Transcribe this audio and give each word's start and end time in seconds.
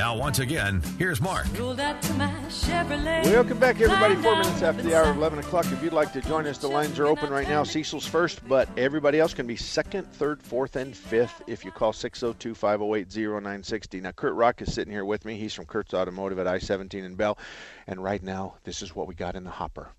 Now, 0.00 0.16
once 0.16 0.38
again, 0.38 0.80
here's 0.98 1.20
Mark. 1.20 1.46
Welcome 3.26 3.58
back, 3.58 3.78
everybody. 3.82 4.14
Four 4.14 4.36
minutes 4.36 4.62
after 4.62 4.80
the 4.80 4.98
hour 4.98 5.10
of 5.10 5.18
11 5.18 5.40
o'clock. 5.40 5.66
If 5.70 5.82
you'd 5.82 5.92
like 5.92 6.10
to 6.14 6.22
join 6.22 6.46
us, 6.46 6.56
the 6.56 6.68
lines 6.68 6.98
are 6.98 7.06
open 7.06 7.28
right 7.28 7.46
now. 7.46 7.64
Cecil's 7.64 8.06
first, 8.06 8.40
but 8.48 8.66
everybody 8.78 9.20
else 9.20 9.34
can 9.34 9.46
be 9.46 9.56
second, 9.56 10.10
third, 10.10 10.42
fourth, 10.42 10.76
and 10.76 10.96
fifth 10.96 11.42
if 11.46 11.66
you 11.66 11.70
call 11.70 11.92
602 11.92 12.54
508 12.54 13.14
0960. 13.14 14.00
Now, 14.00 14.12
Kurt 14.12 14.32
Rock 14.32 14.62
is 14.62 14.72
sitting 14.72 14.90
here 14.90 15.04
with 15.04 15.26
me. 15.26 15.36
He's 15.36 15.52
from 15.52 15.66
Kurt's 15.66 15.92
Automotive 15.92 16.38
at 16.38 16.46
I 16.46 16.60
17 16.60 17.04
in 17.04 17.14
Bell. 17.14 17.36
And 17.86 18.02
right 18.02 18.22
now, 18.22 18.54
this 18.64 18.80
is 18.80 18.96
what 18.96 19.06
we 19.06 19.14
got 19.14 19.36
in 19.36 19.44
the 19.44 19.50
hopper. 19.50 19.90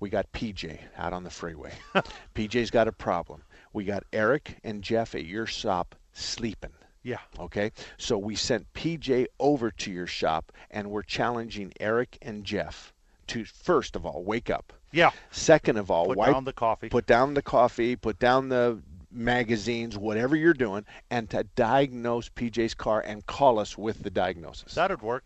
We 0.00 0.10
got 0.10 0.30
PJ 0.32 0.80
out 0.98 1.14
on 1.14 1.24
the 1.24 1.30
freeway. 1.30 1.72
PJ's 2.34 2.70
got 2.70 2.88
a 2.88 2.92
problem. 2.92 3.40
We 3.72 3.84
got 3.84 4.04
Eric 4.12 4.58
and 4.64 4.82
Jeff 4.82 5.14
at 5.14 5.24
your 5.24 5.46
shop 5.46 5.94
sleeping. 6.12 6.72
Yeah. 7.06 7.20
Okay. 7.38 7.70
So 7.98 8.18
we 8.18 8.34
sent 8.34 8.72
PJ 8.74 9.26
over 9.38 9.70
to 9.70 9.92
your 9.92 10.08
shop, 10.08 10.50
and 10.72 10.90
we're 10.90 11.04
challenging 11.04 11.72
Eric 11.78 12.18
and 12.20 12.44
Jeff 12.44 12.92
to 13.28 13.44
first 13.44 13.94
of 13.94 14.04
all 14.04 14.24
wake 14.24 14.50
up. 14.50 14.72
Yeah. 14.90 15.12
Second 15.30 15.76
of 15.76 15.88
all, 15.88 16.06
Put 16.06 16.16
wipe 16.18 16.32
down 16.32 16.44
the 16.44 16.52
coffee. 16.52 16.88
Put 16.88 17.06
down 17.06 17.34
the 17.34 17.42
coffee. 17.42 17.94
Put 17.94 18.18
down 18.18 18.48
the 18.48 18.80
magazines, 19.12 19.96
whatever 19.96 20.34
you're 20.34 20.52
doing, 20.52 20.84
and 21.08 21.30
to 21.30 21.44
diagnose 21.54 22.28
PJ's 22.28 22.74
car 22.74 23.02
and 23.02 23.24
call 23.24 23.60
us 23.60 23.78
with 23.78 24.02
the 24.02 24.10
diagnosis 24.10 24.74
That'd 24.74 25.00
work. 25.00 25.24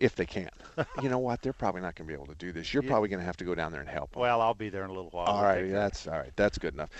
If 0.00 0.14
they 0.16 0.26
can. 0.26 0.48
you 1.02 1.08
know 1.10 1.18
what? 1.18 1.42
They're 1.42 1.52
probably 1.52 1.82
not 1.82 1.94
going 1.94 2.06
to 2.08 2.10
be 2.10 2.14
able 2.14 2.26
to 2.32 2.34
do 2.34 2.52
this. 2.52 2.72
You're 2.72 2.82
Yeah. 2.82 2.88
probably 2.90 3.10
going 3.10 3.20
to 3.20 3.26
have 3.26 3.36
to 3.36 3.44
go 3.44 3.54
down 3.54 3.70
there 3.70 3.80
and 3.82 3.88
help. 3.90 4.10
'em. 4.16 4.20
Well, 4.22 4.40
I'll 4.40 4.54
be 4.54 4.70
there 4.70 4.82
in 4.84 4.90
a 4.90 4.92
little 4.94 5.10
while. 5.10 5.26
All 5.26 5.42
right, 5.42 5.56
take 5.56 5.56
care 5.56 5.64
of 5.66 5.70
it. 5.70 5.74
that's 5.74 6.06
all 6.08 6.18
right. 6.18 6.32
That's 6.36 6.58
good 6.58 6.74
enough. 6.74 6.90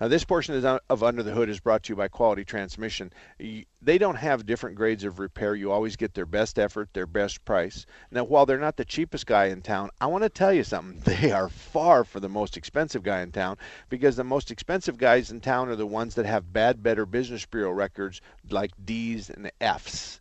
Uh, 0.00 0.08
this 0.08 0.24
portion 0.24 0.64
of 0.90 1.02
Under 1.02 1.22
the 1.22 1.30
Hood 1.32 1.48
is 1.48 1.60
brought 1.60 1.84
to 1.84 1.92
you 1.92 1.96
by 1.96 2.08
Quality 2.08 2.44
Transmission. 2.44 3.12
They 3.38 3.98
don't 3.98 4.16
have 4.16 4.44
different 4.44 4.76
grades 4.76 5.04
of 5.04 5.18
repair. 5.20 5.54
You 5.54 5.70
always 5.70 5.94
get 5.96 6.14
their 6.14 6.26
best 6.26 6.58
effort, 6.58 6.88
their 6.92 7.06
best 7.06 7.44
price. 7.44 7.86
Now, 8.10 8.24
while 8.24 8.44
they're 8.44 8.58
not 8.58 8.76
the 8.76 8.84
cheapest 8.84 9.26
guy 9.26 9.46
in 9.46 9.62
town, 9.62 9.90
I 10.00 10.06
want 10.06 10.24
to 10.24 10.28
tell 10.30 10.52
you 10.52 10.64
something. 10.64 11.00
They 11.18 11.32
are 11.32 11.48
far 11.48 12.04
for 12.04 12.20
the 12.20 12.28
most 12.28 12.56
expensive 12.56 13.02
guy 13.02 13.20
in 13.22 13.30
town 13.32 13.56
because 13.88 14.16
the 14.16 14.24
most 14.24 14.50
expensive 14.50 14.98
guys 14.98 15.30
in 15.30 15.40
town 15.40 15.68
are 15.68 15.76
the 15.76 15.86
ones 15.86 16.14
that 16.16 16.26
have 16.26 16.52
bad, 16.52 16.82
better 16.82 17.06
Business 17.06 17.44
Bureau 17.46 17.70
records 17.70 18.20
like 18.50 18.70
D's 18.84 19.30
and 19.30 19.50
F's. 19.60 20.20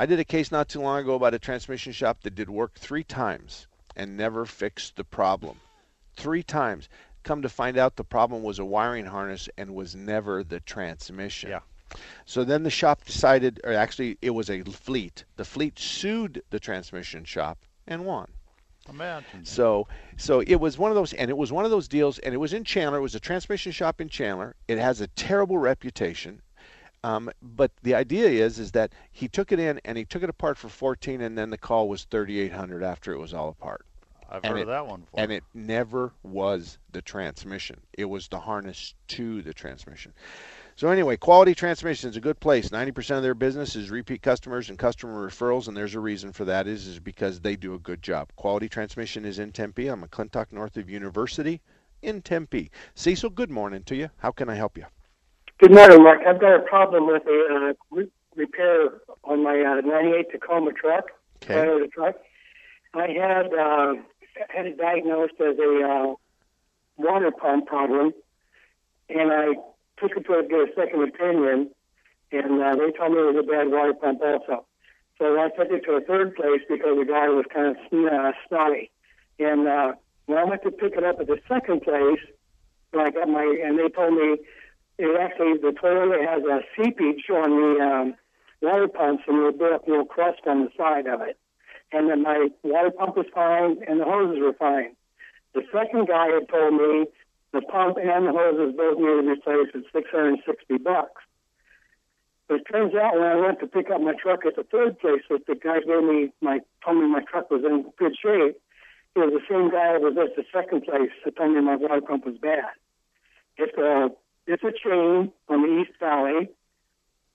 I 0.00 0.06
did 0.06 0.20
a 0.20 0.24
case 0.24 0.52
not 0.52 0.68
too 0.68 0.80
long 0.80 1.00
ago 1.00 1.16
about 1.16 1.34
a 1.34 1.40
transmission 1.40 1.92
shop 1.92 2.22
that 2.22 2.36
did 2.36 2.48
work 2.48 2.78
three 2.78 3.02
times 3.02 3.66
and 3.96 4.16
never 4.16 4.46
fixed 4.46 4.94
the 4.94 5.02
problem. 5.02 5.58
Three 6.16 6.44
times. 6.44 6.88
Come 7.24 7.42
to 7.42 7.48
find 7.48 7.76
out 7.76 7.96
the 7.96 8.04
problem 8.04 8.44
was 8.44 8.60
a 8.60 8.64
wiring 8.64 9.06
harness 9.06 9.48
and 9.58 9.74
was 9.74 9.96
never 9.96 10.44
the 10.44 10.60
transmission. 10.60 11.50
Yeah. 11.50 11.60
So 12.26 12.44
then 12.44 12.62
the 12.62 12.70
shop 12.70 13.04
decided, 13.04 13.60
or 13.64 13.72
actually 13.72 14.18
it 14.22 14.30
was 14.30 14.48
a 14.48 14.62
fleet. 14.62 15.24
The 15.34 15.44
fleet 15.44 15.80
sued 15.80 16.44
the 16.50 16.60
transmission 16.60 17.24
shop 17.24 17.58
and 17.88 18.06
won. 18.06 18.28
Imagine. 18.88 19.44
So 19.44 19.88
so 20.16 20.40
it 20.40 20.60
was 20.60 20.78
one 20.78 20.92
of 20.92 20.94
those 20.94 21.12
and 21.12 21.28
it 21.28 21.36
was 21.36 21.50
one 21.50 21.64
of 21.64 21.72
those 21.72 21.88
deals 21.88 22.20
and 22.20 22.32
it 22.32 22.38
was 22.38 22.52
in 22.52 22.62
Chandler, 22.62 22.98
it 22.98 23.02
was 23.02 23.16
a 23.16 23.20
transmission 23.20 23.72
shop 23.72 24.00
in 24.00 24.08
Chandler. 24.08 24.54
It 24.68 24.78
has 24.78 25.00
a 25.00 25.08
terrible 25.08 25.58
reputation. 25.58 26.40
Um, 27.04 27.30
but 27.40 27.70
the 27.82 27.94
idea 27.94 28.28
is 28.28 28.58
is 28.58 28.72
that 28.72 28.92
he 29.12 29.28
took 29.28 29.52
it 29.52 29.60
in 29.60 29.80
and 29.84 29.96
he 29.96 30.04
took 30.04 30.22
it 30.22 30.30
apart 30.30 30.58
for 30.58 30.68
14 30.68 31.20
and 31.20 31.38
then 31.38 31.50
the 31.50 31.58
call 31.58 31.88
was 31.88 32.04
3800 32.04 32.82
after 32.82 33.12
it 33.12 33.18
was 33.18 33.32
all 33.32 33.48
apart. 33.48 33.84
I've 34.30 34.44
and 34.44 34.52
heard 34.52 34.58
it- 34.58 34.62
of 34.62 34.68
that 34.68 34.86
one 34.86 35.00
before. 35.00 35.20
And 35.20 35.32
it 35.32 35.44
never 35.54 36.12
was 36.22 36.78
the 36.92 37.00
transmission. 37.00 37.80
It 37.96 38.04
was 38.04 38.28
the 38.28 38.40
harness 38.40 38.94
to 39.08 39.42
the 39.42 39.54
transmission. 39.54 40.12
So 40.76 40.90
anyway, 40.90 41.16
Quality 41.16 41.56
Transmission 41.56 42.08
is 42.08 42.16
a 42.16 42.20
good 42.20 42.38
place. 42.38 42.70
90% 42.70 43.16
of 43.16 43.24
their 43.24 43.34
business 43.34 43.74
is 43.74 43.90
repeat 43.90 44.22
customers 44.22 44.68
and 44.68 44.78
customer 44.78 45.28
referrals, 45.28 45.66
and 45.66 45.76
there's 45.76 45.96
a 45.96 46.00
reason 46.00 46.32
for 46.32 46.44
that 46.44 46.68
is 46.68 46.86
is 46.86 47.00
because 47.00 47.40
they 47.40 47.56
do 47.56 47.74
a 47.74 47.80
good 47.80 48.00
job. 48.00 48.30
Quality 48.36 48.68
Transmission 48.68 49.24
is 49.24 49.40
in 49.40 49.50
Tempe. 49.50 49.88
I'm 49.88 50.04
McClintock, 50.04 50.52
north 50.52 50.76
of 50.76 50.88
University, 50.88 51.60
in 52.02 52.22
Tempe. 52.22 52.70
Cecil, 52.94 53.30
good 53.30 53.50
morning 53.50 53.82
to 53.84 53.96
you. 53.96 54.10
How 54.18 54.30
can 54.30 54.48
I 54.48 54.54
help 54.54 54.78
you? 54.78 54.84
Good 55.58 55.74
morning, 55.74 56.04
Mark. 56.04 56.20
I've 56.24 56.40
got 56.40 56.54
a 56.54 56.60
problem 56.60 57.08
with 57.08 57.26
a 57.26 57.48
uh, 57.50 57.72
re- 57.90 58.10
repair 58.36 58.90
on 59.24 59.42
my 59.42 59.60
uh, 59.60 59.80
98 59.80 60.30
Tacoma 60.30 60.72
truck. 60.72 61.06
Okay. 61.42 61.54
Toyota 61.54 61.90
truck. 61.90 62.14
I 62.94 63.08
had 63.08 63.52
uh, 63.52 63.94
had 64.50 64.66
it 64.66 64.78
diagnosed 64.78 65.34
as 65.40 65.58
a 65.58 65.82
uh, 65.82 66.14
water 66.96 67.32
pump 67.32 67.66
problem, 67.66 68.12
and 69.08 69.32
I 69.32 69.54
took 70.00 70.16
it 70.16 70.26
to 70.26 70.46
get 70.48 70.60
a 70.60 70.68
second 70.76 71.02
opinion, 71.02 71.70
and 72.30 72.62
uh, 72.62 72.76
they 72.76 72.92
told 72.92 73.14
me 73.14 73.18
it 73.18 73.34
was 73.34 73.44
a 73.44 73.50
bad 73.50 73.72
water 73.72 73.94
pump 73.94 74.20
also. 74.22 74.64
So 75.18 75.40
I 75.40 75.48
took 75.48 75.72
it 75.72 75.84
to 75.86 75.94
a 75.94 76.00
third 76.00 76.36
place 76.36 76.60
because 76.68 76.96
the 76.96 77.04
guy 77.04 77.28
was 77.30 77.46
kind 77.52 77.74
of 77.74 77.76
uh, 77.92 78.30
snotty. 78.46 78.92
And 79.40 79.66
uh, 79.66 79.94
when 80.26 80.38
I 80.38 80.44
went 80.44 80.62
to 80.62 80.70
pick 80.70 80.92
it 80.92 81.02
up 81.02 81.18
at 81.18 81.26
the 81.26 81.40
second 81.48 81.82
place, 81.82 82.20
when 82.92 83.04
I 83.04 83.10
got 83.10 83.28
my, 83.28 83.42
and 83.42 83.76
they 83.76 83.88
told 83.88 84.14
me 84.14 84.36
it 84.98 85.20
actually 85.20 85.58
the 85.58 85.72
Toyota 85.80 86.26
has 86.26 86.42
a 86.42 86.60
seepage 86.76 87.24
on 87.30 87.50
the 87.50 87.84
um, 87.84 88.14
water 88.60 88.88
pumps, 88.88 89.24
and 89.26 89.36
you 89.36 89.52
build 89.52 89.72
up 89.72 89.86
a 89.86 89.90
little 89.90 90.04
crust 90.04 90.40
on 90.46 90.64
the 90.64 90.70
side 90.76 91.06
of 91.06 91.20
it. 91.20 91.38
And 91.92 92.10
then 92.10 92.22
my 92.22 92.48
water 92.62 92.90
pump 92.90 93.16
was 93.16 93.26
fine, 93.32 93.82
and 93.86 94.00
the 94.00 94.04
hoses 94.04 94.40
were 94.40 94.52
fine. 94.52 94.94
The 95.54 95.62
second 95.72 96.08
guy 96.08 96.26
had 96.28 96.48
told 96.48 96.74
me 96.74 97.06
the 97.52 97.62
pump 97.62 97.96
and 97.96 98.26
the 98.26 98.32
hoses 98.32 98.76
both 98.76 98.98
needed 98.98 99.24
replaced 99.24 99.74
at 99.74 99.82
six 99.92 100.10
hundred 100.10 100.28
and 100.28 100.42
sixty 100.44 100.76
bucks. 100.76 101.22
But 102.46 102.60
it 102.60 102.64
turns 102.70 102.94
out 102.94 103.14
when 103.14 103.24
I 103.24 103.36
went 103.36 103.60
to 103.60 103.66
pick 103.66 103.90
up 103.90 104.00
my 104.00 104.14
truck 104.14 104.44
at 104.44 104.56
the 104.56 104.64
third 104.64 104.98
place, 104.98 105.22
that 105.30 105.46
the 105.46 105.54
guy 105.54 105.80
gave 105.80 106.02
me 106.02 106.32
my 106.40 106.60
told 106.84 106.98
me 106.98 107.06
my 107.06 107.22
truck 107.22 107.50
was 107.50 107.64
in 107.64 107.90
good 107.98 108.16
shape. 108.20 108.60
It 109.16 109.18
was 109.20 109.32
the 109.32 109.46
same 109.48 109.70
guy 109.70 109.92
that 109.94 110.02
was 110.02 110.16
at 110.18 110.36
the 110.36 110.44
second 110.52 110.84
place 110.84 111.10
that 111.24 111.36
told 111.36 111.54
me 111.54 111.60
my 111.60 111.76
water 111.76 112.00
pump 112.00 112.26
was 112.26 112.36
bad. 112.36 112.72
It's 113.56 113.76
a 113.78 114.10
it's 114.48 114.64
a 114.64 114.72
chain 114.72 115.30
on 115.48 115.62
the 115.62 115.80
East 115.82 115.92
Valley. 116.00 116.48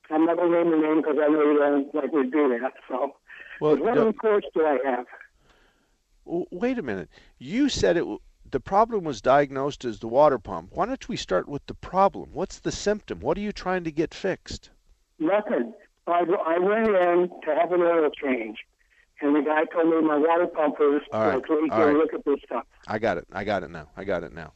I'm 0.09 0.25
not 0.25 0.35
going 0.37 0.51
to 0.51 0.57
name 0.63 0.71
the 0.71 0.77
name 0.85 0.97
because 0.97 1.15
I 1.21 1.27
know 1.29 1.41
you 1.41 1.57
don't 1.57 1.95
like 1.95 2.11
to 2.11 2.23
do 2.25 2.59
that. 2.59 2.73
So, 2.89 3.15
Well, 3.61 3.77
what 3.77 3.95
no- 3.95 4.05
reports 4.07 4.47
do 4.53 4.65
I 4.65 4.77
have? 4.83 5.05
wait 6.25 6.77
a 6.77 6.81
minute. 6.81 7.09
You 7.37 7.69
said 7.69 7.97
it. 7.97 8.01
w- 8.01 8.19
The 8.49 8.59
problem 8.59 9.03
was 9.03 9.19
diagnosed 9.21 9.83
as 9.85 9.99
the 9.99 10.07
water 10.07 10.37
pump. 10.37 10.69
Why 10.73 10.85
don't 10.85 11.07
we 11.09 11.15
start 11.17 11.47
with 11.49 11.65
the 11.65 11.73
problem? 11.73 12.29
What's 12.33 12.59
the 12.59 12.71
symptom? 12.71 13.19
What 13.19 13.37
are 13.37 13.41
you 13.41 13.51
trying 13.51 13.83
to 13.85 13.91
get 13.91 14.13
fixed? 14.13 14.69
Nothing. 15.19 15.73
I, 16.07 16.19
I 16.45 16.59
went 16.59 16.87
in 16.89 17.29
to 17.45 17.55
have 17.55 17.71
an 17.71 17.81
oil 17.81 18.09
change, 18.11 18.59
and 19.21 19.35
the 19.35 19.41
guy 19.41 19.63
told 19.65 19.87
me 19.89 20.01
my 20.07 20.17
water 20.17 20.47
pump 20.47 20.77
was 20.79 21.01
All 21.11 21.21
right, 21.25 21.35
like, 21.35 21.49
"Let 21.49 21.61
me 21.61 21.69
all 21.71 21.85
right. 21.87 21.95
look 21.95 22.13
at 22.13 22.25
this 22.25 22.39
stuff. 22.45 22.65
I 22.87 22.99
got 22.99 23.17
it. 23.17 23.25
I 23.31 23.43
got 23.43 23.63
it 23.63 23.71
now. 23.71 23.87
I 23.97 24.03
got 24.03 24.23
it 24.23 24.33
now. 24.33 24.51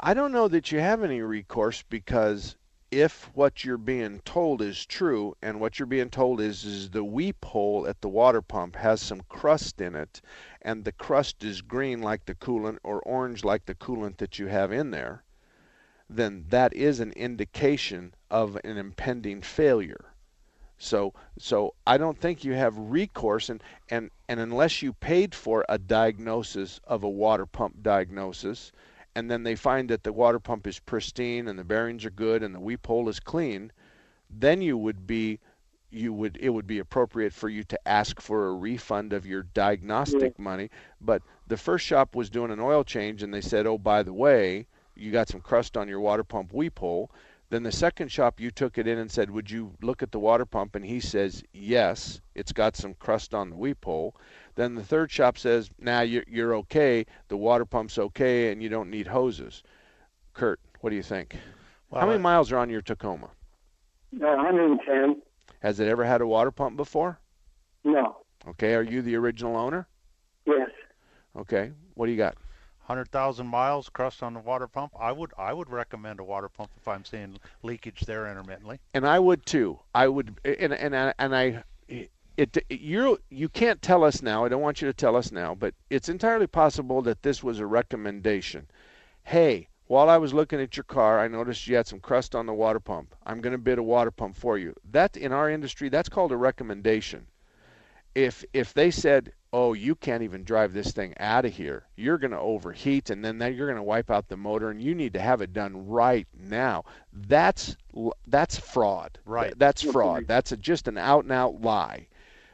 I 0.00 0.14
don't 0.14 0.30
know 0.30 0.46
that 0.46 0.70
you 0.70 0.78
have 0.78 1.02
any 1.02 1.22
recourse 1.22 1.82
because 1.82 2.54
if 2.92 3.30
what 3.34 3.64
you're 3.64 3.76
being 3.76 4.20
told 4.20 4.62
is 4.62 4.86
true, 4.86 5.36
and 5.42 5.58
what 5.60 5.78
you're 5.78 5.86
being 5.86 6.08
told 6.08 6.40
is 6.40 6.64
is 6.64 6.90
the 6.90 7.02
weep 7.02 7.44
hole 7.44 7.84
at 7.84 8.00
the 8.00 8.08
water 8.08 8.40
pump 8.40 8.76
has 8.76 9.02
some 9.02 9.22
crust 9.28 9.80
in 9.80 9.96
it, 9.96 10.20
and 10.62 10.84
the 10.84 10.92
crust 10.92 11.42
is 11.42 11.62
green 11.62 12.00
like 12.00 12.26
the 12.26 12.36
coolant 12.36 12.78
or 12.84 13.00
orange 13.00 13.42
like 13.42 13.66
the 13.66 13.74
coolant 13.74 14.18
that 14.18 14.38
you 14.38 14.46
have 14.46 14.70
in 14.70 14.92
there, 14.92 15.24
then 16.08 16.44
that 16.48 16.72
is 16.74 17.00
an 17.00 17.10
indication 17.12 18.14
of 18.30 18.56
an 18.62 18.78
impending 18.78 19.42
failure. 19.42 20.12
So 20.78 21.12
so 21.38 21.74
I 21.84 21.98
don't 21.98 22.20
think 22.20 22.44
you 22.44 22.52
have 22.52 22.78
recourse 22.78 23.48
and, 23.50 23.60
and, 23.88 24.12
and 24.28 24.38
unless 24.38 24.80
you 24.80 24.92
paid 24.92 25.34
for 25.34 25.64
a 25.68 25.76
diagnosis 25.76 26.78
of 26.84 27.02
a 27.02 27.10
water 27.10 27.46
pump 27.46 27.82
diagnosis 27.82 28.70
and 29.14 29.30
then 29.30 29.42
they 29.42 29.54
find 29.56 29.88
that 29.90 30.04
the 30.04 30.12
water 30.12 30.38
pump 30.38 30.66
is 30.66 30.78
pristine 30.78 31.48
and 31.48 31.58
the 31.58 31.64
bearings 31.64 32.04
are 32.04 32.10
good 32.10 32.42
and 32.42 32.54
the 32.54 32.60
weep 32.60 32.86
hole 32.86 33.08
is 33.08 33.20
clean, 33.20 33.72
then 34.30 34.62
you 34.62 34.76
would 34.76 35.06
be 35.06 35.40
you 35.90 36.12
would 36.12 36.36
it 36.40 36.50
would 36.50 36.66
be 36.66 36.78
appropriate 36.78 37.32
for 37.32 37.48
you 37.48 37.64
to 37.64 37.88
ask 37.88 38.20
for 38.20 38.48
a 38.48 38.54
refund 38.54 39.12
of 39.12 39.24
your 39.26 39.42
diagnostic 39.42 40.38
money. 40.38 40.70
But 41.00 41.22
the 41.46 41.56
first 41.56 41.86
shop 41.86 42.14
was 42.14 42.28
doing 42.28 42.50
an 42.50 42.60
oil 42.60 42.84
change 42.84 43.22
and 43.22 43.32
they 43.32 43.40
said, 43.40 43.66
"Oh, 43.66 43.78
by 43.78 44.02
the 44.02 44.12
way, 44.12 44.66
you 44.94 45.10
got 45.10 45.28
some 45.28 45.40
crust 45.40 45.76
on 45.76 45.88
your 45.88 46.00
water 46.00 46.24
pump 46.24 46.52
weep 46.52 46.78
hole." 46.78 47.10
Then 47.50 47.62
the 47.62 47.72
second 47.72 48.08
shop 48.12 48.40
you 48.40 48.50
took 48.50 48.76
it 48.76 48.86
in 48.86 48.98
and 48.98 49.10
said, 49.10 49.30
"Would 49.30 49.50
you 49.50 49.72
look 49.80 50.02
at 50.02 50.12
the 50.12 50.18
water 50.18 50.44
pump?" 50.44 50.74
and 50.74 50.84
he 50.84 51.00
says, 51.00 51.42
"Yes, 51.52 52.20
it's 52.34 52.52
got 52.52 52.76
some 52.76 52.94
crust 52.94 53.34
on 53.34 53.50
the 53.50 53.56
weep 53.56 53.84
hole." 53.84 54.14
Then 54.54 54.74
the 54.74 54.84
third 54.84 55.10
shop 55.10 55.38
says, 55.38 55.70
"Now 55.78 55.96
nah, 55.98 56.00
you're, 56.02 56.24
you're 56.26 56.54
okay. 56.56 57.06
The 57.28 57.36
water 57.38 57.64
pump's 57.64 57.98
okay, 57.98 58.52
and 58.52 58.62
you 58.62 58.68
don't 58.68 58.90
need 58.90 59.06
hoses." 59.06 59.62
Kurt, 60.34 60.60
what 60.80 60.90
do 60.90 60.96
you 60.96 61.02
think? 61.02 61.36
Well, 61.90 62.00
How 62.02 62.06
many 62.06 62.18
I- 62.18 62.22
miles 62.22 62.52
are 62.52 62.58
on 62.58 62.68
your 62.68 62.82
Tacoma? 62.82 63.30
Uh, 64.14 64.36
110. 64.36 65.22
Has 65.60 65.80
it 65.80 65.88
ever 65.88 66.04
had 66.04 66.20
a 66.20 66.26
water 66.26 66.50
pump 66.50 66.76
before? 66.76 67.18
No. 67.82 68.18
Okay, 68.46 68.74
are 68.74 68.82
you 68.82 69.02
the 69.02 69.16
original 69.16 69.56
owner? 69.56 69.88
Yes. 70.46 70.70
Okay, 71.36 71.72
what 71.94 72.06
do 72.06 72.12
you 72.12 72.18
got? 72.18 72.36
Hundred 72.88 73.10
thousand 73.10 73.46
miles 73.46 73.90
crust 73.90 74.22
on 74.22 74.32
the 74.32 74.40
water 74.40 74.66
pump. 74.66 74.92
I 74.98 75.12
would 75.12 75.32
I 75.36 75.52
would 75.52 75.68
recommend 75.68 76.20
a 76.20 76.24
water 76.24 76.48
pump 76.48 76.70
if 76.78 76.88
I'm 76.88 77.04
seeing 77.04 77.38
leakage 77.62 78.00
there 78.00 78.26
intermittently. 78.26 78.80
And 78.94 79.06
I 79.06 79.18
would 79.18 79.44
too. 79.44 79.78
I 79.94 80.08
would, 80.08 80.40
and 80.42 80.72
and 80.72 80.96
I- 80.96 81.14
and 81.18 81.36
I, 81.36 81.64
it 81.88 82.64
you 82.70 83.18
you 83.28 83.50
can't 83.50 83.82
tell 83.82 84.02
us 84.04 84.22
now. 84.22 84.42
I 84.42 84.48
don't 84.48 84.62
want 84.62 84.80
you 84.80 84.88
to 84.88 84.94
tell 84.94 85.16
us 85.16 85.30
now, 85.30 85.54
but 85.54 85.74
it's 85.90 86.08
entirely 86.08 86.46
possible 86.46 87.02
that 87.02 87.22
this 87.22 87.44
was 87.44 87.58
a 87.58 87.66
recommendation. 87.66 88.66
Hey, 89.24 89.68
while 89.86 90.08
I 90.08 90.16
was 90.16 90.32
looking 90.32 90.60
at 90.60 90.74
your 90.76 90.84
car, 90.84 91.20
I 91.20 91.28
noticed 91.28 91.66
you 91.66 91.76
had 91.76 91.86
some 91.86 92.00
crust 92.00 92.34
on 92.34 92.46
the 92.46 92.54
water 92.54 92.80
pump. 92.80 93.14
I'm 93.26 93.42
going 93.42 93.52
to 93.52 93.58
bid 93.58 93.78
a 93.78 93.82
water 93.82 94.10
pump 94.10 94.34
for 94.34 94.56
you. 94.56 94.74
That 94.90 95.14
in 95.14 95.32
our 95.32 95.50
industry, 95.50 95.90
that's 95.90 96.08
called 96.08 96.32
a 96.32 96.36
recommendation. 96.38 97.26
If 98.14 98.46
if 98.54 98.72
they 98.72 98.90
said, 98.90 99.32
"Oh, 99.52 99.72
you 99.72 99.94
can't 99.94 100.22
even 100.22 100.44
drive 100.44 100.72
this 100.72 100.92
thing 100.92 101.14
out 101.18 101.44
of 101.44 101.54
here. 101.54 101.86
You're 101.96 102.18
going 102.18 102.32
to 102.32 102.38
overheat 102.38 103.10
and 103.10 103.24
then 103.24 103.38
that 103.38 103.54
you're 103.54 103.66
going 103.66 103.76
to 103.76 103.82
wipe 103.82 104.10
out 104.10 104.28
the 104.28 104.36
motor 104.36 104.70
and 104.70 104.80
you 104.82 104.94
need 104.94 105.14
to 105.14 105.20
have 105.20 105.40
it 105.40 105.52
done 105.52 105.86
right 105.88 106.26
now." 106.34 106.84
That's 107.12 107.76
that's 108.26 108.58
fraud. 108.58 109.18
Right. 109.24 109.46
Th- 109.48 109.58
That's 109.58 109.82
fraud. 109.82 110.26
That's 110.26 110.52
a, 110.52 110.56
just 110.56 110.88
an 110.88 110.98
out 110.98 111.24
and 111.24 111.32
out 111.32 111.60
lie. 111.62 112.08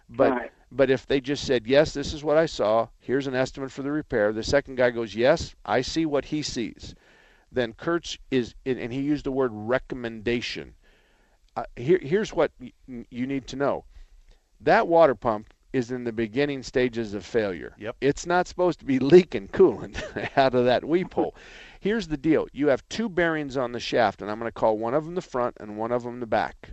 But 0.09 0.31
Right. 0.33 0.53
but 0.71 0.91
if 0.91 1.07
they 1.07 1.21
just 1.21 1.45
said, 1.47 1.67
"Yes, 1.67 1.93
this 1.95 2.13
is 2.13 2.23
what 2.25 2.37
I 2.37 2.47
saw. 2.47 2.89
Here's 3.01 3.27
an 3.27 3.35
estimate 3.35 3.71
for 3.73 3.83
the 3.83 3.93
repair." 3.93 4.33
The 4.33 4.43
second 4.43 4.77
guy 4.77 4.91
goes, 4.91 5.15
"Yes, 5.15 5.55
I 5.65 5.81
see 5.81 6.07
what 6.07 6.27
he 6.27 6.43
sees." 6.43 6.95
Then 7.51 7.73
Kurtz 7.75 8.19
is 8.31 8.55
and 8.67 8.79
and 8.79 8.93
he 8.93 9.01
used 9.01 9.25
the 9.25 9.33
word 9.33 9.51
recommendation. 9.53 10.75
Uh, 11.57 11.65
here, 11.77 11.99
here's 12.03 12.33
what 12.33 12.53
y- 12.61 12.73
you 13.11 13.27
need 13.27 13.47
to 13.49 13.57
know. 13.57 13.85
That 14.61 14.89
water 14.89 15.15
pump 15.15 15.53
is 15.75 15.91
in 15.91 16.05
the 16.05 16.13
beginning 16.13 16.63
stages 16.63 17.15
of 17.15 17.27
failure. 17.27 17.75
Yep. 17.79 17.97
It's 18.01 18.27
not 18.27 18.47
supposed 18.47 18.79
to 18.79 18.85
be 18.85 19.01
leaking 19.01 19.49
coolant 19.49 20.01
out 20.39 20.55
of 20.55 20.67
that 20.67 20.85
weep 20.85 21.13
hole. 21.13 21.35
Here's 21.81 22.07
the 22.07 22.17
deal. 22.17 22.47
You 22.53 22.69
have 22.69 22.89
two 22.89 23.09
bearings 23.09 23.57
on 23.57 23.73
the 23.73 23.81
shaft, 23.81 24.23
and 24.23 24.31
I'm 24.31 24.39
going 24.39 24.49
to 24.49 24.53
call 24.53 24.79
one 24.79 24.95
of 24.95 25.05
them 25.05 25.17
the 25.17 25.21
front 25.21 25.57
and 25.59 25.77
one 25.77 25.91
of 25.91 26.05
them 26.05 26.21
the 26.21 26.27
back. 26.27 26.71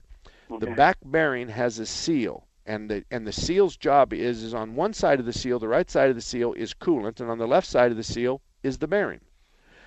The 0.59 0.67
back 0.67 0.97
bearing 1.03 1.47
has 1.49 1.79
a 1.79 1.85
seal, 1.85 2.45
and 2.65 2.89
the 2.89 3.03
and 3.09 3.25
the 3.25 3.31
seal's 3.31 3.75
job 3.75 4.13
is 4.13 4.43
is 4.43 4.53
on 4.53 4.75
one 4.75 4.93
side 4.93 5.19
of 5.19 5.25
the 5.25 5.33
seal, 5.33 5.57
the 5.57 5.67
right 5.67 5.89
side 5.89 6.09
of 6.09 6.15
the 6.15 6.21
seal 6.21 6.53
is 6.53 6.73
coolant, 6.75 7.19
and 7.19 7.29
on 7.29 7.39
the 7.39 7.47
left 7.47 7.67
side 7.67 7.89
of 7.89 7.97
the 7.97 8.03
seal 8.03 8.41
is 8.61 8.77
the 8.77 8.87
bearing. 8.87 9.21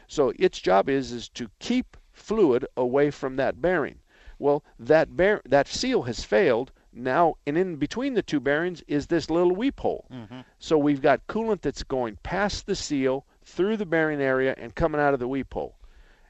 So 0.09 0.33
its 0.39 0.59
job 0.61 0.89
is 0.89 1.13
is 1.13 1.29
to 1.31 1.51
keep 1.61 1.97
fluid 2.13 2.67
away 2.77 3.11
from 3.11 3.37
that 3.37 3.63
bearing. 3.63 4.01
Well, 4.41 4.65
that 4.79 5.17
bear 5.17 5.41
that 5.45 5.69
seal 5.69 6.03
has 6.03 6.25
failed. 6.25 6.73
Now, 6.95 7.35
and 7.47 7.59
in 7.59 7.77
between 7.77 8.15
the 8.15 8.23
two 8.23 8.41
bearings 8.41 8.83
is 8.87 9.07
this 9.07 9.29
little 9.29 9.55
weep 9.55 9.81
hole. 9.81 10.07
Mm-hmm. 10.13 10.41
So 10.59 10.79
we've 10.79 11.03
got 11.03 11.27
coolant 11.27 11.61
that's 11.61 11.83
going 11.83 12.19
past 12.23 12.67
the 12.67 12.77
seal, 12.77 13.27
through 13.45 13.77
the 13.77 13.87
bearing 13.87 14.23
area, 14.23 14.55
and 14.57 14.75
coming 14.75 15.01
out 15.01 15.13
of 15.13 15.21
the 15.21 15.29
weep 15.29 15.53
hole. 15.53 15.77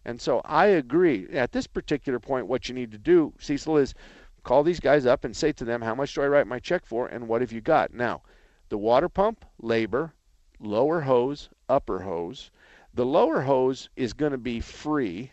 And 0.05 0.21
so 0.21 0.41
I 0.45 0.67
agree. 0.67 1.29
At 1.33 1.53
this 1.53 1.67
particular 1.67 2.19
point, 2.19 2.47
what 2.47 2.69
you 2.69 2.75
need 2.75 2.93
to 2.93 2.99
do, 2.99 3.33
Cecil, 3.39 3.77
is 3.77 3.95
call 4.43 4.63
these 4.63 4.81
guys 4.81 5.07
up 5.07 5.25
and 5.25 5.35
say 5.35 5.53
to 5.53 5.65
them, 5.65 5.81
how 5.81 5.95
much 5.95 6.15
do 6.15 6.23
I 6.23 6.27
write 6.27 6.47
my 6.47 6.59
check 6.59 6.85
for, 6.85 7.07
and 7.07 7.29
what 7.29 7.41
have 7.41 7.53
you 7.53 7.61
got? 7.61 7.95
Now, 7.95 8.23
the 8.69 8.79
water 8.79 9.09
pump, 9.09 9.45
labor, 9.61 10.13
lower 10.61 11.01
hose, 11.01 11.49
upper 11.69 12.01
hose. 12.01 12.51
The 12.93 13.07
lower 13.07 13.41
hose 13.43 13.89
is 13.97 14.13
going 14.13 14.33
to 14.33 14.39
be 14.39 14.61
free 14.61 15.33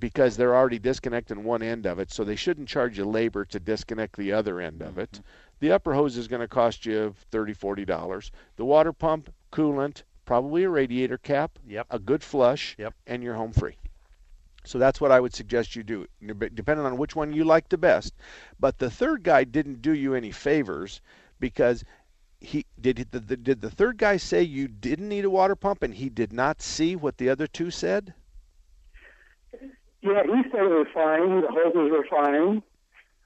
because 0.00 0.36
they're 0.36 0.56
already 0.56 0.78
disconnecting 0.78 1.44
one 1.44 1.62
end 1.62 1.86
of 1.86 1.98
it, 1.98 2.10
so 2.10 2.24
they 2.24 2.36
shouldn't 2.36 2.68
charge 2.68 2.98
you 2.98 3.04
labor 3.04 3.44
to 3.44 3.60
disconnect 3.60 4.16
the 4.16 4.32
other 4.32 4.60
end 4.60 4.82
of 4.82 4.98
it. 4.98 5.12
Mm-hmm. 5.12 5.22
The 5.60 5.72
upper 5.72 5.94
hose 5.94 6.16
is 6.16 6.26
going 6.26 6.40
to 6.40 6.48
cost 6.48 6.86
you 6.86 7.14
$30, 7.30 7.56
$40. 7.56 8.30
The 8.56 8.64
water 8.64 8.92
pump, 8.92 9.32
coolant, 9.52 10.02
probably 10.24 10.64
a 10.64 10.70
radiator 10.70 11.18
cap, 11.18 11.58
Yep. 11.68 11.86
a 11.90 11.98
good 11.98 12.22
flush, 12.22 12.74
Yep. 12.78 12.94
and 13.06 13.22
you're 13.22 13.34
home 13.34 13.52
free. 13.52 13.76
So 14.64 14.78
that's 14.78 15.00
what 15.00 15.10
I 15.12 15.20
would 15.20 15.34
suggest 15.34 15.74
you 15.76 15.82
do, 15.82 16.06
depending 16.54 16.84
on 16.86 16.98
which 16.98 17.16
one 17.16 17.32
you 17.32 17.44
like 17.44 17.68
the 17.68 17.78
best. 17.78 18.14
But 18.58 18.78
the 18.78 18.90
third 18.90 19.22
guy 19.22 19.44
didn't 19.44 19.82
do 19.82 19.94
you 19.94 20.14
any 20.14 20.32
favors 20.32 21.00
because 21.38 21.84
he 22.40 22.66
did. 22.80 23.08
The, 23.10 23.20
the, 23.20 23.36
did 23.36 23.60
the 23.62 23.70
third 23.70 23.96
guy 23.98 24.18
say 24.18 24.42
you 24.42 24.68
didn't 24.68 25.08
need 25.08 25.24
a 25.24 25.30
water 25.30 25.56
pump 25.56 25.82
and 25.82 25.94
he 25.94 26.08
did 26.10 26.32
not 26.32 26.60
see 26.62 26.94
what 26.94 27.16
the 27.16 27.28
other 27.30 27.46
two 27.46 27.70
said? 27.70 28.12
Yeah, 30.02 30.22
he 30.24 30.42
said 30.50 30.62
it 30.62 30.68
was 30.68 30.86
fine. 30.94 31.42
The 31.42 31.48
hoses 31.48 31.90
were 31.90 32.06
fine. 32.08 32.62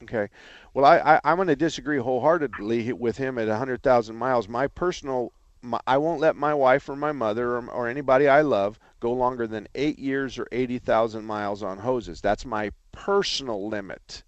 Okay. 0.02 0.28
Well, 0.74 0.84
I, 0.84 0.98
I 0.98 1.20
I'm 1.24 1.36
going 1.36 1.48
to 1.48 1.56
disagree 1.56 1.98
wholeheartedly 1.98 2.92
with 2.92 3.16
him 3.16 3.38
at 3.38 3.48
100,000 3.48 4.16
miles. 4.16 4.48
My 4.48 4.66
personal, 4.66 5.32
my, 5.62 5.80
I 5.86 5.98
won't 5.98 6.20
let 6.20 6.36
my 6.36 6.52
wife 6.52 6.88
or 6.88 6.96
my 6.96 7.12
mother 7.12 7.56
or, 7.56 7.68
or 7.70 7.88
anybody 7.88 8.28
I 8.28 8.42
love 8.42 8.78
go 9.00 9.12
longer 9.12 9.46
than 9.46 9.68
eight 9.74 9.98
years 9.98 10.38
or 10.38 10.48
80,000 10.50 11.24
miles 11.24 11.62
on 11.62 11.78
hoses. 11.78 12.20
That's 12.20 12.44
my 12.44 12.70
personal 12.92 13.68
limit. 13.68 14.24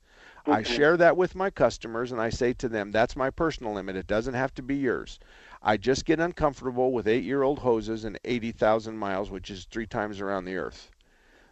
I 0.48 0.62
share 0.62 0.96
that 0.96 1.16
with 1.16 1.34
my 1.34 1.50
customers 1.50 2.12
and 2.12 2.20
I 2.20 2.28
say 2.28 2.52
to 2.54 2.68
them, 2.68 2.92
that's 2.92 3.16
my 3.16 3.30
personal 3.30 3.72
limit. 3.72 3.96
It 3.96 4.06
doesn't 4.06 4.34
have 4.34 4.54
to 4.54 4.62
be 4.62 4.76
yours. 4.76 5.18
I 5.60 5.76
just 5.76 6.04
get 6.04 6.20
uncomfortable 6.20 6.92
with 6.92 7.08
eight 7.08 7.24
year 7.24 7.42
old 7.42 7.58
hoses 7.58 8.04
and 8.04 8.18
80,000 8.24 8.96
miles, 8.96 9.30
which 9.30 9.50
is 9.50 9.64
three 9.64 9.86
times 9.86 10.20
around 10.20 10.44
the 10.44 10.56
earth. 10.56 10.92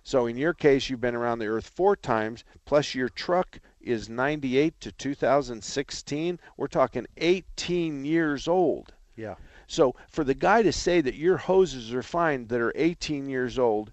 So 0.06 0.26
in 0.26 0.36
your 0.36 0.52
case, 0.52 0.90
you've 0.90 1.00
been 1.00 1.14
around 1.14 1.38
the 1.38 1.46
earth 1.46 1.66
four 1.74 1.96
times, 1.96 2.44
plus 2.66 2.94
your 2.94 3.08
truck 3.08 3.58
is 3.80 4.08
98 4.10 4.78
to 4.82 4.92
2016. 4.92 6.38
We're 6.58 6.66
talking 6.66 7.06
18 7.16 8.04
years 8.04 8.46
old. 8.46 8.92
Yeah. 9.16 9.34
So 9.66 9.94
for 10.10 10.22
the 10.22 10.34
guy 10.34 10.62
to 10.62 10.72
say 10.72 11.00
that 11.00 11.14
your 11.14 11.38
hoses 11.38 11.92
are 11.94 12.02
fine 12.02 12.46
that 12.48 12.60
are 12.60 12.72
18 12.74 13.28
years 13.30 13.58
old 13.58 13.92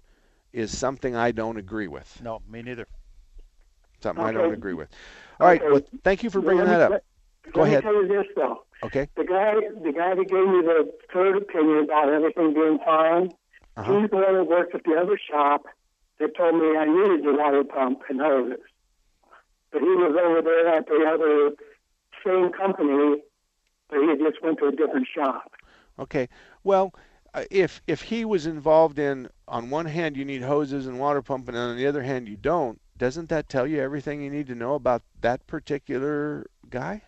is 0.52 0.76
something 0.76 1.16
I 1.16 1.32
don't 1.32 1.56
agree 1.56 1.88
with. 1.88 2.20
No, 2.22 2.42
me 2.46 2.60
neither. 2.60 2.86
Something 4.02 4.22
I 4.24 4.32
don't 4.32 4.52
agree 4.52 4.74
with. 4.74 4.90
All 5.40 5.46
right. 5.46 5.62
Okay. 5.62 5.70
Well, 5.72 5.80
thank 6.04 6.22
you 6.22 6.28
for 6.28 6.42
bringing 6.42 6.66
Let 6.66 6.78
that 6.78 6.82
up. 6.82 6.90
let- 6.90 7.04
Go 7.54 7.60
let 7.62 7.68
ahead. 7.68 7.84
me 7.84 7.90
tell 7.90 8.02
you 8.02 8.08
this 8.08 8.26
though. 8.36 8.64
Okay. 8.84 9.08
The 9.16 9.24
guy, 9.24 9.54
the 9.82 9.92
guy 9.92 10.14
that 10.14 10.28
gave 10.28 10.46
me 10.46 10.62
the 10.62 10.92
third 11.12 11.36
opinion 11.38 11.84
about 11.84 12.08
everything 12.08 12.54
being 12.54 12.78
fine, 12.84 13.32
Uh-huh. 13.76 14.00
he's 14.00 14.10
the 14.10 14.16
one 14.16 14.34
that 14.34 14.44
worked 14.44 14.74
at 14.74 14.84
the 14.84 14.94
other 14.94 15.18
shop 15.18 15.64
that 16.22 16.36
told 16.36 16.54
me 16.54 16.76
I 16.76 16.86
needed 16.86 17.24
the 17.24 17.34
water 17.34 17.64
pump 17.64 18.02
and 18.08 18.20
hoses. 18.20 18.60
But 19.72 19.80
he 19.80 19.88
was 19.88 20.16
over 20.22 20.40
there 20.40 20.68
at 20.68 20.86
the 20.86 21.04
other 21.12 21.50
same 22.24 22.52
company, 22.52 23.22
but 23.90 23.98
he 24.00 24.24
just 24.24 24.42
went 24.42 24.58
to 24.58 24.66
a 24.66 24.72
different 24.72 25.08
shop. 25.12 25.52
Okay. 25.98 26.28
Well, 26.62 26.94
uh, 27.34 27.44
if 27.50 27.82
if 27.86 28.02
he 28.02 28.24
was 28.24 28.46
involved 28.46 28.98
in 28.98 29.28
on 29.48 29.70
one 29.70 29.86
hand 29.86 30.16
you 30.16 30.24
need 30.24 30.42
hoses 30.42 30.86
and 30.86 31.00
water 31.00 31.22
pumping 31.22 31.54
and 31.54 31.70
on 31.72 31.76
the 31.76 31.86
other 31.86 32.02
hand 32.02 32.28
you 32.28 32.36
don't, 32.36 32.80
doesn't 32.98 33.28
that 33.30 33.48
tell 33.48 33.66
you 33.66 33.80
everything 33.80 34.22
you 34.22 34.30
need 34.30 34.46
to 34.46 34.54
know 34.54 34.74
about 34.74 35.02
that 35.22 35.46
particular 35.46 36.46
guy? 36.70 37.02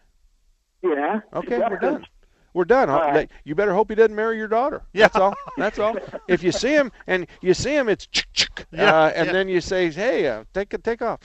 Yeah. 0.83 1.21
Okay, 1.33 1.59
we're 1.59 1.79
done. 1.79 2.07
We're 2.55 2.65
done. 2.65 2.89
All 2.89 3.01
right. 3.01 3.31
You 3.43 3.55
better 3.55 3.75
hope 3.75 3.91
he 3.91 3.97
doesn't 3.97 4.15
marry 4.15 4.39
your 4.39 4.49
daughter. 4.49 4.83
That's 4.95 5.17
all. 5.17 5.35
That's 5.59 5.79
all. 5.79 5.97
If 6.29 6.43
you 6.43 6.53
see 6.53 6.73
him 6.73 6.91
and 7.07 7.27
you 7.43 7.53
see 7.53 7.75
him, 7.77 7.89
it's 7.89 8.07
chick, 8.07 8.29
chick, 8.33 8.67
Yeah, 8.73 8.95
uh, 8.95 9.13
and 9.15 9.27
yeah. 9.27 9.33
then 9.33 9.49
you 9.49 9.61
say, 9.61 9.91
"Hey, 9.91 10.27
uh, 10.29 10.45
take 10.55 10.73
it, 10.73 10.83
take 10.85 11.03
off." 11.03 11.21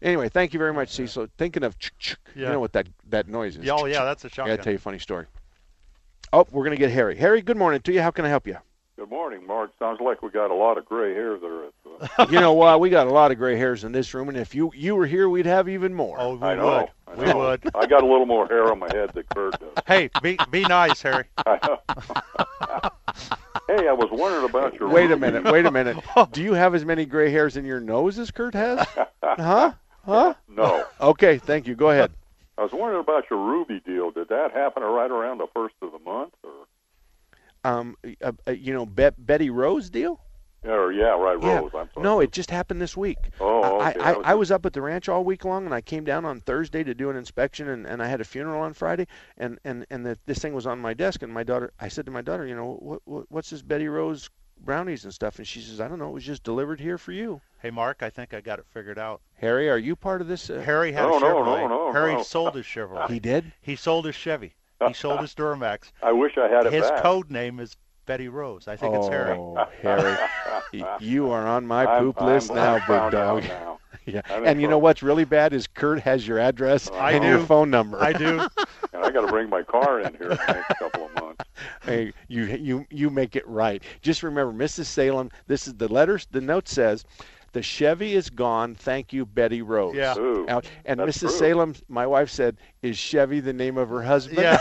Anyway, 0.00 0.28
thank 0.28 0.52
you 0.54 0.58
very 0.58 0.72
much, 0.72 0.90
Cecil. 0.90 1.26
Thinking 1.36 1.64
of 1.64 1.78
chick, 1.78 1.92
chick, 1.98 2.18
you 2.34 2.44
know 2.44 2.60
what 2.60 2.72
that 2.72 2.88
that 3.10 3.26
noise 3.28 3.56
is? 3.56 3.64
Yeah, 3.64 3.72
oh 3.74 3.84
Chick, 3.84 3.94
yeah, 3.94 4.04
that's 4.04 4.24
a 4.24 4.28
shotgun. 4.28 4.46
I 4.46 4.48
gotta 4.56 4.62
tell 4.62 4.72
you 4.72 4.76
a 4.78 4.80
funny 4.80 5.00
story. 5.00 5.26
Oh, 6.32 6.46
we're 6.52 6.64
gonna 6.64 6.76
get 6.76 6.90
Harry. 6.92 7.16
Harry, 7.16 7.42
good 7.42 7.56
morning 7.56 7.80
to 7.82 7.92
you. 7.92 8.00
How 8.00 8.12
can 8.12 8.24
I 8.24 8.28
help 8.28 8.46
you? 8.46 8.56
Good 8.98 9.10
morning, 9.10 9.46
Mark. 9.46 9.70
Sounds 9.78 10.00
like 10.00 10.22
we 10.22 10.30
got 10.30 10.50
a 10.50 10.54
lot 10.54 10.76
of 10.76 10.84
gray 10.84 11.14
hair 11.14 11.38
there. 11.38 11.66
At, 11.66 11.72
uh, 12.18 12.26
you 12.30 12.40
know 12.40 12.52
what? 12.52 12.80
We 12.80 12.90
got 12.90 13.06
a 13.06 13.10
lot 13.10 13.30
of 13.30 13.38
gray 13.38 13.56
hairs 13.56 13.84
in 13.84 13.92
this 13.92 14.12
room, 14.12 14.28
and 14.28 14.36
if 14.36 14.56
you 14.56 14.72
you 14.74 14.96
were 14.96 15.06
here, 15.06 15.28
we'd 15.28 15.46
have 15.46 15.68
even 15.68 15.94
more. 15.94 16.16
Oh, 16.18 16.34
we 16.34 16.42
I 16.42 16.54
know. 16.56 16.64
would. 16.66 16.88
I 17.06 17.20
We 17.20 17.26
know. 17.26 17.38
would. 17.38 17.62
I 17.76 17.86
got 17.86 18.02
a 18.02 18.06
little 18.06 18.26
more 18.26 18.48
hair 18.48 18.72
on 18.72 18.80
my 18.80 18.88
head 18.92 19.10
than 19.14 19.22
Kurt 19.32 19.60
does. 19.60 19.68
Hey, 19.86 20.10
be 20.20 20.36
be 20.50 20.62
nice, 20.62 21.00
Harry. 21.02 21.24
Hey, 23.68 23.86
I 23.86 23.92
was 23.92 24.08
wondering 24.10 24.46
about 24.48 24.74
your. 24.80 24.88
Wait 24.88 25.10
a 25.10 25.16
minute. 25.16 25.44
Wait 25.44 25.66
a 25.66 25.70
minute. 25.70 25.98
Do 26.32 26.42
you 26.42 26.54
have 26.54 26.74
as 26.74 26.84
many 26.86 27.04
gray 27.04 27.30
hairs 27.30 27.56
in 27.58 27.66
your 27.66 27.80
nose 27.80 28.18
as 28.18 28.30
Kurt 28.30 28.54
has? 28.54 28.84
Huh? 29.22 29.72
Huh? 30.06 30.34
No, 30.48 30.84
Okay. 31.00 31.36
Thank 31.38 31.66
you. 31.66 31.74
Go 31.76 31.90
ahead. 31.90 32.10
I 32.56 32.62
was 32.62 32.72
wondering 32.72 33.00
about 33.00 33.24
your 33.30 33.38
Ruby 33.38 33.80
deal. 33.84 34.10
Did 34.10 34.28
that 34.30 34.52
happen 34.52 34.82
right 34.82 35.10
around 35.10 35.38
the 35.38 35.46
first 35.54 35.74
of 35.82 35.92
the 35.92 35.98
month, 35.98 36.32
or? 36.42 36.50
Um, 37.68 37.96
uh, 38.22 38.32
uh, 38.46 38.50
you 38.52 38.72
know, 38.72 38.86
Bet- 38.86 39.14
Betty 39.26 39.50
Rose 39.50 39.90
deal. 39.90 40.20
Or 40.64 40.90
yeah, 40.92 41.10
right, 41.10 41.38
Yeah. 41.40 41.58
Rose. 41.60 41.70
I'm 41.74 41.88
sorry. 41.94 42.02
No, 42.04 42.18
it 42.20 42.32
just 42.32 42.50
happened 42.50 42.80
this 42.80 42.96
week. 42.96 43.18
Oh, 43.40 43.78
I, 43.78 43.90
okay. 43.90 44.00
I, 44.00 44.02
That 44.12 44.16
was 44.18 44.26
I 44.26 44.34
was 44.34 44.50
up 44.50 44.66
at 44.66 44.72
the 44.72 44.82
ranch 44.82 45.08
all 45.08 45.22
week 45.22 45.44
long, 45.44 45.64
and 45.66 45.72
I 45.74 45.80
came 45.80 46.02
down 46.04 46.24
on 46.24 46.40
Thursday 46.40 46.82
to 46.82 46.94
do 46.94 47.10
an 47.10 47.16
inspection, 47.16 47.68
and, 47.68 47.86
and 47.86 48.02
I 48.02 48.08
had 48.08 48.20
a 48.20 48.24
funeral 48.24 48.60
on 48.62 48.74
Friday, 48.74 49.06
and 49.36 49.58
and 49.64 49.86
and 49.90 50.04
the, 50.04 50.18
this 50.26 50.38
thing 50.38 50.54
was 50.54 50.66
on 50.66 50.80
my 50.80 50.94
desk, 50.94 51.22
and 51.22 51.32
my 51.32 51.44
daughter, 51.44 51.72
I 51.78 51.86
said 51.88 52.06
to 52.06 52.10
my 52.12 52.22
daughter, 52.22 52.44
you 52.46 52.56
know, 52.56 52.76
what, 52.80 53.00
what 53.04 53.24
what's 53.28 53.50
this 53.50 53.62
Betty 53.62 53.86
Rose 53.86 54.28
brownies 54.60 55.04
and 55.04 55.14
stuff, 55.14 55.38
and 55.38 55.46
she 55.46 55.60
says, 55.60 55.80
I 55.80 55.86
don't 55.86 56.00
know, 56.00 56.08
it 56.08 56.14
was 56.14 56.24
just 56.24 56.42
delivered 56.42 56.80
here 56.80 56.98
for 56.98 57.12
you. 57.12 57.40
Hey, 57.62 57.70
Mark, 57.70 58.02
I 58.02 58.10
think 58.10 58.34
I 58.34 58.40
got 58.40 58.58
it 58.58 58.66
figured 58.66 58.98
out. 58.98 59.20
Harry, 59.36 59.70
are 59.70 59.78
you 59.78 59.94
part 59.94 60.20
of 60.20 60.26
this? 60.26 60.50
Uh, 60.50 60.58
Harry 60.58 60.90
had 60.90 61.02
No, 61.02 61.18
a 61.18 61.20
no, 61.20 61.26
Chevrolet. 61.26 61.60
no, 61.60 61.68
no, 61.68 61.92
Harry 61.92 62.14
no. 62.14 62.22
sold 62.24 62.56
his 62.56 62.66
Chevrolet. 62.66 63.08
he 63.08 63.20
did. 63.20 63.52
He 63.62 63.76
sold 63.76 64.06
his 64.06 64.16
Chevy. 64.16 64.54
He 64.86 64.92
sold 64.94 65.20
his 65.20 65.34
Duramax. 65.34 65.90
I 66.02 66.12
wish 66.12 66.38
I 66.38 66.48
had 66.48 66.66
it 66.66 66.72
His 66.72 66.88
back. 66.88 67.02
code 67.02 67.30
name 67.30 67.58
is 67.60 67.76
Betty 68.06 68.28
Rose. 68.28 68.68
I 68.68 68.76
think 68.76 68.94
it's 68.94 69.08
Harry. 69.08 69.36
Oh, 69.36 69.66
Harry, 69.82 70.16
you 71.00 71.30
are 71.30 71.46
on 71.46 71.66
my 71.66 71.84
poop 71.98 72.20
I'm- 72.22 72.30
list 72.32 72.52
now, 72.52 72.74
I'm 72.76 72.80
big 72.80 73.12
dog. 73.12 73.42
now. 73.44 73.78
Yeah, 74.06 74.22
I'm 74.30 74.46
and 74.46 74.58
you 74.62 74.68
know 74.68 74.78
what's 74.78 75.02
really 75.02 75.26
bad 75.26 75.52
is 75.52 75.66
Kurt 75.66 76.00
has 76.00 76.26
your 76.26 76.38
address 76.38 76.90
I 76.92 77.12
and 77.12 77.22
your 77.22 77.38
do. 77.40 77.44
phone 77.44 77.68
number. 77.68 78.02
I 78.02 78.14
do. 78.14 78.38
And 78.94 79.04
I 79.04 79.10
got 79.10 79.20
to 79.20 79.26
bring 79.26 79.50
my 79.50 79.62
car 79.62 80.00
in 80.00 80.14
here 80.14 80.30
in 80.30 80.36
the 80.38 80.44
next 80.46 80.78
couple 80.78 81.04
of 81.04 81.14
months. 81.22 81.44
Hey, 81.84 82.12
you 82.26 82.44
you 82.44 82.86
you 82.90 83.10
make 83.10 83.36
it 83.36 83.46
right. 83.46 83.82
Just 84.00 84.22
remember, 84.22 84.52
Mrs. 84.52 84.86
Salem. 84.86 85.30
This 85.46 85.68
is 85.68 85.74
the 85.74 85.92
letters. 85.92 86.26
The 86.30 86.40
note 86.40 86.68
says, 86.68 87.04
"The 87.52 87.62
Chevy 87.62 88.14
is 88.14 88.30
gone. 88.30 88.74
Thank 88.74 89.12
you, 89.12 89.24
Betty 89.26 89.62
Rose." 89.62 89.94
Yeah. 89.94 90.16
Ooh, 90.18 90.46
Out- 90.48 90.68
and 90.84 91.00
Mrs. 91.00 91.20
true. 91.20 91.28
Salem, 91.30 91.74
my 91.88 92.06
wife 92.06 92.30
said, 92.30 92.56
"Is 92.82 92.98
Chevy 92.98 93.40
the 93.40 93.52
name 93.52 93.76
of 93.78 93.88
her 93.88 94.02
husband?" 94.02 94.38
Yeah. 94.40 94.58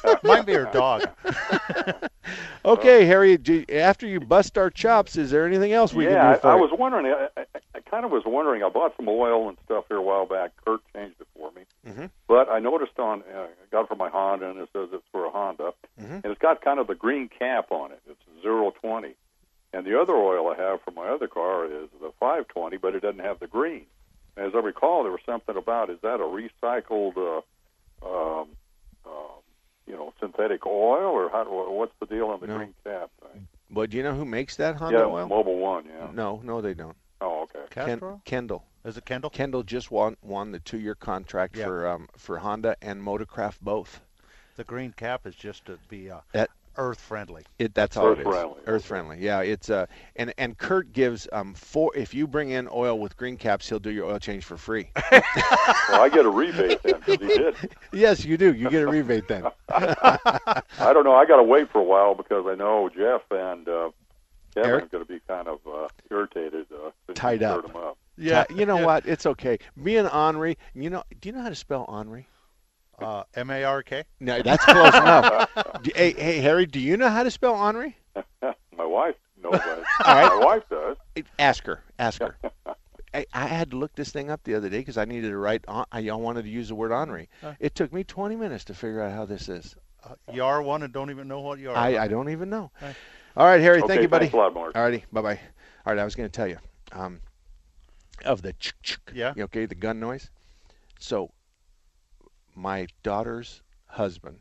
Might 0.22 0.46
be 0.46 0.52
her 0.54 0.68
dog. 0.72 1.08
okay, 2.64 3.04
Harry. 3.04 3.36
Do, 3.36 3.64
after 3.72 4.06
you 4.06 4.20
bust 4.20 4.58
our 4.58 4.70
chops, 4.70 5.16
is 5.16 5.30
there 5.30 5.46
anything 5.46 5.72
else 5.72 5.92
we 5.94 6.04
yeah, 6.04 6.10
can 6.10 6.20
do 6.20 6.28
I, 6.32 6.36
for 6.40 6.48
I 6.50 6.54
you? 6.56 6.60
was 6.62 6.70
wondering. 6.78 7.06
I, 7.06 7.28
I, 7.40 7.44
I 7.74 7.80
kind 7.80 8.04
of 8.04 8.10
was 8.10 8.22
wondering. 8.26 8.62
I 8.62 8.68
bought 8.68 8.96
some 8.96 9.08
oil 9.08 9.48
and 9.48 9.58
stuff 9.64 9.84
here 9.88 9.96
a 9.96 10.02
while 10.02 10.26
back. 10.26 10.52
Kurt 10.64 10.80
changed 10.94 11.16
it 11.20 11.26
for 11.36 11.50
me, 11.52 11.62
Mhm. 11.88 12.10
but 12.28 12.48
I 12.48 12.58
noticed 12.60 12.98
on 12.98 13.22
uh, 13.34 13.40
I 13.42 13.46
got 13.72 13.82
it 13.82 13.88
for 13.88 13.96
my 13.96 14.08
Honda, 14.08 14.50
and 14.50 14.58
it 14.60 14.68
says 14.72 14.88
it's 14.92 15.04
for 15.12 15.24
a 15.24 15.30
Honda, 15.30 15.72
Mhm. 16.00 16.22
and 16.22 16.26
it's 16.26 16.40
got 16.40 16.60
kind 16.62 16.78
of 16.78 16.86
the 16.86 16.94
green 16.94 17.28
cap 17.28 17.70
on 17.72 17.92
it. 17.92 18.00
It's 18.08 18.20
zero 18.42 18.70
twenty, 18.80 19.14
and 19.72 19.86
the 19.86 20.00
other 20.00 20.14
oil 20.14 20.48
I 20.48 20.56
have 20.60 20.82
for 20.82 20.90
my 20.90 21.08
other 21.08 21.28
car 21.28 21.66
is 21.66 21.88
the 22.00 22.12
five 22.18 22.48
twenty, 22.48 22.76
but 22.76 22.94
it 22.94 23.00
doesn't 23.00 23.20
have 23.20 23.38
the 23.40 23.46
green. 23.46 23.86
As 24.36 24.52
I 24.54 24.58
recall, 24.58 25.02
there 25.02 25.12
was 25.12 25.20
something 25.26 25.56
about 25.56 25.90
is 25.90 25.98
that 26.02 26.20
a 26.20 26.24
recycled, 26.24 27.16
uh, 27.16 28.06
um, 28.06 28.48
um, 29.04 29.40
you 29.86 29.94
know, 29.94 30.12
synthetic 30.20 30.64
oil, 30.66 31.10
or 31.10 31.28
how? 31.30 31.44
What's 31.70 31.92
the 32.00 32.06
deal 32.06 32.26
on 32.28 32.40
the 32.40 32.46
No. 32.46 32.56
green 32.56 32.74
cap? 32.84 33.10
thing? 33.20 33.46
But 33.70 33.90
do 33.90 33.96
you 33.96 34.02
know 34.02 34.14
who 34.14 34.24
makes 34.24 34.56
that 34.56 34.76
Honda 34.76 34.98
yeah, 34.98 35.04
oil? 35.04 35.28
Mobil 35.28 35.58
One. 35.58 35.84
Yeah. 35.86 36.08
No, 36.12 36.40
no, 36.42 36.60
they 36.60 36.74
don't. 36.74 36.96
Oh, 37.20 37.42
okay. 37.42 37.60
Ken- 37.70 38.20
Kendall. 38.24 38.64
Is 38.84 38.96
it 38.96 39.04
Kendall? 39.04 39.30
Kendall 39.30 39.62
just 39.62 39.90
won 39.90 40.16
won 40.22 40.52
the 40.52 40.58
two-year 40.58 40.94
contract 40.94 41.56
Yeah. 41.56 41.66
for 41.66 41.86
um, 41.86 42.08
for 42.16 42.38
Honda 42.38 42.76
and 42.80 43.02
Motorcraft 43.02 43.60
both. 43.60 44.00
The 44.56 44.64
green 44.64 44.92
cap 44.92 45.26
is 45.26 45.34
just 45.34 45.66
to 45.66 45.78
be 45.88 46.10
uh, 46.10 46.20
That- 46.32 46.50
earth 46.76 47.00
friendly. 47.00 47.44
It 47.58 47.74
that's 47.74 47.96
all 47.96 48.12
it 48.12 48.20
is. 48.20 48.26
Earth-friendly, 48.26 48.60
Earth 48.66 48.84
friendly. 48.84 49.18
Yeah, 49.20 49.40
it's 49.40 49.70
uh 49.70 49.86
and 50.16 50.32
and 50.38 50.56
Kurt 50.56 50.92
gives 50.92 51.28
um 51.32 51.54
four 51.54 51.94
if 51.96 52.14
you 52.14 52.26
bring 52.26 52.50
in 52.50 52.68
oil 52.72 52.98
with 52.98 53.16
green 53.16 53.36
caps, 53.36 53.68
he'll 53.68 53.78
do 53.78 53.90
your 53.90 54.06
oil 54.06 54.18
change 54.18 54.44
for 54.44 54.56
free. 54.56 54.90
Well, 55.90 56.02
I 56.02 56.08
get 56.08 56.24
a 56.24 56.30
rebate 56.30 56.82
then 56.84 57.00
'cause 57.00 57.18
he 57.20 57.26
did. 57.26 57.56
yes, 57.92 58.24
you 58.24 58.36
do. 58.36 58.54
You 58.54 58.70
get 58.70 58.82
a 58.82 58.86
rebate 58.86 59.26
then. 59.26 59.44
I 59.68 60.60
don't 60.78 61.04
know. 61.04 61.14
I 61.14 61.24
got 61.26 61.38
to 61.38 61.42
wait 61.42 61.70
for 61.70 61.78
a 61.78 61.84
while 61.84 62.14
because 62.14 62.46
I 62.46 62.54
know 62.54 62.88
Jeff 62.88 63.22
and 63.30 63.68
uh, 63.68 63.90
Kevin 64.54 64.70
Eric? 64.70 64.84
are 64.84 64.88
going 64.88 65.04
to 65.04 65.12
be 65.12 65.20
kind 65.26 65.48
of 65.48 65.58
uh, 65.66 65.88
irritated. 66.10 66.66
Uh, 66.72 66.90
Tied 67.14 67.42
up. 67.42 67.74
up. 67.74 67.98
Yeah. 68.16 68.44
you 68.54 68.66
know 68.66 68.78
yeah. 68.78 68.86
what? 68.86 69.06
It's 69.06 69.26
okay. 69.26 69.58
Me 69.76 69.96
and 69.96 70.08
Henri, 70.08 70.58
you 70.74 70.90
know, 70.90 71.02
do 71.20 71.28
you 71.28 71.34
know 71.34 71.42
how 71.42 71.48
to 71.48 71.54
spell 71.54 71.86
Henri? 71.88 72.28
Uh, 73.00 73.24
M 73.34 73.50
A 73.50 73.64
R 73.64 73.82
K. 73.82 74.04
No, 74.20 74.42
that's 74.42 74.64
close 74.64 74.94
enough. 74.94 75.50
Do- 75.82 75.90
Hey, 75.94 76.12
hey, 76.12 76.38
Harry, 76.40 76.66
do 76.66 76.78
you 76.80 76.96
know 76.96 77.08
how 77.08 77.22
to 77.22 77.30
spell 77.30 77.54
Henri? 77.56 77.96
My 78.42 78.84
wife 78.84 79.16
knows 79.42 79.52
that. 79.54 79.78
All 80.06 80.14
right. 80.14 80.38
My 80.40 80.44
wife 80.44 80.62
does. 80.70 80.96
Ask 81.38 81.64
her. 81.64 81.82
Ask 81.98 82.20
her. 82.20 82.36
I, 83.12 83.26
I 83.34 83.46
had 83.46 83.70
to 83.72 83.76
look 83.76 83.94
this 83.94 84.10
thing 84.10 84.30
up 84.30 84.42
the 84.44 84.54
other 84.54 84.68
day 84.68 84.78
because 84.78 84.96
I 84.98 85.04
needed 85.04 85.30
to 85.30 85.36
write. 85.38 85.64
on- 85.68 85.86
I 85.92 86.00
wanted 86.12 86.42
to 86.42 86.48
use 86.48 86.68
the 86.68 86.74
word 86.74 86.92
Henri. 86.92 87.28
It 87.58 87.74
took 87.74 87.92
me 87.92 88.04
20 88.04 88.36
minutes 88.36 88.64
to 88.64 88.74
figure 88.74 89.02
out 89.02 89.12
how 89.12 89.24
this 89.24 89.48
is. 89.48 89.74
Uh, 90.04 90.14
you 90.32 90.42
are 90.44 90.62
one 90.62 90.82
and 90.82 90.92
don't 90.92 91.10
even 91.10 91.28
know 91.28 91.40
what 91.40 91.58
you 91.58 91.70
are. 91.70 91.76
I, 91.76 91.98
I 92.04 92.08
don't 92.08 92.30
even 92.30 92.48
know. 92.48 92.70
All 93.36 93.46
right, 93.46 93.60
Harry. 93.60 93.80
thank 93.82 94.00
you, 94.02 94.08
buddy. 94.08 94.24
thanks 94.26 94.34
a 94.34 94.36
lot, 94.38 94.54
Mark. 94.54 94.74
All 94.74 94.82
righty. 94.82 95.04
Bye 95.12 95.20
bye. 95.22 95.40
All 95.86 95.92
right, 95.94 95.98
I 95.98 96.04
was 96.04 96.14
going 96.14 96.28
to 96.28 96.32
tell 96.32 96.46
you 96.48 96.58
um, 96.92 97.20
of 98.24 98.42
the 98.42 98.52
ch 98.54 98.72
ch. 98.82 98.98
Yeah. 99.14 99.34
Okay, 99.38 99.66
the 99.66 99.74
gun 99.74 100.00
noise. 100.00 100.30
So, 100.98 101.30
my 102.60 102.86
daughter's 103.02 103.62
husband, 103.86 104.38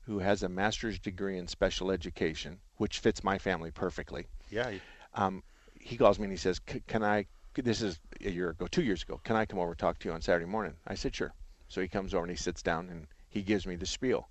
who 0.00 0.18
has 0.18 0.42
a 0.42 0.48
master's 0.48 0.98
degree 0.98 1.38
in 1.38 1.46
special 1.46 1.90
education, 1.90 2.58
which 2.76 2.98
fits 2.98 3.22
my 3.22 3.38
family 3.38 3.70
perfectly, 3.70 4.26
Yeah. 4.50 4.72
um, 5.14 5.42
he 5.80 5.96
calls 5.96 6.18
me 6.18 6.24
and 6.24 6.32
he 6.32 6.36
says, 6.36 6.60
"C- 6.68 6.82
"Can 6.88 7.04
I?" 7.04 7.26
This 7.54 7.80
is 7.80 8.00
a 8.20 8.30
year 8.30 8.50
ago, 8.50 8.66
two 8.66 8.82
years 8.82 9.02
ago. 9.02 9.18
Can 9.24 9.36
I 9.36 9.46
come 9.46 9.58
over 9.58 9.70
and 9.70 9.78
talk 9.78 9.98
to 10.00 10.08
you 10.08 10.14
on 10.14 10.20
Saturday 10.20 10.44
morning? 10.46 10.76
I 10.86 10.94
said, 10.94 11.14
"Sure." 11.14 11.32
So 11.68 11.80
he 11.80 11.88
comes 11.88 12.12
over 12.14 12.24
and 12.24 12.30
he 12.30 12.36
sits 12.36 12.62
down 12.62 12.88
and 12.90 13.06
he 13.28 13.42
gives 13.42 13.66
me 13.66 13.76
the 13.76 13.86
spiel, 13.86 14.28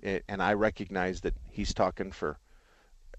it, 0.00 0.24
and 0.28 0.42
I 0.42 0.52
recognize 0.54 1.20
that 1.22 1.34
he's 1.48 1.72
talking 1.72 2.12
for, 2.12 2.38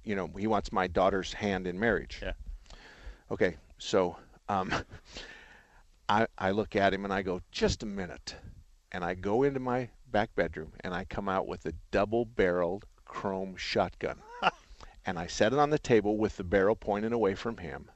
you 0.03 0.15
know, 0.15 0.27
he 0.27 0.47
wants 0.47 0.71
my 0.71 0.87
daughter's 0.87 1.33
hand 1.33 1.65
in 1.67 1.79
marriage. 1.79 2.19
Yeah. 2.21 2.33
Okay, 3.31 3.57
so 3.77 4.17
um, 4.49 4.71
I 6.09 6.27
I 6.37 6.51
look 6.51 6.75
at 6.75 6.93
him 6.93 7.05
and 7.05 7.13
I 7.13 7.21
go, 7.21 7.41
"Just 7.51 7.83
a 7.83 7.85
minute," 7.85 8.35
and 8.91 9.03
I 9.03 9.13
go 9.13 9.43
into 9.43 9.59
my 9.59 9.89
back 10.11 10.35
bedroom 10.35 10.73
and 10.81 10.93
I 10.93 11.05
come 11.05 11.29
out 11.29 11.47
with 11.47 11.65
a 11.65 11.73
double-barreled 11.91 12.85
chrome 13.05 13.55
shotgun 13.55 14.21
and 15.05 15.17
I 15.17 15.27
set 15.27 15.53
it 15.53 15.59
on 15.59 15.69
the 15.69 15.79
table 15.79 16.17
with 16.17 16.37
the 16.37 16.43
barrel 16.43 16.75
pointing 16.75 17.13
away 17.13 17.35
from 17.35 17.57
him. 17.57 17.89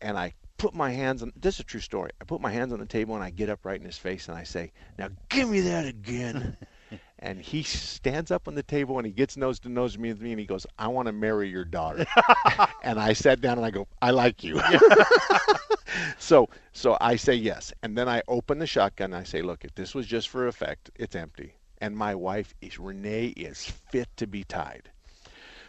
And 0.00 0.18
I 0.18 0.34
put 0.56 0.74
my 0.74 0.90
hands 0.90 1.22
on 1.22 1.32
this 1.36 1.56
is 1.56 1.60
a 1.60 1.64
true 1.64 1.80
story. 1.80 2.10
I 2.20 2.24
put 2.24 2.40
my 2.40 2.50
hands 2.50 2.72
on 2.72 2.80
the 2.80 2.86
table 2.86 3.14
and 3.14 3.24
I 3.24 3.30
get 3.30 3.50
up 3.50 3.64
right 3.64 3.80
in 3.80 3.86
his 3.86 3.98
face 3.98 4.28
and 4.28 4.36
I 4.36 4.44
say, 4.44 4.72
"Now 4.98 5.08
give 5.28 5.48
me 5.48 5.60
that 5.60 5.86
again." 5.86 6.56
and 7.22 7.38
he 7.42 7.62
stands 7.62 8.30
up 8.30 8.48
on 8.48 8.54
the 8.54 8.62
table 8.62 8.96
and 8.96 9.06
he 9.06 9.12
gets 9.12 9.36
nose 9.36 9.60
to 9.60 9.68
nose 9.68 9.98
with 9.98 10.20
me 10.22 10.32
and 10.32 10.40
he 10.40 10.46
goes, 10.46 10.66
"I 10.78 10.88
want 10.88 11.06
to 11.06 11.12
marry 11.12 11.50
your 11.50 11.66
daughter." 11.66 12.06
and 12.82 12.98
I 12.98 13.12
sat 13.12 13.42
down 13.42 13.58
and 13.58 13.66
I 13.66 13.70
go, 13.70 13.86
"I 14.00 14.10
like 14.10 14.42
you." 14.42 14.58
so 16.18 16.48
so 16.72 16.96
I 16.98 17.16
say 17.16 17.34
yes, 17.34 17.74
and 17.82 17.96
then 17.96 18.08
I 18.08 18.22
open 18.26 18.58
the 18.58 18.66
shotgun 18.66 19.12
and 19.12 19.20
I 19.20 19.24
say, 19.24 19.42
"Look, 19.42 19.66
if 19.66 19.74
this 19.74 19.94
was 19.94 20.06
just 20.06 20.30
for 20.30 20.48
effect, 20.48 20.90
it's 20.94 21.14
empty." 21.14 21.54
And 21.78 21.94
my 21.94 22.14
wife 22.14 22.54
is 22.62 22.78
Renee 22.78 23.28
is 23.36 23.64
fit 23.66 24.08
to 24.16 24.26
be 24.26 24.42
tied. 24.42 24.90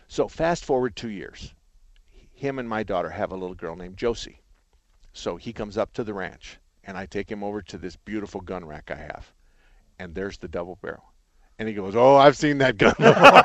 So 0.07 0.29
fast 0.29 0.63
forward 0.63 0.95
two 0.95 1.09
years. 1.09 1.53
Him 2.33 2.59
and 2.59 2.67
my 2.67 2.83
daughter 2.83 3.09
have 3.09 3.31
a 3.31 3.37
little 3.37 3.55
girl 3.55 3.75
named 3.75 3.97
Josie. 3.97 4.41
So 5.13 5.35
he 5.35 5.51
comes 5.51 5.77
up 5.77 5.91
to 5.93 6.03
the 6.05 6.13
ranch, 6.13 6.59
and 6.83 6.97
I 6.97 7.05
take 7.05 7.29
him 7.29 7.43
over 7.43 7.61
to 7.61 7.77
this 7.77 7.97
beautiful 7.97 8.39
gun 8.39 8.63
rack 8.63 8.89
I 8.89 8.95
have, 8.95 9.33
and 9.99 10.15
there's 10.15 10.37
the 10.37 10.47
double 10.47 10.77
barrel. 10.81 11.10
And 11.61 11.67
he 11.69 11.75
goes, 11.75 11.95
"Oh, 11.95 12.15
I've 12.15 12.35
seen 12.35 12.57
that 12.57 12.79
gun 12.79 12.95
before." 12.97 13.43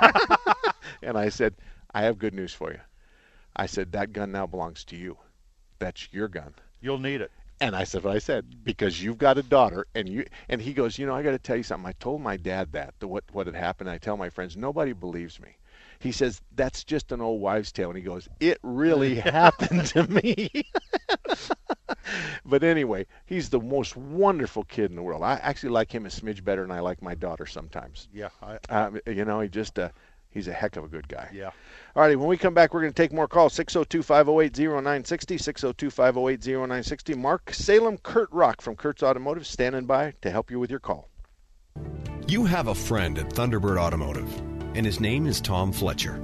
and 1.03 1.19
I 1.19 1.29
said, 1.29 1.55
"I 1.93 2.05
have 2.05 2.19
good 2.19 2.33
news 2.33 2.55
for 2.55 2.73
you." 2.73 2.81
I 3.55 3.67
said, 3.67 3.93
"That 3.93 4.15
gun 4.15 4.33
now 4.33 4.47
belongs 4.47 4.85
to 4.85 4.97
you. 4.97 5.19
That's 5.81 6.09
your 6.15 6.27
gun." 6.27 6.55
You'll 6.81 6.99
need 6.99 7.21
it. 7.21 7.31
And 7.61 7.77
I 7.77 7.85
said 7.85 8.05
what 8.05 8.17
I 8.17 8.19
said 8.19 8.65
because 8.65 9.03
you've 9.03 9.19
got 9.19 9.37
a 9.37 9.43
daughter, 9.43 9.87
and 9.95 10.09
you 10.09 10.25
and 10.49 10.63
he 10.63 10.73
goes, 10.73 10.99
you 10.99 11.05
know, 11.05 11.15
I 11.15 11.23
got 11.23 11.33
to 11.33 11.39
tell 11.39 11.59
you 11.59 11.63
something. 11.63 11.87
I 11.87 11.93
told 12.01 12.23
my 12.23 12.39
dad 12.39 12.73
that 12.73 12.95
the, 13.01 13.07
what 13.07 13.25
what 13.33 13.49
had 13.49 13.55
happened. 13.55 13.91
I 13.91 13.99
tell 13.99 14.17
my 14.17 14.31
friends, 14.31 14.57
nobody 14.57 14.95
believes 14.95 15.39
me. 15.39 15.59
He 15.99 16.13
says 16.13 16.41
that's 16.55 16.85
just 16.85 17.13
an 17.13 17.21
old 17.21 17.41
wives' 17.41 17.73
tale, 17.73 17.89
and 17.89 17.97
he 17.97 18.03
goes, 18.03 18.29
it 18.41 18.59
really 18.63 19.15
happened 19.17 19.87
to 19.87 20.07
me. 20.09 20.51
but 22.45 22.63
anyway, 22.63 23.07
he's 23.25 23.49
the 23.51 23.61
most 23.61 23.97
wonderful 23.97 24.65
kid 24.65 24.91
in 24.91 24.97
the 24.97 25.03
world. 25.03 25.23
I 25.23 25.35
actually 25.43 25.71
like 25.71 25.93
him 25.95 26.07
a 26.07 26.09
smidge 26.09 26.45
better 26.45 26.63
than 26.63 26.71
I 26.71 26.81
like 26.81 27.03
my 27.03 27.15
daughter 27.15 27.47
sometimes. 27.47 28.09
Yeah. 28.13 28.29
I, 28.43 28.59
Um, 28.69 29.01
you 29.07 29.25
know, 29.25 29.41
he 29.41 29.49
just 29.49 29.79
uh, 29.79 29.89
he's 30.31 30.49
a 30.49 30.53
heck 30.53 30.77
of 30.77 30.85
a 30.85 30.89
good 30.89 31.09
guy. 31.09 31.29
yeah. 31.33 31.51
All 31.95 32.03
righty, 32.03 32.17
when 32.17 32.29
we 32.29 32.37
come 32.37 32.53
back, 32.55 32.75
we're 32.75 32.83
going 32.83 32.93
to 32.93 33.03
take 33.03 33.13
more 33.13 33.27
calls 33.29 33.55
602 33.55 34.03
508 34.03 34.59
0960. 34.59 35.39
602 35.39 35.91
508 35.91 36.47
0960. 36.47 37.15
Mark 37.15 37.53
Salem, 37.55 37.97
Kurt 37.99 38.31
Rock 38.33 38.61
from 38.61 38.77
Kurt's 38.77 39.03
Automotive 39.03 39.47
standing 39.47 39.87
by 39.87 40.13
to 40.21 40.31
help 40.31 40.51
you 40.51 40.61
with 40.61 40.71
your 40.71 40.81
call. 40.81 41.09
You 42.29 42.45
have 42.45 42.67
a 42.69 42.75
friend 42.75 43.19
at 43.19 43.29
Thunderbird 43.31 43.79
Automotive, 43.79 44.29
and 44.77 44.85
his 44.85 45.01
name 45.01 45.27
is 45.27 45.41
Tom 45.41 45.73
Fletcher. 45.73 46.21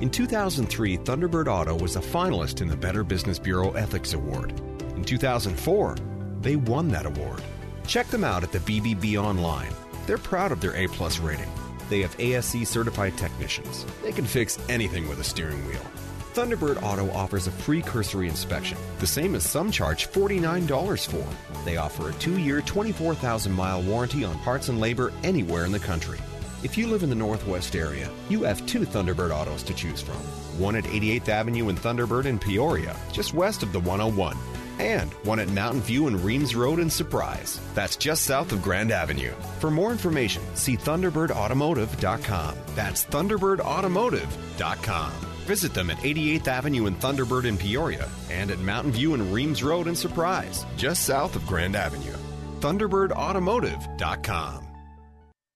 In 0.00 0.08
2003, 0.08 0.96
Thunderbird 0.96 1.48
Auto 1.48 1.76
was 1.76 1.96
a 1.96 2.00
finalist 2.00 2.62
in 2.62 2.68
the 2.68 2.76
Better 2.76 3.04
Business 3.04 3.38
Bureau 3.38 3.72
Ethics 3.72 4.14
Award. 4.14 4.58
In 4.96 5.04
2004, 5.04 5.96
they 6.40 6.56
won 6.56 6.88
that 6.88 7.04
award. 7.04 7.42
Check 7.86 8.06
them 8.06 8.24
out 8.24 8.42
at 8.42 8.52
the 8.52 8.60
BBB 8.60 9.22
online. 9.22 9.70
They're 10.06 10.16
proud 10.16 10.50
of 10.50 10.62
their 10.62 10.74
A 10.76 10.88
plus 10.88 11.18
rating. 11.18 11.50
They 11.90 12.00
have 12.00 12.18
ASE 12.18 12.66
certified 12.66 13.18
technicians. 13.18 13.84
They 14.02 14.12
can 14.12 14.24
fix 14.24 14.58
anything 14.70 15.06
with 15.06 15.20
a 15.20 15.24
steering 15.24 15.62
wheel. 15.66 15.84
Thunderbird 16.32 16.82
Auto 16.82 17.10
offers 17.10 17.48
a 17.48 17.50
free 17.50 17.82
cursory 17.82 18.28
inspection, 18.28 18.78
the 18.98 19.06
same 19.06 19.34
as 19.34 19.44
some 19.44 19.70
charge 19.70 20.08
$49 20.08 21.06
for. 21.06 21.64
They 21.66 21.76
offer 21.76 22.08
a 22.08 22.14
two 22.14 22.38
year, 22.38 22.62
24,000 22.62 23.52
mile 23.52 23.82
warranty 23.82 24.24
on 24.24 24.38
parts 24.38 24.70
and 24.70 24.80
labor 24.80 25.12
anywhere 25.22 25.66
in 25.66 25.72
the 25.72 25.78
country. 25.78 26.18
If 26.62 26.76
you 26.76 26.88
live 26.88 27.02
in 27.02 27.08
the 27.08 27.16
Northwest 27.16 27.74
area, 27.74 28.10
you 28.28 28.42
have 28.42 28.66
two 28.66 28.80
Thunderbird 28.80 29.30
autos 29.30 29.62
to 29.62 29.72
choose 29.72 30.02
from 30.02 30.18
one 30.60 30.76
at 30.76 30.84
88th 30.84 31.30
Avenue 31.30 31.70
in 31.70 31.76
Thunderbird 31.76 32.26
in 32.26 32.38
Peoria, 32.38 32.94
just 33.12 33.32
west 33.32 33.62
of 33.62 33.72
the 33.72 33.80
101, 33.80 34.36
and 34.78 35.10
one 35.24 35.40
at 35.40 35.48
Mountain 35.48 35.80
View 35.80 36.06
and 36.06 36.22
Reems 36.22 36.54
Road 36.54 36.78
in 36.78 36.90
Surprise. 36.90 37.58
That's 37.74 37.96
just 37.96 38.24
south 38.24 38.52
of 38.52 38.60
Grand 38.60 38.92
Avenue. 38.92 39.32
For 39.58 39.70
more 39.70 39.90
information, 39.90 40.42
see 40.54 40.76
ThunderbirdAutomotive.com. 40.76 42.54
That's 42.74 43.06
ThunderbirdAutomotive.com. 43.06 45.12
Visit 45.46 45.72
them 45.72 45.88
at 45.90 45.96
88th 45.98 46.48
Avenue 46.48 46.84
in 46.86 46.94
Thunderbird 46.96 47.46
in 47.46 47.56
Peoria 47.56 48.06
and 48.30 48.50
at 48.50 48.58
Mountain 48.58 48.92
View 48.92 49.14
and 49.14 49.32
Reems 49.32 49.62
Road 49.62 49.86
in 49.86 49.96
Surprise, 49.96 50.66
just 50.76 51.04
south 51.04 51.36
of 51.36 51.46
Grand 51.46 51.74
Avenue. 51.74 52.16
ThunderbirdAutomotive.com. 52.60 54.69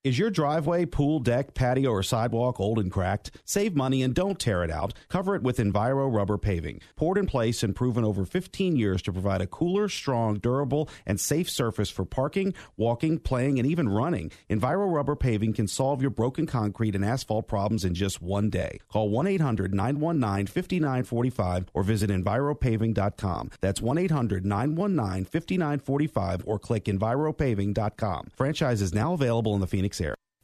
Is 0.05 0.19
your 0.19 0.29
driveway, 0.29 0.85
pool, 0.85 1.19
deck, 1.19 1.55
patio, 1.55 1.89
or 1.89 2.03
sidewalk 2.03 2.61
old 2.61 2.79
and 2.79 2.93
cracked? 2.93 3.31
Save 3.47 3.75
money 3.75 4.03
and 4.03 4.15
don't 4.15 4.39
tear 4.39 4.63
it 4.63 4.71
out. 4.71 4.93
Cover 5.09 5.35
it 5.35 5.43
with 5.43 5.57
Enviro 5.57 6.15
rubber 6.15 6.37
paving. 6.37 6.83
Poured 6.95 7.17
in 7.17 7.25
place 7.25 7.63
and 7.63 7.75
proven 7.75 8.05
over 8.05 8.27
15 8.27 8.77
years 8.77 9.01
to 9.01 9.13
provide 9.13 9.41
a 9.41 9.47
cooler, 9.47 9.89
strong, 9.89 10.35
durable, 10.35 10.91
and 11.07 11.19
safe 11.19 11.49
surface 11.49 11.89
for 11.89 12.05
parking, 12.05 12.53
walking, 12.77 13.19
playing, 13.19 13.59
and 13.59 13.67
even 13.67 13.89
running. 13.89 14.31
Enviro 14.51 14.93
rubber 14.93 15.17
paving 15.17 15.55
can 15.55 15.67
solve 15.67 16.03
your 16.03 16.11
broken 16.11 16.45
concrete 16.45 16.95
and 16.95 17.03
asphalt 17.03 17.49
problems 17.49 17.83
in 17.83 17.95
just 17.95 18.21
one 18.21 18.51
day. 18.51 18.81
Call 18.93 19.09
1 19.09 19.27
800 19.27 19.73
919 19.73 20.49
5945 20.49 21.71
or 21.73 21.83
visit 21.83 22.11
EnviroPaving.com. 22.11 23.53
That's 23.63 23.81
1 23.81 23.97
800 23.97 24.45
919 24.45 25.25
5945 25.25 26.43
or 26.45 26.59
click 26.59 26.85
EnviroPaving.com. 26.85 28.29
Franchise 28.37 28.83
is 28.83 28.93
now 28.93 29.15
available 29.15 29.55
in 29.55 29.63
the 29.63 29.67
Phoenix 29.67 29.94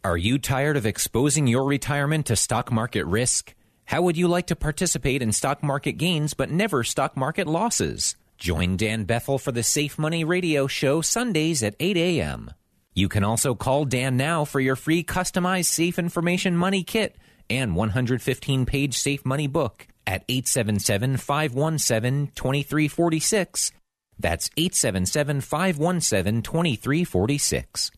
Are 0.03 0.17
you 0.17 0.39
tired 0.39 0.77
of 0.77 0.87
exposing 0.87 1.47
your 1.47 1.65
retirement 1.65 2.27
to 2.27 2.37
stock 2.37 2.73
market 2.73 3.05
risk? 3.05 3.55
How 3.85 4.03
would 4.03 4.17
you 4.17 4.29
like 4.29 4.47
to 4.47 4.57
participate 4.57 5.21
in 5.21 5.33
stock 5.33 5.63
market 5.63 5.93
gains 5.93 6.33
but 6.35 6.51
never 6.51 6.85
stock 6.85 7.17
market 7.17 7.47
losses? 7.47 8.17
Join 8.39 8.77
Dan 8.77 9.05
Bethel 9.05 9.39
for 9.39 9.53
the 9.53 9.63
Safe 9.63 9.99
Money 9.99 10.25
Radio 10.25 10.67
Show 10.67 11.01
Sundays 11.03 11.63
at 11.63 11.75
8 11.79 11.97
a.m. 11.97 12.51
You 12.95 13.09
can 13.09 13.25
also 13.25 13.55
call 13.55 13.85
Dan 13.85 14.17
now 14.17 14.45
for 14.45 14.61
your 14.61 14.77
free 14.77 15.05
customized 15.05 15.67
Safe 15.67 15.99
Information 15.99 16.57
Money 16.57 16.83
Kit 16.83 17.17
and 17.51 17.77
115 17.77 18.67
page 18.67 18.97
Safe 18.97 19.27
Money 19.27 19.49
book 19.49 19.87
at 20.07 20.25
877 20.29 21.19
517 21.19 22.29
2346. 22.35 23.73
That's 24.19 24.51
877 24.57 25.41
517 25.41 26.43
2346. 26.43 27.91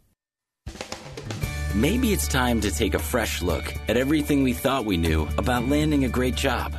Maybe 1.74 2.12
it's 2.12 2.28
time 2.28 2.60
to 2.60 2.70
take 2.70 2.94
a 2.94 2.98
fresh 2.98 3.42
look 3.42 3.74
at 3.88 3.96
everything 3.96 4.42
we 4.42 4.52
thought 4.52 4.84
we 4.84 4.96
knew 4.96 5.26
about 5.38 5.68
landing 5.68 6.04
a 6.04 6.08
great 6.08 6.34
job. 6.34 6.74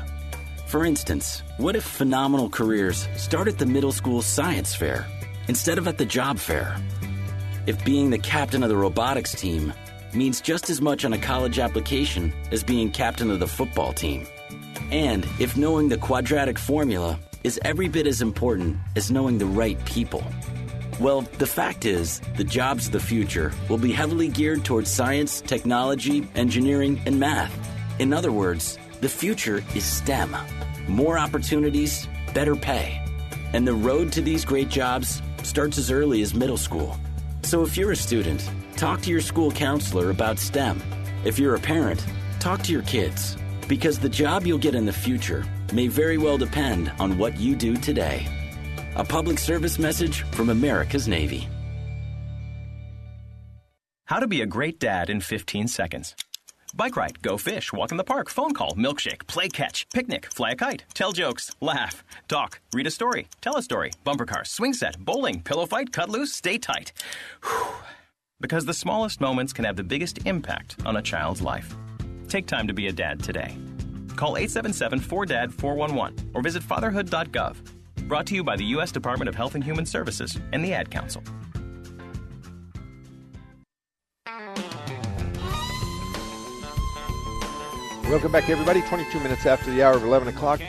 For 0.68 0.86
instance, 0.86 1.44
what 1.58 1.76
if 1.76 1.84
phenomenal 1.84 2.50
careers 2.50 3.08
start 3.16 3.48
at 3.48 3.58
the 3.58 3.66
middle 3.66 3.92
school 3.92 4.22
science 4.22 4.76
fair 4.76 5.06
instead 5.48 5.78
of 5.78 5.88
at 5.88 5.98
the 5.98 6.06
job 6.06 6.40
fair? 6.40 6.78
If 7.66 7.84
being 7.86 8.10
the 8.10 8.18
captain 8.18 8.64
of 8.64 8.70
the 8.70 8.76
robotics 8.76 9.34
team 9.34 9.74
means 10.14 10.42
just 10.42 10.70
as 10.70 10.82
much 10.82 11.06
on 11.06 11.14
a 11.14 11.18
college 11.18 11.60
application 11.60 12.34
as 12.52 12.64
being 12.64 12.92
captain 12.92 13.32
of 13.32 13.40
the 13.40 13.48
football 13.48 13.94
team. 13.94 14.26
And 14.92 15.28
if 15.40 15.58
knowing 15.58 15.90
the 15.90 15.98
quadratic 15.98 16.60
formula 16.60 17.20
is 17.44 17.60
every 17.64 17.88
bit 17.88 18.08
as 18.08 18.22
important 18.22 18.78
as 18.96 19.12
knowing 19.12 19.38
the 19.38 19.46
right 19.46 19.84
people. 19.86 20.24
Well, 21.04 21.24
the 21.38 21.46
fact 21.46 21.84
is, 21.84 22.22
the 22.38 22.46
jobs 22.46 22.86
of 22.86 22.94
the 22.94 23.00
future 23.02 23.52
will 23.68 23.78
be 23.78 23.92
heavily 23.92 24.30
geared 24.30 24.64
towards 24.64 24.90
science, 24.90 25.42
technology, 25.42 26.26
engineering, 26.34 27.02
and 27.06 27.20
math. 27.20 27.54
In 28.00 28.14
other 28.14 28.32
words, 28.32 28.80
the 29.02 29.10
future 29.10 29.66
is 29.76 29.84
STEM. 29.84 30.34
More 30.88 31.20
opportunities, 31.20 32.08
better 32.34 32.56
pay. 32.56 33.02
And 33.52 33.68
the 33.68 33.74
road 33.74 34.14
to 34.14 34.22
these 34.22 34.46
great 34.46 34.70
jobs 34.70 35.22
starts 35.44 35.78
as 35.78 35.92
early 35.92 36.22
as 36.22 36.34
middle 36.34 36.56
school. 36.56 36.98
So 37.42 37.64
if 37.64 37.76
you're 37.76 37.92
a 37.92 37.98
student, 37.98 38.50
talk 38.78 39.02
to 39.02 39.10
your 39.10 39.20
school 39.20 39.52
counselor 39.52 40.10
about 40.10 40.40
STEM. 40.40 40.82
If 41.26 41.38
you're 41.38 41.56
a 41.56 41.60
parent, 41.60 42.02
talk 42.40 42.64
to 42.64 42.72
your 42.72 42.84
kids. 42.84 43.36
Because 43.68 44.00
the 44.00 44.08
job 44.08 44.48
you'll 44.48 44.58
get 44.58 44.74
in 44.74 44.86
the 44.86 44.94
future 44.94 45.44
may 45.74 45.88
very 45.88 46.18
well 46.18 46.38
depend 46.38 46.94
on 46.98 47.18
what 47.18 47.38
you 47.38 47.58
do 47.58 47.76
today. 47.76 48.26
A 48.96 49.04
public 49.04 49.40
service 49.40 49.80
message 49.80 50.22
from 50.34 50.50
America's 50.50 51.08
Navy. 51.08 51.48
How 54.06 54.20
to 54.20 54.28
be 54.28 54.42
a 54.42 54.46
great 54.46 54.80
dad 54.80 55.10
in 55.10 55.20
15 55.20 55.68
seconds. 55.68 56.16
Bike 56.76 56.96
ride, 56.96 57.20
go 57.24 57.38
fish, 57.38 57.74
walk 57.74 57.90
in 57.90 57.98
the 57.98 58.04
park, 58.04 58.30
phone 58.30 58.54
call, 58.54 58.74
milkshake, 58.74 59.26
play 59.26 59.50
catch, 59.50 59.90
picnic, 59.90 60.28
fly 60.28 60.52
a 60.52 60.56
kite, 60.56 60.84
tell 60.94 61.12
jokes, 61.12 61.50
laugh, 61.60 62.04
talk, 62.28 62.60
read 62.72 62.86
a 62.86 62.92
story, 62.92 63.26
tell 63.42 63.58
a 63.58 63.64
story, 63.64 63.90
bumper 64.04 64.28
car, 64.28 64.46
swing 64.46 64.74
set, 64.74 65.00
bowling, 65.00 65.42
pillow 65.42 65.66
fight, 65.66 65.92
cut 65.92 66.10
loose, 66.10 66.32
stay 66.32 66.60
tight. 66.60 66.94
Whew. 67.44 67.66
Because 68.42 68.66
the 68.66 68.74
smallest 68.74 69.22
moments 69.22 69.54
can 69.54 69.66
have 69.66 69.78
the 69.78 69.84
biggest 69.84 70.28
impact 70.28 70.76
on 70.86 70.98
a 70.98 71.02
child's 71.02 71.42
life. 71.42 71.74
Take 72.28 72.46
time 72.46 72.68
to 72.68 72.74
be 72.74 72.88
a 72.88 72.92
dad 72.92 73.24
today. 73.24 73.58
Call 74.18 74.38
877 74.38 75.00
4DAD 75.00 75.52
411 75.54 76.32
or 76.34 76.42
visit 76.42 76.62
fatherhood.gov. 76.62 77.73
Brought 78.08 78.28
to 78.28 78.36
you 78.36 78.44
by 78.44 78.56
the 78.56 78.66
U.S. 78.66 78.92
Department 78.92 79.30
of 79.30 79.36
Health 79.36 79.56
and 79.56 79.64
Human 79.64 79.86
Services 79.86 80.38
and 80.52 80.64
the 80.64 80.74
Ad 80.74 80.92
Council. 80.92 81.24
Welcome 88.10 88.32
back, 88.32 88.50
everybody. 88.50 88.82
22 88.82 89.20
minutes 89.22 89.46
after 89.46 89.72
the 89.72 89.82
hour 89.82 89.96
of 89.96 90.04
11 90.04 90.28
o'clock. 90.28 90.60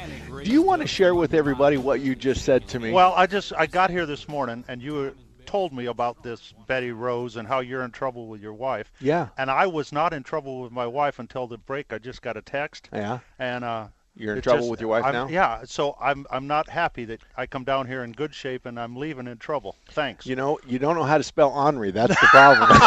Do 0.44 0.50
you 0.50 0.62
want 0.62 0.82
to 0.82 0.88
share 0.88 1.14
with 1.14 1.34
everybody 1.34 1.76
what 1.76 2.00
you 2.00 2.14
just 2.14 2.44
said 2.44 2.68
to 2.68 2.78
me? 2.78 2.92
Well, 2.92 3.12
I 3.16 3.26
just 3.26 3.52
I 3.56 3.66
got 3.66 3.90
here 3.90 4.06
this 4.06 4.28
morning, 4.28 4.64
and 4.68 4.80
you 4.80 5.14
told 5.44 5.72
me 5.72 5.86
about 5.86 6.22
this 6.22 6.54
Betty 6.66 6.92
Rose 6.92 7.36
and 7.36 7.46
how 7.46 7.60
you're 7.60 7.82
in 7.82 7.90
trouble 7.90 8.28
with 8.28 8.40
your 8.40 8.54
wife. 8.54 8.92
Yeah. 9.00 9.28
And 9.36 9.50
I 9.50 9.66
was 9.66 9.92
not 9.92 10.12
in 10.12 10.22
trouble 10.22 10.62
with 10.62 10.72
my 10.72 10.86
wife 10.86 11.18
until 11.18 11.46
the 11.46 11.58
break. 11.58 11.92
I 11.92 11.98
just 11.98 12.22
got 12.22 12.36
a 12.36 12.42
text. 12.42 12.88
Yeah. 12.92 13.18
And 13.38 13.64
uh, 13.64 13.88
You're 14.16 14.32
in 14.32 14.38
it's 14.38 14.44
trouble 14.44 14.60
just- 14.60 14.70
with 14.70 14.80
your 14.80 14.90
wife 14.90 15.04
I'm- 15.04 15.14
now? 15.14 15.28
Yeah. 15.28 15.62
So 15.64 15.96
I'm 16.00 16.26
I'm 16.30 16.46
not 16.46 16.68
happy 16.68 17.04
that 17.06 17.20
I 17.36 17.46
come 17.46 17.64
down 17.64 17.86
here 17.86 18.04
in 18.04 18.12
good 18.12 18.34
shape 18.34 18.64
and 18.66 18.78
I'm 18.78 18.96
leaving 18.96 19.26
in 19.26 19.38
trouble. 19.38 19.76
Thanks. 19.90 20.24
You 20.26 20.36
know, 20.36 20.58
you 20.66 20.78
don't 20.78 20.94
know 20.94 21.02
how 21.02 21.18
to 21.18 21.24
spell 21.24 21.52
Henri. 21.52 21.90
That's 21.90 22.18
the 22.20 22.26
problem. 22.28 22.80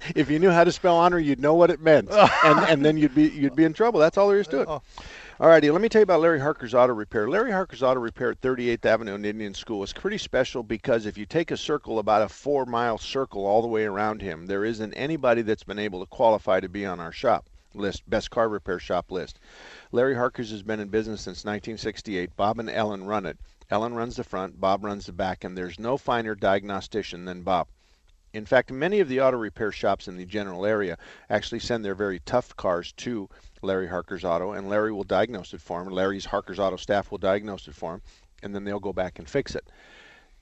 if 0.14 0.30
you 0.30 0.38
knew 0.38 0.50
how 0.50 0.64
to 0.64 0.72
spell 0.72 1.00
Henri, 1.00 1.24
you'd 1.24 1.40
know 1.40 1.54
what 1.54 1.70
it 1.70 1.80
meant, 1.80 2.10
and 2.10 2.58
and 2.60 2.84
then 2.84 2.96
you'd 2.98 3.14
be 3.14 3.28
you'd 3.28 3.56
be 3.56 3.64
in 3.64 3.72
trouble. 3.72 4.00
That's 4.00 4.18
all 4.18 4.28
there 4.28 4.38
is 4.38 4.48
to 4.48 4.60
it. 4.60 4.68
Oh. 4.68 4.82
All 5.38 5.48
righty, 5.48 5.70
let 5.70 5.82
me 5.82 5.90
tell 5.90 6.00
you 6.00 6.04
about 6.04 6.22
Larry 6.22 6.40
Harker's 6.40 6.72
Auto 6.72 6.94
Repair. 6.94 7.28
Larry 7.28 7.52
Harker's 7.52 7.82
Auto 7.82 8.00
Repair 8.00 8.30
at 8.30 8.40
38th 8.40 8.86
Avenue 8.86 9.14
and 9.16 9.26
Indian 9.26 9.52
School 9.52 9.82
is 9.82 9.92
pretty 9.92 10.16
special 10.16 10.62
because 10.62 11.04
if 11.04 11.18
you 11.18 11.26
take 11.26 11.50
a 11.50 11.58
circle, 11.58 11.98
about 11.98 12.22
a 12.22 12.28
four 12.28 12.64
mile 12.64 12.96
circle 12.96 13.44
all 13.44 13.60
the 13.60 13.68
way 13.68 13.84
around 13.84 14.22
him, 14.22 14.46
there 14.46 14.64
isn't 14.64 14.94
anybody 14.94 15.42
that's 15.42 15.62
been 15.62 15.78
able 15.78 16.00
to 16.00 16.06
qualify 16.06 16.60
to 16.60 16.70
be 16.70 16.86
on 16.86 17.00
our 17.00 17.12
shop 17.12 17.44
list, 17.74 18.08
best 18.08 18.30
car 18.30 18.48
repair 18.48 18.78
shop 18.78 19.10
list. 19.10 19.38
Larry 19.92 20.16
Harker's 20.16 20.50
has 20.50 20.64
been 20.64 20.80
in 20.80 20.88
business 20.88 21.20
since 21.20 21.44
1968. 21.44 22.34
Bob 22.36 22.58
and 22.58 22.68
Ellen 22.68 23.06
run 23.06 23.24
it. 23.24 23.38
Ellen 23.70 23.94
runs 23.94 24.16
the 24.16 24.24
front, 24.24 24.60
Bob 24.60 24.84
runs 24.84 25.06
the 25.06 25.12
back, 25.12 25.44
and 25.44 25.56
there's 25.56 25.78
no 25.78 25.96
finer 25.96 26.34
diagnostician 26.34 27.24
than 27.24 27.42
Bob. 27.42 27.68
In 28.32 28.44
fact, 28.44 28.70
many 28.70 29.00
of 29.00 29.08
the 29.08 29.20
auto 29.20 29.36
repair 29.36 29.70
shops 29.70 30.08
in 30.08 30.16
the 30.16 30.26
general 30.26 30.66
area 30.66 30.98
actually 31.30 31.60
send 31.60 31.84
their 31.84 31.94
very 31.94 32.18
tough 32.20 32.54
cars 32.56 32.92
to 32.98 33.28
Larry 33.62 33.86
Harker's 33.86 34.24
Auto, 34.24 34.52
and 34.52 34.68
Larry 34.68 34.92
will 34.92 35.04
diagnose 35.04 35.54
it 35.54 35.60
for 35.60 35.80
him. 35.80 35.88
Larry's 35.88 36.26
Harker's 36.26 36.58
Auto 36.58 36.76
staff 36.76 37.10
will 37.10 37.18
diagnose 37.18 37.68
it 37.68 37.74
for 37.74 37.94
him, 37.94 38.02
and 38.42 38.54
then 38.54 38.64
they'll 38.64 38.80
go 38.80 38.92
back 38.92 39.18
and 39.18 39.30
fix 39.30 39.54
it. 39.54 39.68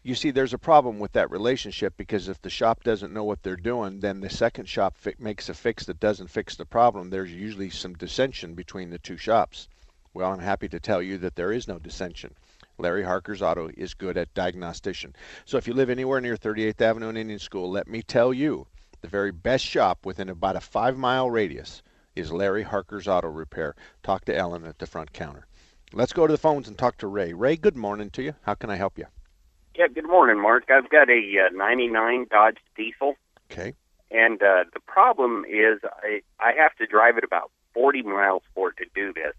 You 0.07 0.15
see, 0.15 0.31
there's 0.31 0.53
a 0.53 0.59
problem 0.59 0.99
with 0.99 1.13
that 1.13 1.31
relationship 1.31 1.97
because 1.97 2.29
if 2.29 2.43
the 2.43 2.51
shop 2.51 2.85
doesn't 2.85 3.15
know 3.15 3.25
what 3.25 3.43
they're 3.43 3.57
doing, 3.57 4.01
then 4.01 4.21
the 4.21 4.29
second 4.29 4.69
shop 4.69 4.99
fi- 4.99 5.15
makes 5.19 5.49
a 5.49 5.55
fix 5.55 5.87
that 5.87 5.99
doesn't 5.99 6.29
fix 6.29 6.57
the 6.57 6.67
problem. 6.67 7.09
There's 7.09 7.33
usually 7.33 7.71
some 7.71 7.95
dissension 7.95 8.53
between 8.53 8.91
the 8.91 8.99
two 8.99 9.17
shops. 9.17 9.67
Well, 10.13 10.31
I'm 10.31 10.41
happy 10.41 10.69
to 10.69 10.79
tell 10.79 11.01
you 11.01 11.17
that 11.19 11.37
there 11.37 11.53
is 11.53 11.67
no 11.67 11.79
dissension. 11.79 12.35
Larry 12.77 13.03
Harker's 13.03 13.41
Auto 13.41 13.71
is 13.79 13.95
good 13.95 14.19
at 14.19 14.35
diagnostician. 14.35 15.17
So 15.47 15.57
if 15.57 15.67
you 15.67 15.73
live 15.73 15.89
anywhere 15.89 16.21
near 16.21 16.37
38th 16.37 16.83
Avenue 16.83 17.09
and 17.09 17.17
Indian 17.17 17.39
School, 17.41 17.71
let 17.71 17.89
me 17.89 18.03
tell 18.03 18.35
you, 18.35 18.67
the 19.01 19.09
very 19.09 19.33
best 19.33 19.65
shop 19.65 20.05
within 20.05 20.29
about 20.29 20.57
a 20.57 20.61
five 20.61 20.99
mile 20.99 21.31
radius 21.31 21.83
is 22.15 22.31
Larry 22.31 22.65
Harker's 22.65 23.09
Auto 23.09 23.29
Repair. 23.29 23.75
Talk 24.03 24.27
to 24.27 24.37
Ellen 24.37 24.67
at 24.67 24.79
the 24.81 24.87
front 24.87 25.15
counter. 25.15 25.47
Let's 25.95 26.13
go 26.13 26.27
to 26.27 26.33
the 26.35 26.37
phones 26.37 26.69
and 26.69 26.77
talk 26.77 26.99
to 26.99 27.07
Ray. 27.07 27.33
Ray, 27.33 27.57
good 27.57 27.77
morning 27.77 28.11
to 28.11 28.23
you. 28.23 28.35
How 28.43 28.53
can 28.53 28.69
I 28.69 28.77
help 28.77 28.99
you? 28.99 29.07
Yeah, 29.77 29.89
good 29.89 30.07
morning, 30.07 30.41
Mark. 30.41 30.71
I've 30.71 30.89
got 30.89 31.11
a 31.11 31.47
uh, 31.47 31.51
99 31.53 32.27
Dodge 32.31 32.59
Diesel. 32.77 33.17
Okay. 33.51 33.75
And 34.11 34.41
uh, 34.41 34.65
the 34.73 34.81
problem 34.87 35.45
is 35.49 35.81
I, 36.03 36.21
I 36.39 36.53
have 36.57 36.77
to 36.77 36.87
drive 36.87 37.19
it 37.19 37.25
about 37.25 37.51
40 37.73 38.03
miles 38.03 38.43
for 38.55 38.71
it 38.71 38.77
to 38.77 38.87
do 38.95 39.13
this, 39.13 39.35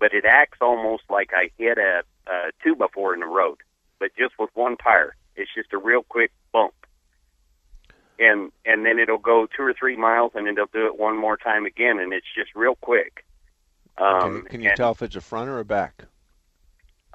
but 0.00 0.12
it 0.12 0.24
acts 0.24 0.58
almost 0.60 1.04
like 1.08 1.30
I 1.32 1.50
hit 1.56 1.78
a, 1.78 2.02
a 2.28 2.50
2 2.64 2.74
by 2.74 2.86
4 2.92 3.14
in 3.14 3.20
the 3.20 3.26
road, 3.26 3.58
but 4.00 4.10
just 4.18 4.34
with 4.38 4.50
one 4.54 4.76
tire. 4.76 5.14
It's 5.36 5.50
just 5.54 5.72
a 5.72 5.78
real 5.78 6.02
quick 6.02 6.32
bump. 6.52 6.74
And 8.18 8.50
and 8.64 8.84
then 8.84 8.98
it'll 8.98 9.18
go 9.18 9.46
two 9.46 9.62
or 9.62 9.72
three 9.72 9.96
miles, 9.96 10.32
and 10.34 10.48
it'll 10.48 10.66
do 10.66 10.86
it 10.86 10.98
one 10.98 11.16
more 11.16 11.36
time 11.36 11.64
again, 11.66 12.00
and 12.00 12.12
it's 12.12 12.26
just 12.36 12.50
real 12.56 12.74
quick. 12.74 13.24
Um, 13.96 14.42
can, 14.42 14.42
can 14.42 14.60
you 14.60 14.70
and- 14.70 14.76
tell 14.76 14.90
if 14.90 15.02
it's 15.02 15.14
a 15.14 15.20
front 15.20 15.48
or 15.48 15.60
a 15.60 15.64
back? 15.64 16.02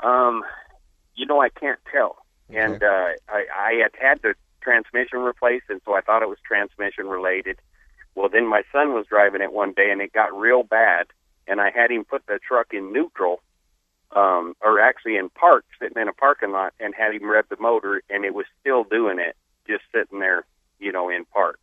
Um, 0.02 0.44
you 1.16 1.26
know, 1.26 1.42
I 1.42 1.50
can't 1.50 1.80
tell. 1.92 2.23
And 2.50 2.84
uh, 2.84 3.10
I, 3.30 3.46
I 3.56 3.74
had 3.82 3.92
had 4.00 4.22
the 4.22 4.36
transmission 4.62 5.20
replaced, 5.20 5.66
and 5.70 5.82
so 5.86 5.94
I 5.96 6.02
thought 6.02 6.22
it 6.22 6.30
was 6.30 6.38
transmission 6.46 7.08
related. 7.08 7.60
Well, 8.16 8.30
then 8.30 8.48
my 8.48 8.64
son 8.72 8.94
was 8.94 9.06
driving 9.08 9.42
it 9.42 9.52
one 9.52 9.74
day, 9.74 9.92
and 9.92 10.02
it 10.02 10.14
got 10.14 10.38
real 10.38 10.64
bad, 10.64 11.08
and 11.48 11.60
I 11.60 11.72
had 11.72 11.92
him 11.92 12.06
put 12.06 12.26
the 12.28 12.40
truck 12.40 12.74
in 12.74 12.94
neutral, 12.94 13.42
um, 14.16 14.56
or 14.62 14.80
actually 14.80 15.18
in 15.18 15.30
park, 15.30 15.66
sitting 15.80 16.02
in 16.02 16.08
a 16.08 16.14
parking 16.14 16.52
lot, 16.52 16.74
and 16.80 16.94
had 16.96 17.14
him 17.14 17.30
rev 17.30 17.46
the 17.50 17.58
motor, 17.60 18.02
and 18.10 18.24
it 18.24 18.34
was 18.34 18.46
still 18.62 18.84
doing 18.84 19.20
it, 19.20 19.36
just 19.68 19.84
sitting 19.94 20.20
there, 20.20 20.46
you 20.80 20.92
know, 20.92 21.10
in 21.10 21.26
park. 21.26 21.60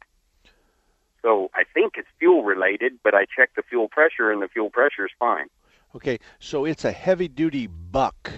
So 1.23 1.51
I 1.55 1.65
think 1.73 1.95
it's 1.97 2.09
fuel 2.19 2.43
related, 2.43 2.99
but 3.05 3.15
I 3.15 3.27
checked 3.27 3.57
the 3.57 3.63
fuel 3.63 3.89
pressure, 3.89 4.31
and 4.33 4.43
the 4.43 4.49
fuel 4.49 4.71
pressure 4.71 5.05
is 5.05 5.13
fine. 5.19 5.47
Okay, 5.95 6.19
so 6.39 6.65
it's 6.65 6.85
a 6.85 6.93
heavy 6.93 7.29
duty 7.29 7.67
buck. 7.67 8.31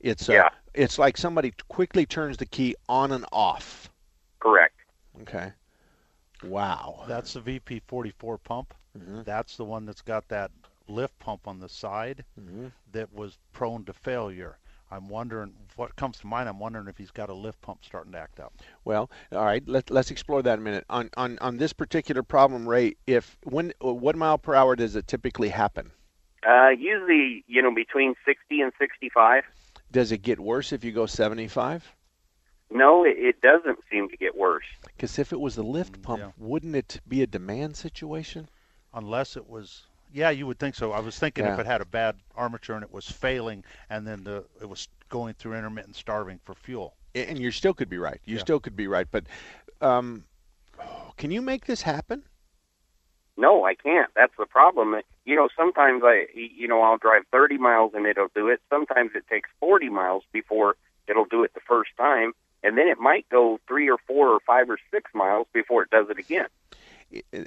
It's 0.00 0.28
a, 0.28 0.32
Yeah. 0.34 0.48
It's 0.76 0.98
like 0.98 1.16
somebody 1.16 1.52
quickly 1.68 2.06
turns 2.06 2.36
the 2.36 2.46
key 2.46 2.74
on 2.88 3.12
and 3.12 3.24
off. 3.32 3.88
Correct. 4.40 4.74
Okay. 5.22 5.52
Wow. 6.44 7.04
That's 7.08 7.32
the 7.32 7.40
VP44 7.40 8.38
pump. 8.44 8.74
Mm-hmm. 8.96 9.22
That's 9.24 9.56
the 9.56 9.64
one 9.64 9.86
that's 9.86 10.02
got 10.02 10.28
that 10.28 10.50
lift 10.88 11.18
pump 11.18 11.48
on 11.48 11.58
the 11.58 11.68
side 11.68 12.24
Mhm. 12.40 12.70
that 12.92 13.12
was 13.12 13.38
prone 13.52 13.84
to 13.86 13.92
failure. 13.92 14.58
I'm 14.88 15.08
wondering 15.08 15.52
what 15.74 15.96
comes 15.96 16.18
to 16.18 16.28
mind. 16.28 16.48
I'm 16.48 16.60
wondering 16.60 16.86
if 16.86 16.96
he's 16.96 17.10
got 17.10 17.28
a 17.28 17.34
lift 17.34 17.60
pump 17.60 17.80
starting 17.84 18.12
to 18.12 18.18
act 18.18 18.38
up. 18.38 18.52
Well, 18.84 19.10
all 19.32 19.44
right. 19.44 19.66
Let, 19.66 19.90
let's 19.90 20.12
explore 20.12 20.42
that 20.42 20.52
in 20.54 20.58
a 20.60 20.62
minute. 20.62 20.84
On 20.88 21.10
on 21.16 21.38
on 21.40 21.56
this 21.56 21.72
particular 21.72 22.22
problem, 22.22 22.68
Ray, 22.68 22.94
if 23.04 23.36
when 23.42 23.72
what 23.80 24.14
mile 24.14 24.38
per 24.38 24.54
hour 24.54 24.76
does 24.76 24.94
it 24.94 25.08
typically 25.08 25.48
happen? 25.48 25.90
Uh, 26.46 26.68
usually, 26.68 27.42
you 27.48 27.60
know, 27.62 27.74
between 27.74 28.14
60 28.24 28.60
and 28.60 28.72
65. 28.78 29.42
Does 29.96 30.12
it 30.12 30.18
get 30.18 30.38
worse 30.38 30.74
if 30.74 30.84
you 30.84 30.92
go 30.92 31.06
75? 31.06 31.94
No, 32.70 33.02
it, 33.02 33.16
it 33.16 33.40
doesn't 33.40 33.78
seem 33.90 34.10
to 34.10 34.16
get 34.18 34.36
worse. 34.36 34.66
Because 34.84 35.18
if 35.18 35.32
it 35.32 35.40
was 35.40 35.54
the 35.54 35.62
lift 35.62 36.02
pump, 36.02 36.34
wouldn't 36.36 36.76
it 36.76 37.00
be 37.08 37.22
a 37.22 37.26
demand 37.26 37.78
situation? 37.78 38.50
Unless 38.92 39.38
it 39.38 39.48
was, 39.48 39.86
yeah, 40.12 40.28
you 40.28 40.46
would 40.46 40.58
think 40.58 40.74
so. 40.74 40.92
I 40.92 41.00
was 41.00 41.18
thinking 41.18 41.46
if 41.46 41.58
it 41.58 41.64
had 41.64 41.80
a 41.80 41.86
bad 41.86 42.16
armature 42.34 42.76
and 42.76 42.84
it 42.84 42.92
was 42.92 43.10
failing, 43.10 43.64
and 43.88 44.06
then 44.06 44.22
the 44.22 44.44
it 44.60 44.68
was 44.68 44.86
going 45.08 45.32
through 45.32 45.54
intermittent 45.54 45.96
starving 45.96 46.40
for 46.44 46.54
fuel. 46.54 46.94
And 47.14 47.40
you 47.40 47.50
still 47.50 47.72
could 47.72 47.88
be 47.88 47.96
right. 47.96 48.20
You 48.26 48.36
Yeah. 48.36 48.42
still 48.42 48.60
could 48.60 48.76
be 48.76 48.88
right. 48.88 49.06
But 49.10 49.24
um, 49.80 50.24
can 51.16 51.30
you 51.30 51.40
make 51.40 51.64
this 51.64 51.80
happen? 51.80 52.22
No, 53.36 53.64
I 53.64 53.74
can't. 53.74 54.10
That's 54.16 54.32
the 54.38 54.46
problem. 54.46 54.94
You 55.24 55.36
know, 55.36 55.48
sometimes 55.56 56.02
I, 56.04 56.26
you 56.34 56.68
know, 56.68 56.80
I'll 56.80 56.96
drive 56.96 57.22
30 57.32 57.58
miles 57.58 57.92
and 57.94 58.06
it'll 58.06 58.28
do 58.34 58.48
it. 58.48 58.60
Sometimes 58.70 59.10
it 59.14 59.24
takes 59.28 59.50
40 59.60 59.90
miles 59.90 60.24
before 60.32 60.76
it'll 61.06 61.26
do 61.26 61.44
it 61.44 61.52
the 61.54 61.60
first 61.60 61.90
time, 61.96 62.32
and 62.62 62.76
then 62.76 62.88
it 62.88 62.98
might 62.98 63.28
go 63.28 63.60
three 63.68 63.88
or 63.88 63.98
four 64.06 64.28
or 64.28 64.40
five 64.40 64.70
or 64.70 64.78
six 64.90 65.10
miles 65.14 65.46
before 65.52 65.82
it 65.82 65.90
does 65.90 66.06
it 66.10 66.18
again. 66.18 66.46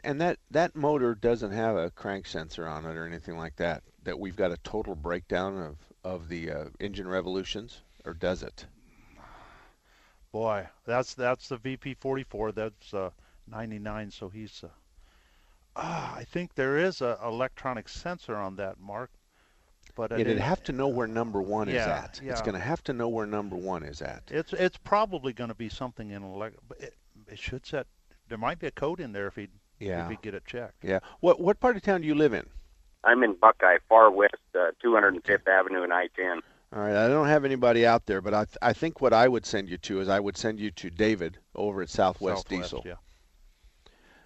And 0.03 0.21
that 0.21 0.37
that 0.51 0.75
motor 0.75 1.15
doesn't 1.15 1.51
have 1.51 1.75
a 1.75 1.89
crank 1.89 2.27
sensor 2.27 2.65
on 2.65 2.85
it 2.85 2.95
or 2.95 3.05
anything 3.05 3.37
like 3.37 3.57
that. 3.57 3.83
That 4.03 4.17
we've 4.17 4.35
got 4.35 4.53
a 4.53 4.57
total 4.57 4.95
breakdown 4.95 5.57
of 5.57 5.77
of 6.03 6.29
the 6.29 6.51
uh, 6.51 6.65
engine 6.79 7.09
revolutions, 7.09 7.81
or 8.05 8.13
does 8.13 8.41
it? 8.41 8.67
Boy, 10.31 10.67
that's 10.85 11.13
that's 11.13 11.49
the 11.49 11.57
VP44. 11.57 12.55
That's 12.55 12.93
uh, 12.93 13.09
99. 13.47 14.11
So 14.11 14.29
he's. 14.29 14.63
Uh, 14.63 14.69
ah, 15.75 16.15
I 16.15 16.23
think 16.23 16.55
there 16.55 16.77
is 16.77 17.01
a 17.01 17.17
electronic 17.23 17.89
sensor 17.89 18.35
on 18.35 18.55
that, 18.57 18.79
Mark. 18.79 19.11
But 19.95 20.11
It'd 20.13 20.27
didn't- 20.27 20.41
have 20.43 20.63
to 20.63 20.71
know 20.71 20.87
where 20.87 21.07
number 21.07 21.41
one 21.41 21.67
is 21.67 21.75
at. 21.75 22.19
Yeah, 22.21 22.29
at. 22.29 22.31
It's 22.31 22.41
going 22.41 22.53
to 22.53 22.59
have 22.61 22.83
to 22.85 22.93
know 22.93 23.09
where 23.09 23.25
number 23.25 23.55
one 23.55 23.83
is 23.83 24.01
at. 24.01 24.23
It's 24.29 24.53
it's 24.53 24.77
probably 24.77 25.33
going 25.33 25.49
to 25.49 25.55
be 25.55 25.67
something 25.69 26.11
in 26.11 26.23
elect. 26.23 26.57
But 26.67 26.79
it, 26.79 26.93
it 27.27 27.39
should 27.39 27.65
set. 27.65 27.87
There 28.29 28.37
might 28.37 28.59
be 28.59 28.67
a 28.67 28.71
code 28.71 28.99
in 28.99 29.11
there 29.11 29.27
if 29.27 29.35
he 29.35 29.49
Yeah. 29.79 30.05
if 30.05 30.11
he 30.11 30.17
get 30.21 30.33
it 30.35 30.45
checked. 30.45 30.83
Yeah. 30.83 30.99
What 31.19 31.41
what 31.41 31.59
part 31.59 31.75
of 31.75 31.81
town 31.81 32.01
do 32.01 32.07
you 32.07 32.15
live 32.15 32.33
in? 32.33 32.45
I'm 33.03 33.23
in 33.23 33.33
Buckeye, 33.35 33.77
far 33.89 34.11
west, 34.11 34.35
uh, 34.55 34.71
205th 34.83 35.47
Avenue 35.47 35.83
and 35.83 35.93
I-10. 35.93 36.41
All 36.73 36.81
right, 36.81 36.95
I 36.95 37.07
don't 37.07 37.27
have 37.27 37.45
anybody 37.45 37.85
out 37.85 38.05
there, 38.05 38.21
but 38.21 38.33
I 38.33 38.43
th- 38.45 38.57
I 38.61 38.73
think 38.73 39.01
what 39.01 39.11
I 39.13 39.27
would 39.27 39.45
send 39.45 39.69
you 39.69 39.77
to 39.79 40.01
is 40.01 40.07
I 40.09 40.19
would 40.19 40.37
send 40.37 40.59
you 40.59 40.69
to 40.71 40.89
David 40.89 41.39
over 41.55 41.81
at 41.81 41.89
Southwest, 41.89 42.43
Southwest, 42.49 42.71
Diesel. 42.71 42.83
yeah. 42.85 42.95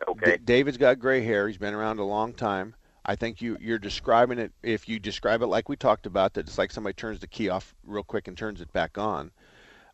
Okay. 0.08 0.38
D- 0.38 0.44
David's 0.44 0.78
got 0.78 1.00
gray 1.00 1.22
hair. 1.22 1.48
He's 1.48 1.58
been 1.58 1.74
around 1.74 2.00
a 2.00 2.04
long 2.04 2.34
time. 2.34 2.76
I 3.06 3.16
think 3.16 3.42
you 3.42 3.58
you're 3.60 3.80
describing 3.80 4.40
it. 4.40 4.52
If 4.64 4.88
you 4.88 5.00
describe 5.00 5.42
it 5.42 5.48
like 5.48 5.68
we 5.68 5.76
talked 5.76 6.06
about, 6.06 6.34
that 6.34 6.48
it's 6.48 6.58
like 6.58 6.72
somebody 6.72 6.94
turns 6.94 7.20
the 7.20 7.28
key 7.28 7.50
off 7.50 7.76
real 7.86 8.04
quick 8.04 8.28
and 8.28 8.38
turns 8.38 8.62
it 8.62 8.72
back 8.72 8.98
on. 8.98 9.32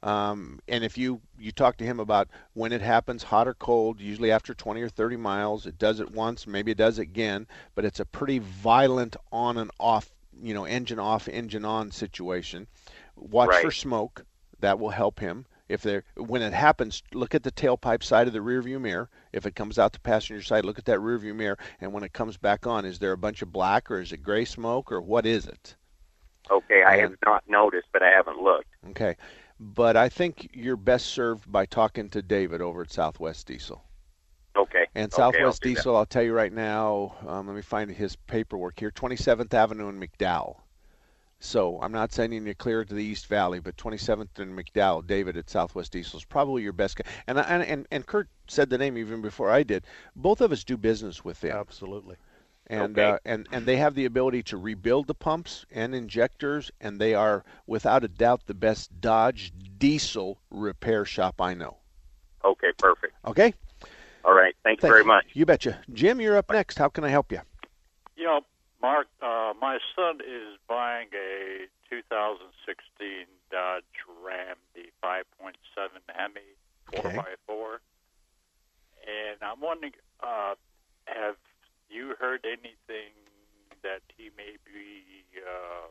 Um, 0.01 0.59
and 0.67 0.83
if 0.83 0.97
you 0.97 1.19
you 1.37 1.51
talk 1.51 1.77
to 1.77 1.85
him 1.85 1.99
about 1.99 2.29
when 2.53 2.71
it 2.71 2.81
happens, 2.81 3.23
hot 3.23 3.47
or 3.47 3.53
cold, 3.53 3.99
usually 3.99 4.31
after 4.31 4.53
20 4.53 4.81
or 4.81 4.89
30 4.89 5.17
miles, 5.17 5.65
it 5.65 5.77
does 5.77 5.99
it 5.99 6.11
once, 6.11 6.47
maybe 6.47 6.71
it 6.71 6.77
does 6.77 6.99
it 6.99 7.03
again, 7.03 7.47
but 7.75 7.83
it's 7.83 7.99
a 7.99 8.05
pretty 8.05 8.39
violent 8.39 9.15
on 9.31 9.57
and 9.57 9.71
off, 9.79 10.09
you 10.41 10.53
know, 10.53 10.65
engine 10.65 10.99
off, 10.99 11.27
engine 11.27 11.65
on 11.65 11.91
situation. 11.91 12.67
Watch 13.15 13.49
for 13.61 13.71
smoke. 13.71 14.25
That 14.59 14.79
will 14.79 14.89
help 14.89 15.19
him. 15.19 15.45
If 15.67 15.81
there, 15.81 16.03
when 16.15 16.41
it 16.41 16.53
happens, 16.53 17.03
look 17.13 17.35
at 17.35 17.43
the 17.43 17.51
tailpipe 17.51 18.03
side 18.03 18.27
of 18.27 18.33
the 18.33 18.39
rearview 18.39 18.79
mirror. 18.79 19.09
If 19.31 19.45
it 19.45 19.55
comes 19.55 19.77
out 19.77 19.93
the 19.93 19.99
passenger 19.99 20.41
side, 20.41 20.65
look 20.65 20.79
at 20.79 20.85
that 20.85 20.99
rearview 20.99 21.35
mirror. 21.35 21.57
And 21.81 21.93
when 21.93 22.03
it 22.03 22.13
comes 22.13 22.37
back 22.37 22.65
on, 22.65 22.85
is 22.85 22.99
there 22.99 23.11
a 23.11 23.17
bunch 23.17 23.41
of 23.41 23.51
black 23.51 23.91
or 23.91 23.99
is 23.99 24.11
it 24.11 24.23
gray 24.23 24.45
smoke 24.45 24.91
or 24.91 25.01
what 25.01 25.25
is 25.25 25.45
it? 25.45 25.75
Okay, 26.49 26.83
I 26.83 26.97
have 26.97 27.15
not 27.25 27.43
noticed, 27.47 27.87
but 27.93 28.01
I 28.01 28.09
haven't 28.09 28.41
looked. 28.41 28.69
Okay. 28.89 29.15
But 29.59 29.97
I 29.97 30.09
think 30.09 30.49
you're 30.53 30.77
best 30.77 31.07
served 31.07 31.51
by 31.51 31.65
talking 31.65 32.09
to 32.09 32.21
David 32.21 32.61
over 32.61 32.81
at 32.81 32.91
Southwest 32.91 33.47
Diesel. 33.47 33.83
Okay. 34.55 34.87
And 34.95 35.13
Okay, 35.13 35.21
I'll 35.21 35.31
Southwest. 35.31 35.61
Diesel, 35.61 35.95
I'll 35.95 36.05
tell 36.05 36.23
you 36.23 36.33
right 36.33 36.51
now, 36.51 37.15
um, 37.27 37.47
let 37.47 37.55
me 37.55 37.61
find 37.61 37.91
his 37.91 38.15
paperwork 38.15 38.79
here 38.79 38.91
27th 38.91 39.53
Avenue 39.53 39.89
in 39.89 39.99
McDowell. 39.99 40.57
So 41.39 41.79
I'm 41.81 41.93
not 41.93 42.11
sending 42.11 42.45
you 42.45 42.53
clear 42.53 42.83
to 42.83 42.93
the 42.93 43.03
East 43.03 43.27
Valley, 43.27 43.59
but 43.59 43.77
27th 43.77 44.39
and 44.39 44.57
McDowell, 44.57 45.07
David 45.07 45.37
at 45.37 45.49
Southwest 45.49 45.93
Diesel 45.93 46.19
is 46.19 46.25
probably 46.25 46.63
your 46.63 46.73
best 46.73 46.97
guy. 46.97 47.05
And, 47.27 47.39
and, 47.39 47.63
and, 47.63 47.87
and 47.91 48.05
Kurt 48.05 48.27
said 48.47 48.69
the 48.69 48.77
name 48.77 48.97
even 48.97 49.21
before 49.21 49.49
I 49.49 49.63
did. 49.63 49.85
Both 50.15 50.41
of 50.41 50.51
us 50.51 50.65
do 50.65 50.75
business 50.75 51.23
with 51.23 51.39
them. 51.39 51.55
Absolutely. 51.55 52.17
And, 52.67 52.99
Okay. 52.99 53.09
uh, 53.09 53.17
and, 53.25 53.47
and 53.51 53.65
they 53.65 53.77
have 53.77 53.95
the 53.95 54.05
ability 54.05 54.43
to 54.43 54.57
rebuild 54.57 55.07
the 55.07 55.15
pumps 55.15 55.65
and 55.71 55.95
injectors, 55.95 56.71
and 56.81 56.99
they 56.99 57.15
are, 57.15 57.43
without 57.65 58.03
a 58.03 58.09
doubt, 58.09 58.41
the 58.45 58.53
best 58.53 58.99
Dodge 59.01 59.53
diesel 59.77 60.39
repair 60.51 61.05
shop 61.05 61.41
I 61.41 61.53
know. 61.53 61.77
Okay, 62.43 62.71
perfect. 62.77 63.13
Okay? 63.25 63.53
All 64.25 64.33
right. 64.33 64.55
Thank 64.63 64.79
you 64.79 64.81
Thank 64.81 64.93
very 64.93 65.05
much. 65.05 65.25
You 65.33 65.45
betcha. 65.45 65.79
Jim, 65.93 66.19
you're 66.19 66.37
up 66.37 66.51
next. 66.51 66.77
How 66.77 66.89
can 66.89 67.03
I 67.03 67.09
help 67.09 67.31
you? 67.31 67.39
You 68.17 68.25
know, 68.25 68.41
Mark, 68.81 69.07
uh, 69.21 69.53
my 69.59 69.79
son 69.95 70.19
is 70.21 70.57
buying 70.67 71.07
a 71.13 71.67
2016 71.89 73.25
Dodge 73.51 73.83
Ram, 74.23 74.55
the 74.73 74.89
5.7 75.03 75.53
Hemi 76.07 76.41
4x4. 76.93 77.79
And 79.03 79.37
I'm 79.41 79.59
wondering, 79.59 79.93
uh, 80.21 80.55
have 81.05 81.35
you 81.89 82.13
heard 82.19 82.45
anything 82.45 83.11
that 83.83 84.01
he 84.17 84.29
may 84.37 84.57
be 84.65 85.03
uh, 85.37 85.87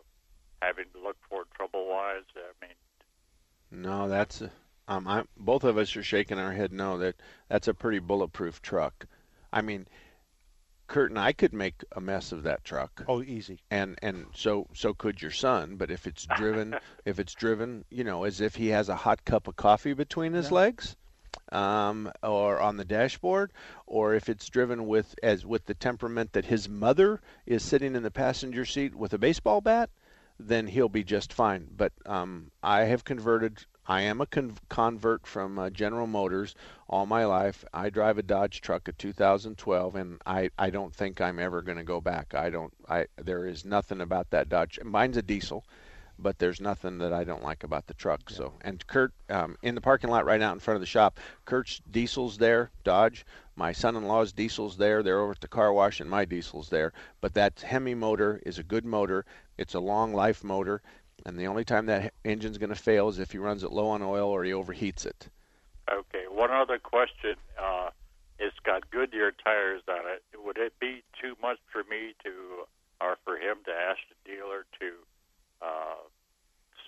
having 0.63 0.87
to 0.95 1.01
look 1.03 1.17
for 1.29 1.45
trouble 1.55 1.89
wise? 1.89 2.23
I 2.37 2.65
mean, 2.65 3.83
No, 3.83 4.09
that's 4.09 4.41
a, 4.41 4.51
um, 4.87 5.07
I, 5.07 5.25
both 5.37 5.65
of 5.65 5.77
us 5.77 5.97
are 5.97 6.03
shaking 6.03 6.39
our 6.39 6.53
head. 6.53 6.73
No, 6.73 6.99
that 6.99 7.17
that's 7.49 7.69
a 7.69 7.75
pretty 7.75 7.99
bulletproof 7.99 8.63
truck. 8.63 9.07
I 9.53 9.63
mean, 9.63 9.87
Kurt 10.89 11.11
and 11.11 11.19
I 11.19 11.33
could 11.33 11.53
make 11.53 11.85
a 11.95 12.01
mess 12.01 12.33
of 12.33 12.43
that 12.45 12.65
truck. 12.65 13.05
Oh, 13.07 13.23
easy. 13.23 13.61
And 13.71 13.99
and 14.03 14.27
so 14.35 14.67
so 14.75 14.95
could 14.95 15.21
your 15.23 15.31
son. 15.31 15.77
But 15.77 15.91
if 15.91 16.07
it's 16.07 16.27
driven, 16.27 16.75
if 17.05 17.19
it's 17.19 17.35
driven, 17.35 17.85
you 17.91 18.05
know, 18.05 18.25
as 18.25 18.41
if 18.41 18.57
he 18.57 18.69
has 18.69 18.89
a 18.89 18.97
hot 18.97 19.25
cup 19.25 19.47
of 19.47 19.57
coffee 19.57 19.93
between 19.93 20.33
his 20.33 20.47
Yeah. 20.51 20.55
legs, 20.57 20.97
um, 21.53 22.11
or 22.23 22.61
on 22.61 22.77
the 22.79 22.85
dashboard, 22.85 23.53
or 23.87 24.15
if 24.15 24.29
it's 24.29 24.49
driven 24.49 24.87
with 24.87 25.15
as 25.23 25.45
with 25.47 25.67
the 25.67 25.75
temperament 25.75 26.33
that 26.33 26.47
his 26.47 26.69
mother 26.69 27.21
is 27.47 27.63
sitting 27.63 27.95
in 27.95 28.03
the 28.03 28.11
passenger 28.11 28.65
seat 28.65 28.95
with 28.95 29.13
a 29.13 29.19
baseball 29.19 29.61
bat, 29.61 29.91
then 30.41 30.67
he'll 30.69 30.89
be 30.89 31.05
just 31.05 31.33
fine. 31.33 31.69
But 31.77 31.93
um, 32.07 32.51
I 32.63 32.81
have 32.85 33.05
converted. 33.05 33.67
I 33.89 34.03
am 34.03 34.21
a 34.21 34.27
con- 34.27 34.59
convert 34.69 35.27
from 35.27 35.59
uh, 35.59 35.71
General 35.71 36.07
Motors 36.07 36.55
all 36.89 37.07
my 37.07 37.25
life. 37.25 37.65
I 37.73 37.89
drive 37.89 38.19
a 38.19 38.23
Dodge 38.23 38.61
truck, 38.61 38.87
a 38.87 38.93
2012, 38.93 39.97
and 39.97 40.21
I, 40.27 40.51
I 40.59 40.69
don't 40.69 40.95
think 40.95 41.23
I'm 41.23 41.39
ever 41.39 41.63
going 41.63 41.79
to 41.79 41.85
go 41.85 42.01
back. 42.01 42.35
I 42.35 42.51
don't. 42.51 42.73
I 42.87 43.07
there 43.17 43.47
is 43.47 43.65
nothing 43.65 44.03
about 44.03 44.31
that 44.31 44.51
Dodge. 44.51 44.79
Mine's 44.85 45.17
a 45.17 45.23
diesel 45.23 45.65
but 46.19 46.39
there's 46.39 46.61
nothing 46.61 46.99
that 46.99 47.13
I 47.13 47.23
don't 47.23 47.45
like 47.45 47.63
about 47.63 47.87
the 47.87 47.95
truck. 47.95 48.29
So, 48.29 48.53
and 48.63 48.85
Kurt, 48.87 49.13
um, 49.31 49.57
in 49.63 49.75
the 49.75 49.81
parking 49.81 50.11
lot 50.11 50.27
right 50.27 50.43
out 50.43 50.53
in 50.53 50.59
front 50.59 50.77
of 50.77 50.81
the 50.81 50.87
shop, 50.87 51.21
Kurt's 51.45 51.81
diesel's 51.91 52.39
there, 52.39 52.71
Dodge. 52.83 53.25
My 53.55 53.73
son-in-law's 53.73 54.33
diesel's 54.33 54.77
there. 54.77 55.03
They're 55.03 55.21
over 55.21 55.33
at 55.33 55.41
the 55.41 55.49
car 55.49 55.73
wash, 55.73 56.01
and 56.01 56.11
my 56.11 56.25
diesel's 56.25 56.71
there. 56.71 56.93
But 57.21 57.35
that 57.35 57.61
Hemi 57.61 57.95
motor 57.95 58.43
is 58.45 58.59
a 58.59 58.65
good 58.65 58.85
motor. 58.85 59.25
It's 59.57 59.75
a 59.75 59.81
long 59.81 60.13
life 60.13 60.43
motor, 60.43 60.83
and 61.27 61.39
the 61.39 61.47
only 61.47 61.65
time 61.65 61.87
that 61.87 62.13
engine's 62.25 62.59
going 62.59 62.71
to 62.71 62.77
fail 62.77 63.09
is 63.09 63.19
if 63.19 63.33
he 63.33 63.39
runs 63.39 63.63
it 63.63 63.73
low 63.73 63.89
on 63.89 64.03
oil 64.03 64.29
or 64.29 64.45
he 64.45 64.53
overheats 64.53 65.07
it. 65.07 65.29
Okay. 65.93 66.25
One 66.31 66.51
other 66.51 66.79
question. 66.79 67.37
Uh, 67.59 67.91
it's 68.39 68.59
got 68.65 68.91
Goodyear 68.91 69.33
tires 69.33 69.83
on 69.89 70.07
it. 70.07 70.23
Would 70.45 70.59
it 70.59 70.73
be 70.81 71.03
too 71.21 71.35
much 71.43 71.59
for 71.73 71.83
me 71.91 72.15
to, 72.25 72.31
or 73.01 73.17
for 73.25 73.37
him 73.37 73.59
to 73.65 73.73
ask 73.73 73.99
the 74.09 74.31
dealer 74.31 74.65
to 74.81 74.93
uh, 75.61 76.03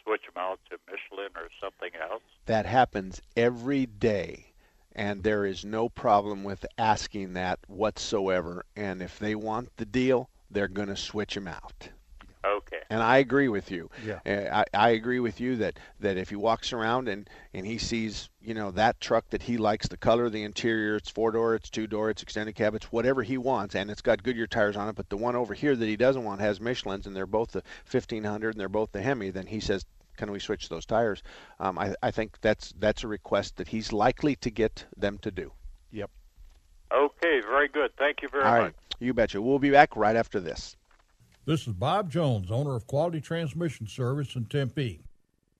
switch 0.03 0.23
them 0.23 0.43
out 0.43 0.61
to 0.71 0.79
Michelin 0.87 1.33
or 1.37 1.49
something 1.61 1.91
else? 2.01 2.23
That 2.47 2.67
happens 2.67 3.21
every 3.37 3.87
day. 3.87 4.47
And 4.93 5.23
there 5.23 5.45
is 5.45 5.65
no 5.65 5.89
problem 5.89 6.43
with 6.43 6.67
asking 6.77 7.35
that 7.35 7.61
whatsoever. 7.69 8.65
And 8.77 9.01
if 9.01 9.19
they 9.19 9.35
want 9.35 9.77
the 9.77 9.87
deal, 9.87 10.29
they're 10.51 10.69
going 10.69 10.89
to 10.89 10.97
switch 10.97 11.35
them 11.35 11.47
out. 11.47 11.91
Okay. 12.45 12.81
And 12.89 13.03
I 13.03 13.19
agree 13.19 13.49
with 13.49 13.71
you. 13.71 13.91
Yeah. 14.05 14.21
Uh, 14.25 14.65
I, 14.75 14.87
I 14.87 14.91
agree 14.91 15.21
with 15.21 15.41
you 15.41 15.57
that, 15.57 15.79
that 16.01 16.17
if 16.17 16.31
he 16.31 16.37
walks 16.37 16.73
around 16.73 17.09
and, 17.09 17.29
and 17.53 17.67
he 17.67 17.77
sees, 17.77 18.31
you 18.41 18.55
know, 18.55 18.71
that 18.73 18.99
truck 19.01 19.29
that 19.31 19.43
he 19.43 19.59
likes, 19.59 19.89
the 19.89 19.97
color, 19.97 20.31
the 20.31 20.43
interior, 20.43 20.97
it's 20.97 21.11
four 21.11 21.33
door, 21.33 21.55
it's 21.55 21.69
two 21.69 21.87
door, 21.87 22.09
it's 22.09 22.23
extended 22.23 22.55
cab, 22.55 22.75
it's 22.75 22.91
whatever 22.91 23.23
he 23.23 23.37
wants, 23.37 23.75
and 23.75 23.91
it's 23.91 24.01
got 24.01 24.23
Goodyear 24.23 24.47
tires 24.47 24.77
on 24.77 24.89
it. 24.89 24.97
But 24.97 25.11
the 25.11 25.19
one 25.19 25.37
over 25.37 25.53
here 25.53 25.77
that 25.77 25.87
he 25.87 25.97
doesn't 25.97 26.25
want 26.25 26.41
has 26.41 26.61
Michelin's, 26.61 27.07
and 27.07 27.15
they're 27.15 27.27
both 27.27 27.53
the 27.53 27.63
1500 27.91 28.55
and 28.55 28.61
they're 28.61 28.69
both 28.69 28.93
the 28.93 29.03
Hemi. 29.03 29.31
Then 29.31 29.47
he 29.47 29.61
says, 29.61 29.85
can 30.17 30.33
we 30.33 30.39
switch 30.39 30.69
those 30.69 30.87
tires? 30.87 31.23
Um, 31.59 31.79
I, 31.79 31.95
I 32.03 32.11
think 32.11 32.39
that's 32.41 32.75
that's 32.79 33.05
a 33.05 33.09
request 33.09 33.57
that 33.57 33.69
he's 33.69 33.93
likely 33.93 34.37
to 34.37 34.51
get 34.51 34.85
them 34.97 35.19
to 35.19 35.31
do. 35.31 35.53
Yep. 35.93 36.11
Okay, 36.93 37.41
very 37.41 37.69
good. 37.69 37.91
Thank 37.99 38.23
you 38.23 38.29
very 38.29 38.45
All 38.45 38.51
much. 38.53 38.61
right. 38.63 38.75
You 38.99 39.15
betcha. 39.15 39.41
We'll 39.41 39.59
be 39.59 39.71
back 39.71 39.97
right 39.97 40.17
after 40.17 40.41
this. 40.41 40.77
This 41.51 41.67
is 41.67 41.73
Bob 41.73 42.13
Jones, 42.13 42.53
owner 42.53 42.77
of 42.77 42.87
Quality 42.87 43.21
Transmission 43.21 43.89
Service 43.89 44.37
in 44.37 44.45
Tempe. 44.45 45.01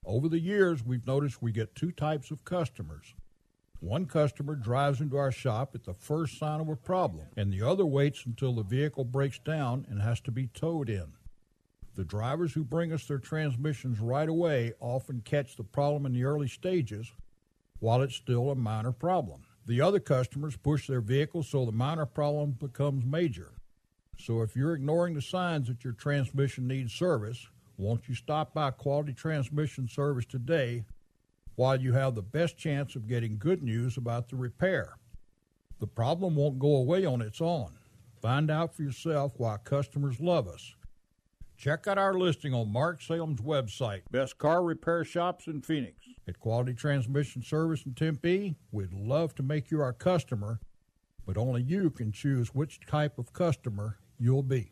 Over 0.05 0.29
the 0.29 0.39
years, 0.39 0.85
we've 0.85 1.05
noticed 1.05 1.41
we 1.41 1.51
get 1.51 1.75
two 1.75 1.91
types 1.91 2.31
of 2.31 2.45
customers. 2.45 3.13
One 3.81 4.05
customer 4.05 4.55
drives 4.55 5.01
into 5.01 5.17
our 5.17 5.33
shop 5.33 5.75
at 5.75 5.83
the 5.83 5.93
first 5.93 6.39
sign 6.39 6.61
of 6.61 6.69
a 6.69 6.77
problem, 6.77 7.25
and 7.35 7.51
the 7.51 7.61
other 7.61 7.85
waits 7.85 8.25
until 8.25 8.53
the 8.53 8.63
vehicle 8.63 9.03
breaks 9.03 9.37
down 9.39 9.85
and 9.89 10.01
has 10.01 10.21
to 10.21 10.31
be 10.31 10.47
towed 10.47 10.87
in. 10.87 11.11
The 11.95 12.05
drivers 12.05 12.53
who 12.53 12.63
bring 12.63 12.93
us 12.93 13.05
their 13.05 13.19
transmissions 13.19 13.99
right 13.99 14.29
away 14.29 14.71
often 14.79 15.19
catch 15.25 15.57
the 15.57 15.65
problem 15.65 16.05
in 16.05 16.13
the 16.13 16.23
early 16.23 16.47
stages 16.47 17.11
while 17.79 18.01
it's 18.01 18.15
still 18.15 18.49
a 18.49 18.55
minor 18.55 18.93
problem. 18.93 19.41
The 19.65 19.81
other 19.81 19.99
customers 19.99 20.55
push 20.55 20.87
their 20.87 21.01
vehicles 21.01 21.49
so 21.49 21.65
the 21.65 21.73
minor 21.73 22.05
problem 22.05 22.51
becomes 22.51 23.03
major. 23.03 23.55
So 24.21 24.43
if 24.43 24.55
you're 24.55 24.75
ignoring 24.75 25.15
the 25.15 25.21
signs 25.21 25.67
that 25.67 25.83
your 25.83 25.93
transmission 25.93 26.67
needs 26.67 26.93
service, 26.93 27.47
won't 27.77 28.07
you 28.07 28.13
stop 28.13 28.53
by 28.53 28.69
Quality 28.69 29.13
Transmission 29.13 29.87
Service 29.87 30.27
today 30.27 30.85
while 31.55 31.81
you 31.81 31.93
have 31.93 32.13
the 32.13 32.21
best 32.21 32.55
chance 32.55 32.95
of 32.95 33.07
getting 33.07 33.39
good 33.39 33.63
news 33.63 33.97
about 33.97 34.29
the 34.29 34.35
repair? 34.35 34.93
The 35.79 35.87
problem 35.87 36.35
won't 36.35 36.59
go 36.59 36.75
away 36.75 37.03
on 37.03 37.23
its 37.23 37.41
own. 37.41 37.71
Find 38.21 38.51
out 38.51 38.75
for 38.75 38.83
yourself 38.83 39.33
why 39.37 39.57
customers 39.63 40.19
love 40.19 40.47
us. 40.47 40.75
Check 41.57 41.87
out 41.87 41.97
our 41.97 42.13
listing 42.13 42.53
on 42.53 42.71
Mark 42.71 43.01
Salem's 43.01 43.41
website, 43.41 44.01
Best 44.11 44.37
Car 44.37 44.61
Repair 44.63 45.03
Shops 45.03 45.47
in 45.47 45.63
Phoenix. 45.63 45.95
At 46.27 46.39
Quality 46.39 46.75
Transmission 46.75 47.41
Service 47.41 47.87
in 47.87 47.95
Tempe, 47.95 48.55
we'd 48.71 48.93
love 48.93 49.33
to 49.33 49.43
make 49.43 49.71
you 49.71 49.81
our 49.81 49.93
customer, 49.93 50.59
but 51.25 51.37
only 51.37 51.63
you 51.63 51.89
can 51.89 52.11
choose 52.11 52.53
which 52.53 52.79
type 52.85 53.17
of 53.17 53.33
customer 53.33 53.97
you'll 54.21 54.43
be. 54.43 54.71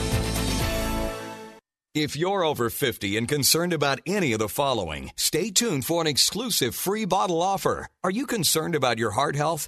If 1.93 2.15
you're 2.15 2.45
over 2.45 2.69
50 2.69 3.17
and 3.17 3.27
concerned 3.27 3.73
about 3.73 3.99
any 4.05 4.31
of 4.31 4.39
the 4.39 4.47
following, 4.47 5.11
stay 5.17 5.51
tuned 5.51 5.83
for 5.83 5.99
an 5.99 6.07
exclusive 6.07 6.73
free 6.73 7.03
bottle 7.03 7.41
offer. 7.41 7.87
Are 8.01 8.09
you 8.09 8.25
concerned 8.25 8.75
about 8.75 8.97
your 8.97 9.11
heart 9.11 9.35
health? 9.35 9.67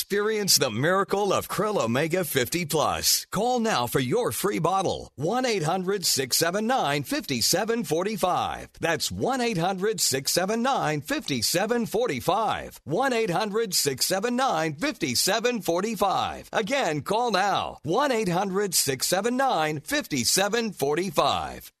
Experience 0.00 0.56
the 0.56 0.70
miracle 0.70 1.30
of 1.30 1.46
Krill 1.46 1.78
Omega 1.78 2.24
50 2.24 2.64
Plus. 2.64 3.26
Call 3.30 3.60
now 3.60 3.86
for 3.86 4.00
your 4.00 4.32
free 4.32 4.58
bottle. 4.58 5.12
1 5.16 5.44
800 5.44 6.06
679 6.06 7.02
5745. 7.02 8.70
That's 8.80 9.12
1 9.12 9.40
800 9.42 10.00
679 10.00 11.02
5745. 11.02 12.80
1 12.84 13.12
800 13.12 13.74
679 13.74 14.72
5745. 14.72 16.48
Again, 16.50 17.02
call 17.02 17.30
now. 17.30 17.76
1 17.82 18.10
800 18.10 18.74
679 18.74 19.80
5745. 19.80 21.72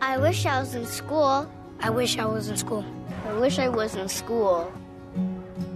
I 0.00 0.16
wish 0.16 0.46
I 0.46 0.58
was 0.58 0.74
in 0.74 0.86
school. 0.86 1.46
I 1.80 1.90
wish 1.90 2.16
I 2.16 2.24
was 2.24 2.48
in 2.48 2.56
school. 2.56 2.86
I 3.26 3.34
wish 3.34 3.58
I 3.58 3.68
was 3.68 3.94
in 3.94 4.08
school. 4.08 4.72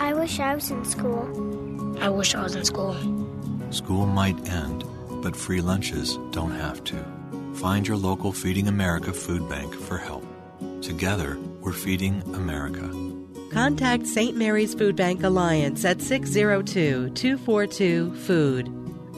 I 0.00 0.14
wish 0.14 0.38
I 0.38 0.54
was 0.54 0.70
in 0.70 0.84
school. 0.84 1.98
I 2.00 2.08
wish 2.08 2.34
I 2.34 2.42
was 2.42 2.54
in 2.54 2.64
school. 2.64 2.94
School 3.70 4.06
might 4.06 4.48
end, 4.48 4.84
but 5.22 5.34
free 5.34 5.60
lunches 5.60 6.16
don't 6.30 6.52
have 6.52 6.84
to. 6.84 7.04
Find 7.54 7.86
your 7.86 7.96
local 7.96 8.32
Feeding 8.32 8.68
America 8.68 9.12
food 9.12 9.48
bank 9.48 9.74
for 9.74 9.98
help. 9.98 10.24
Together, 10.82 11.36
we're 11.60 11.72
feeding 11.72 12.22
America. 12.34 12.88
Contact 13.50 14.06
St. 14.06 14.36
Mary's 14.36 14.74
Food 14.74 14.94
Bank 14.94 15.24
Alliance 15.24 15.84
at 15.84 16.00
602 16.00 17.10
242 17.10 18.14
Food. 18.14 18.68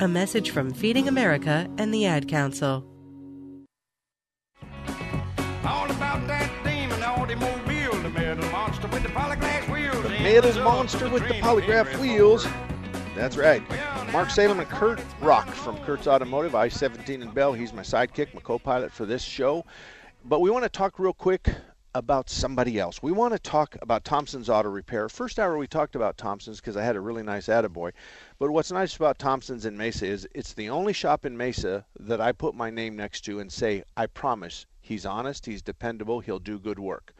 A 0.00 0.08
message 0.08 0.50
from 0.50 0.72
Feeding 0.72 1.08
America 1.08 1.68
and 1.76 1.92
the 1.92 2.06
Ad 2.06 2.28
Council. 2.28 2.86
All 5.62 5.90
about 5.90 6.26
that 6.26 6.50
demon 6.64 7.02
automobile, 7.02 7.30
the 7.30 7.36
metal 7.36 7.69
wheels. 10.22 10.59
Monster 10.59 11.09
with 11.09 11.26
the 11.28 11.35
polygraph 11.35 11.98
wheels. 11.98 12.46
That's 13.14 13.37
right. 13.37 13.62
Mark 14.12 14.30
Salem 14.30 14.61
and 14.61 14.68
Kurt 14.68 15.02
Rock 15.20 15.48
from 15.48 15.78
Kurt's 15.78 16.06
Automotive, 16.06 16.54
I 16.54 16.68
17 16.68 17.22
in 17.22 17.30
Bell. 17.30 17.52
He's 17.52 17.72
my 17.72 17.83
sidekick, 17.83 18.35
my 18.35 18.40
co 18.40 18.59
pilot 18.59 18.92
for 18.92 19.06
this 19.06 19.22
show. 19.22 19.64
But 20.24 20.40
we 20.40 20.50
want 20.50 20.64
to 20.64 20.68
talk 20.68 20.98
real 20.98 21.12
quick 21.12 21.48
about 21.94 22.30
somebody 22.30 22.78
else. 22.78 23.02
We 23.02 23.12
want 23.12 23.33
to 23.33 23.38
talk 23.38 23.76
about 23.83 24.04
Thompson's 24.04 24.48
Auto 24.48 24.68
Repair. 24.68 25.09
First 25.09 25.38
hour 25.38 25.56
we 25.56 25.66
talked 25.66 25.96
about 25.96 26.18
Thompson's 26.18 26.61
because 26.61 26.76
I 26.76 26.85
had 26.85 26.96
a 26.96 27.00
really 27.00 27.22
nice 27.22 27.46
attaboy. 27.46 27.92
But 28.38 28.50
what's 28.50 28.70
nice 28.70 28.96
about 28.96 29.18
Thompson's 29.18 29.66
in 29.66 29.76
Mesa 29.76 30.06
is 30.06 30.28
it's 30.35 30.52
the 30.52 30.70
only 30.70 30.92
shop 30.92 31.24
in 31.24 31.37
Mesa 31.37 31.85
that 31.98 32.20
I 32.20 32.33
put 32.33 32.54
my 32.54 32.70
name 32.70 32.94
next 32.94 33.22
to 33.22 33.40
and 33.40 33.50
say, 33.50 33.83
I 33.96 34.06
promise 34.06 34.66
he's 34.80 35.06
honest, 35.06 35.46
he's 35.46 35.62
dependable, 35.62 36.20
he'll 36.20 36.38
do 36.38 36.59
good 36.59 36.78
work. 36.78 37.14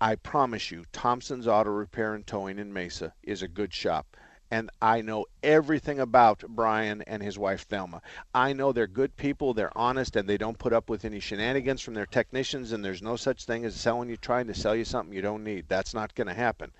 I 0.00 0.14
promise 0.14 0.70
you, 0.70 0.86
Thompson's 0.92 1.46
Auto 1.46 1.70
Repair 1.70 2.14
and 2.14 2.26
Towing 2.26 2.58
in 2.58 2.72
Mesa 2.72 3.12
is 3.22 3.42
a 3.42 3.48
good 3.48 3.74
shop 3.74 4.16
and 4.50 4.68
I 4.82 5.00
know 5.00 5.26
everything 5.42 6.00
about 6.00 6.42
Brian 6.48 7.02
and 7.02 7.22
his 7.22 7.38
wife 7.38 7.62
Thelma. 7.68 8.02
I 8.34 8.52
know 8.52 8.72
they're 8.72 8.88
good 8.88 9.16
people, 9.16 9.54
they're 9.54 9.76
honest, 9.78 10.16
and 10.16 10.28
they 10.28 10.38
don't 10.38 10.58
put 10.58 10.72
up 10.72 10.90
with 10.90 11.04
any 11.04 11.20
shenanigans 11.20 11.80
from 11.80 11.94
their 11.94 12.06
technicians. 12.06 12.72
And 12.72 12.84
there's 12.84 13.02
no 13.02 13.14
such 13.14 13.44
thing 13.44 13.64
as 13.64 13.76
selling 13.76 14.08
you 14.08 14.16
trying 14.16 14.48
to 14.48 14.54
sell 14.54 14.74
you 14.74 14.84
something 14.84 15.14
you 15.14 15.22
don't 15.22 15.44
need. 15.44 15.66
That's 15.68 15.94
not 15.94 16.14
going 16.16 16.26
to 16.26 16.34
happen. 16.34 16.72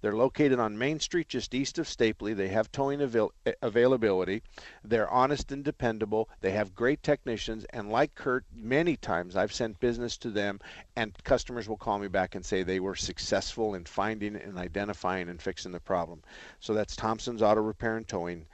They're 0.00 0.16
located 0.16 0.60
on 0.60 0.78
Main 0.78 1.00
Street, 1.00 1.28
just 1.28 1.54
east 1.54 1.78
of 1.78 1.86
Stapley. 1.86 2.36
They 2.36 2.48
have 2.48 2.70
towing 2.70 3.00
avail- 3.00 3.32
availability. 3.62 4.42
They're 4.84 5.10
honest 5.10 5.50
and 5.50 5.64
dependable. 5.64 6.28
They 6.40 6.52
have 6.52 6.74
great 6.74 7.02
technicians, 7.02 7.64
and 7.66 7.90
like 7.90 8.14
Kurt, 8.14 8.44
many 8.54 8.96
times 8.96 9.36
I've 9.36 9.52
sent 9.52 9.80
business 9.80 10.16
to 10.18 10.30
them, 10.30 10.60
and 10.94 11.12
customers 11.24 11.68
will 11.68 11.76
call 11.76 11.98
me 11.98 12.08
back 12.08 12.34
and 12.34 12.44
say 12.44 12.62
they 12.62 12.80
were 12.80 12.94
successful 12.94 13.74
in 13.74 13.84
finding 13.84 14.36
and 14.36 14.56
identifying 14.58 15.28
and 15.28 15.42
fixing 15.42 15.72
the 15.72 15.80
problem. 15.80 16.22
So 16.60 16.74
that's 16.74 16.94
Thompson's 16.94 17.42
Auto 17.42 17.60
Repair 17.60 17.96
and 17.96 18.06
Towing 18.06 18.46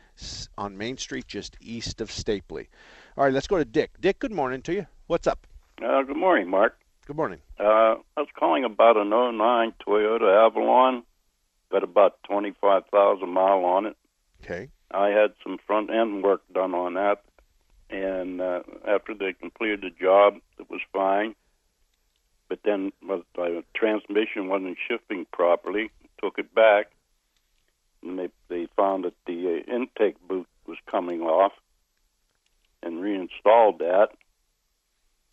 on 0.57 0.79
Main 0.79 0.97
Street, 0.97 1.27
just 1.27 1.57
east 1.61 2.01
of 2.01 2.09
Stapley. 2.09 2.69
All 3.17 3.25
right, 3.25 3.33
let's 3.33 3.47
go 3.47 3.59
to 3.59 3.65
Dick. 3.65 3.91
Dick, 4.01 4.19
good 4.19 4.33
morning 4.33 4.63
to 4.63 4.73
you. 4.73 4.87
What's 5.07 5.27
up? 5.27 5.47
Uh, 5.83 6.03
good 6.03 6.17
morning, 6.17 6.49
Mark. 6.49 6.79
Good 7.07 7.17
morning. 7.17 7.41
Uh, 7.61 7.97
I 8.17 8.21
was 8.21 8.29
calling 8.39 8.65
about 8.65 8.97
an 8.97 9.11
09 9.11 9.75
Toyota 9.87 10.47
Avalon. 10.47 11.03
Got 11.75 11.83
about 11.83 12.23
25,000 12.31 13.29
mile 13.29 13.65
on 13.65 13.87
it. 13.87 13.97
Okay. 14.45 14.69
I 14.93 15.09
had 15.09 15.33
some 15.43 15.59
front 15.67 15.91
end 15.91 16.23
work 16.23 16.41
done 16.53 16.73
on 16.73 16.95
that, 16.95 17.25
and 17.91 18.41
uh, 18.41 18.61
after 18.87 19.13
they 19.13 19.33
completed 19.33 19.81
the 19.81 19.91
job, 19.91 20.35
it 20.61 20.71
was 20.71 20.81
fine. 20.93 21.35
But 22.49 22.61
then 22.65 22.93
the 23.03 23.65
transmission 23.75 24.47
wasn't 24.47 24.77
shifting 24.87 25.27
properly. 25.33 25.91
Took 26.23 26.39
it 26.39 26.55
back, 26.55 26.93
and 28.05 28.21
they 28.21 28.29
they 28.49 28.69
found 28.77 29.05
that 29.05 29.15
the 29.27 29.65
uh, 29.67 29.75
intake 29.75 30.15
boot 30.29 30.47
was 30.69 30.79
coming 30.89 31.23
off, 31.23 31.55
and 32.85 33.03
reinstalled 33.03 33.81
that. 33.81 34.11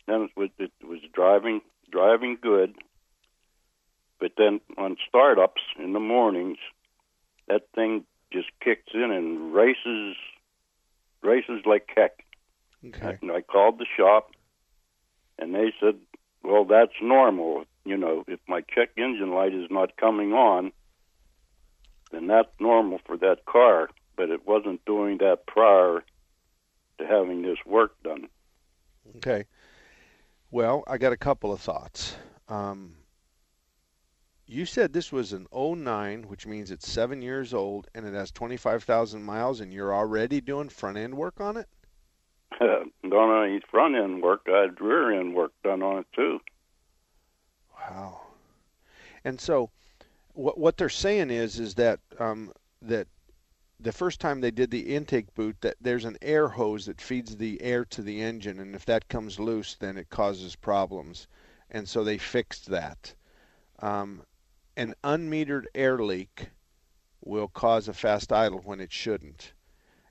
Then 0.08 0.22
it 0.22 0.30
was, 0.36 0.50
it 0.58 0.72
was 0.82 0.98
driving 1.12 1.60
driving 1.92 2.36
good, 2.42 2.74
but 4.22 4.34
then 4.38 4.60
on 4.78 4.96
startups 5.08 5.62
in 5.80 5.94
the 5.94 5.98
mornings, 5.98 6.58
that 7.48 7.62
thing 7.74 8.04
just 8.32 8.46
kicks 8.62 8.92
in 8.94 9.10
and 9.10 9.52
races 9.52 10.14
races 11.22 11.62
like 11.66 11.88
heck. 11.92 12.24
Okay. 12.86 13.18
And 13.20 13.32
I 13.32 13.40
called 13.40 13.80
the 13.80 13.86
shop, 13.96 14.30
and 15.40 15.52
they 15.52 15.74
said, 15.80 15.96
"Well, 16.44 16.64
that's 16.64 16.92
normal. 17.02 17.64
You 17.84 17.96
know, 17.96 18.22
if 18.28 18.38
my 18.46 18.60
check 18.60 18.90
engine 18.96 19.32
light 19.34 19.54
is 19.54 19.68
not 19.70 19.96
coming 19.96 20.32
on." 20.32 20.72
then 22.12 22.26
that's 22.26 22.50
normal 22.60 22.98
for 23.06 23.16
that 23.16 23.46
car, 23.46 23.88
but 24.16 24.28
it 24.28 24.46
wasn't 24.46 24.84
doing 24.84 25.16
that 25.16 25.46
prior 25.46 26.04
to 26.98 27.06
having 27.06 27.40
this 27.40 27.56
work 27.64 27.94
done. 28.02 28.28
Okay. 29.16 29.46
Well, 30.50 30.84
I 30.86 30.98
got 30.98 31.14
a 31.14 31.16
couple 31.16 31.54
of 31.54 31.60
thoughts. 31.62 32.14
Um, 32.50 32.96
you 34.52 34.66
said 34.66 34.92
this 34.92 35.10
was 35.10 35.32
an 35.32 35.46
09, 35.52 36.24
which 36.24 36.46
means 36.46 36.70
it's 36.70 36.88
seven 36.88 37.22
years 37.22 37.54
old 37.54 37.88
and 37.94 38.06
it 38.06 38.12
has 38.12 38.30
25,000 38.30 39.22
miles, 39.22 39.60
and 39.60 39.72
you're 39.72 39.94
already 39.94 40.40
doing 40.40 40.68
front 40.68 40.98
end 40.98 41.14
work 41.14 41.40
on 41.40 41.56
it? 41.56 41.68
Not 42.60 43.30
only 43.30 43.60
front 43.70 43.96
end 43.96 44.22
work, 44.22 44.42
I 44.46 44.62
had 44.62 44.80
rear 44.80 45.18
end 45.18 45.34
work 45.34 45.52
done 45.64 45.82
on 45.82 46.00
it 46.00 46.06
too. 46.14 46.40
Wow. 47.80 48.20
And 49.24 49.40
so, 49.40 49.70
what 50.34 50.58
what 50.58 50.76
they're 50.76 50.88
saying 50.88 51.30
is 51.30 51.58
is 51.58 51.74
that 51.76 52.00
um, 52.18 52.52
that 52.82 53.06
the 53.80 53.92
first 53.92 54.20
time 54.20 54.40
they 54.40 54.50
did 54.50 54.70
the 54.70 54.94
intake 54.94 55.34
boot 55.34 55.56
that 55.62 55.76
there's 55.80 56.04
an 56.04 56.18
air 56.20 56.48
hose 56.48 56.86
that 56.86 57.00
feeds 57.00 57.36
the 57.36 57.60
air 57.62 57.84
to 57.86 58.02
the 58.02 58.20
engine 58.20 58.60
and 58.60 58.74
if 58.74 58.84
that 58.84 59.08
comes 59.08 59.40
loose 59.40 59.74
then 59.74 59.96
it 59.96 60.08
causes 60.08 60.54
problems 60.54 61.26
and 61.70 61.88
so 61.88 62.04
they 62.04 62.18
fixed 62.18 62.66
that 62.66 63.12
um, 63.80 64.22
an 64.76 64.94
unmetered 65.04 65.66
air 65.74 65.98
leak 65.98 66.48
will 67.20 67.48
cause 67.48 67.88
a 67.88 67.92
fast 67.92 68.32
idle 68.32 68.60
when 68.60 68.80
it 68.80 68.92
shouldn't. 68.92 69.52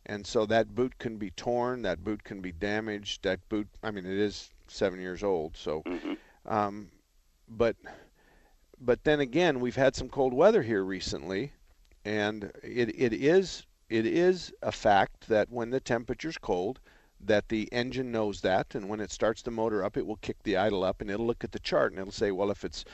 And 0.05 0.25
so 0.25 0.45
that 0.47 0.73
boot 0.75 0.97
can 0.97 1.17
be 1.17 1.31
torn 1.31 1.83
that 1.83 2.03
boot 2.03 2.23
can 2.23 2.41
be 2.41 2.51
damaged 2.51 3.23
that 3.23 3.47
boot 3.49 3.67
i 3.83 3.91
mean 3.91 4.05
it 4.05 4.17
is 4.17 4.49
seven 4.67 4.99
years 4.99 5.21
old 5.23 5.55
so 5.55 5.83
um, 6.45 6.89
but 7.47 7.75
but 8.79 9.03
then 9.03 9.19
again, 9.19 9.59
we've 9.59 9.75
had 9.75 9.95
some 9.95 10.09
cold 10.09 10.33
weather 10.33 10.63
here 10.63 10.83
recently, 10.83 11.53
and 12.03 12.51
it, 12.63 12.89
it 12.99 13.13
is 13.13 13.65
it 13.89 14.05
is 14.05 14.51
a 14.61 14.71
fact 14.71 15.27
that 15.27 15.51
when 15.51 15.69
the 15.69 15.79
temperature's 15.79 16.37
cold, 16.37 16.79
that 17.19 17.49
the 17.49 17.71
engine 17.71 18.11
knows 18.11 18.41
that, 18.41 18.73
and 18.73 18.89
when 18.89 18.99
it 18.99 19.11
starts 19.11 19.41
the 19.41 19.51
motor 19.51 19.83
up, 19.83 19.97
it 19.97 20.05
will 20.05 20.15
kick 20.17 20.41
the 20.43 20.57
idle 20.57 20.83
up, 20.83 21.01
and 21.01 21.11
it'll 21.11 21.27
look 21.27 21.43
at 21.43 21.51
the 21.51 21.59
chart 21.59 21.91
and 21.91 21.99
it'll 21.99 22.11
say, 22.11 22.31
well, 22.31 22.49
if 22.49 22.63
it's 22.65 22.85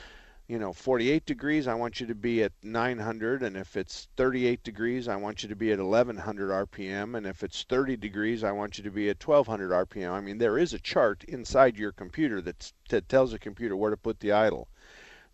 you 0.48 0.58
know 0.58 0.72
48 0.72 1.26
degrees, 1.26 1.68
I 1.68 1.74
want 1.74 2.00
you 2.00 2.06
to 2.06 2.14
be 2.14 2.42
at 2.42 2.52
900, 2.62 3.42
and 3.42 3.54
if 3.54 3.76
it's 3.76 4.08
38 4.16 4.62
degrees, 4.64 5.06
I 5.06 5.14
want 5.16 5.42
you 5.42 5.48
to 5.50 5.54
be 5.54 5.72
at 5.72 5.78
1100 5.78 6.50
RPM, 6.50 7.16
and 7.18 7.26
if 7.26 7.42
it's 7.42 7.64
30 7.64 7.98
degrees, 7.98 8.42
I 8.42 8.52
want 8.52 8.78
you 8.78 8.84
to 8.84 8.90
be 8.90 9.10
at 9.10 9.22
1200 9.22 9.70
RPM. 9.86 10.10
I 10.10 10.20
mean, 10.20 10.38
there 10.38 10.56
is 10.56 10.72
a 10.72 10.78
chart 10.78 11.22
inside 11.24 11.76
your 11.76 11.92
computer 11.92 12.40
that 12.40 12.72
tells 13.08 13.32
the 13.32 13.38
computer 13.38 13.76
where 13.76 13.90
to 13.90 13.96
put 13.98 14.20
the 14.20 14.32
idle. 14.32 14.68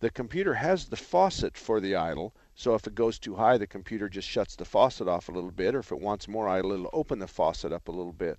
The 0.00 0.10
computer 0.10 0.54
has 0.54 0.86
the 0.86 0.96
faucet 0.96 1.56
for 1.56 1.80
the 1.80 1.94
idle, 1.94 2.34
so 2.56 2.74
if 2.74 2.84
it 2.88 2.96
goes 2.96 3.20
too 3.20 3.36
high, 3.36 3.56
the 3.56 3.68
computer 3.68 4.08
just 4.08 4.28
shuts 4.28 4.56
the 4.56 4.64
faucet 4.64 5.06
off 5.06 5.28
a 5.28 5.32
little 5.32 5.52
bit, 5.52 5.76
or 5.76 5.78
if 5.78 5.92
it 5.92 6.00
wants 6.00 6.26
more 6.26 6.48
idle, 6.48 6.72
it'll 6.72 6.90
open 6.92 7.20
the 7.20 7.28
faucet 7.28 7.72
up 7.72 7.86
a 7.86 7.92
little 7.92 8.12
bit. 8.12 8.38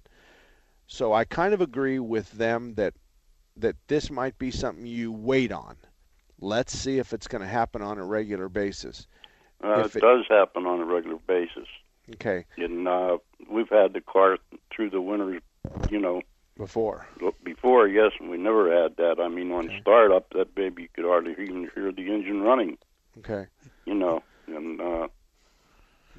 So 0.88 1.13
I 1.13 1.23
kind 1.23 1.53
of 1.53 1.61
agree 1.61 1.99
with 1.99 2.30
them 2.34 2.73
that 2.76 2.95
that 3.55 3.78
this 3.88 4.11
might 4.11 4.38
be 4.38 4.51
something 4.51 4.86
you 4.86 5.13
wait 5.13 5.53
on. 5.53 5.78
Let's 6.39 6.77
see 6.77 6.99
if 6.99 7.13
it's 7.13 7.27
going 7.27 7.41
to 7.41 7.47
happen 7.47 7.81
on 7.81 7.97
a 7.97 8.03
regular 8.05 8.49
basis. 8.49 9.07
Uh, 9.63 9.81
If 9.86 9.95
it, 9.95 9.99
it- 9.99 10.01
does 10.01 10.25
happen 10.29 10.65
on 10.65 10.79
a 10.81 10.86
regular 10.86 11.17
basis, 11.27 11.67
Okay, 12.15 12.45
and 12.57 12.88
uh, 12.88 13.17
we've 13.49 13.69
had 13.69 13.93
the 13.93 14.01
car 14.01 14.38
through 14.71 14.91
the 14.91 15.01
winters, 15.01 15.41
you 15.89 15.99
know, 15.99 16.21
before. 16.55 17.07
before. 17.43 17.88
Yes, 17.88 18.11
and 18.19 18.29
we 18.29 18.38
never 18.38 18.71
had 18.71 18.95
that. 18.97 19.19
I 19.19 19.27
mean, 19.27 19.51
on 19.51 19.71
startup, 19.81 20.29
that 20.36 20.53
baby 20.53 20.83
you 20.83 20.89
could 20.93 21.05
hardly 21.05 21.31
even 21.31 21.69
hear 21.73 21.91
the 21.91 22.13
engine 22.13 22.41
running. 22.41 22.77
Okay. 23.19 23.47
You 23.86 23.95
know, 23.95 24.21
and 24.47 24.79
uh, 24.79 25.07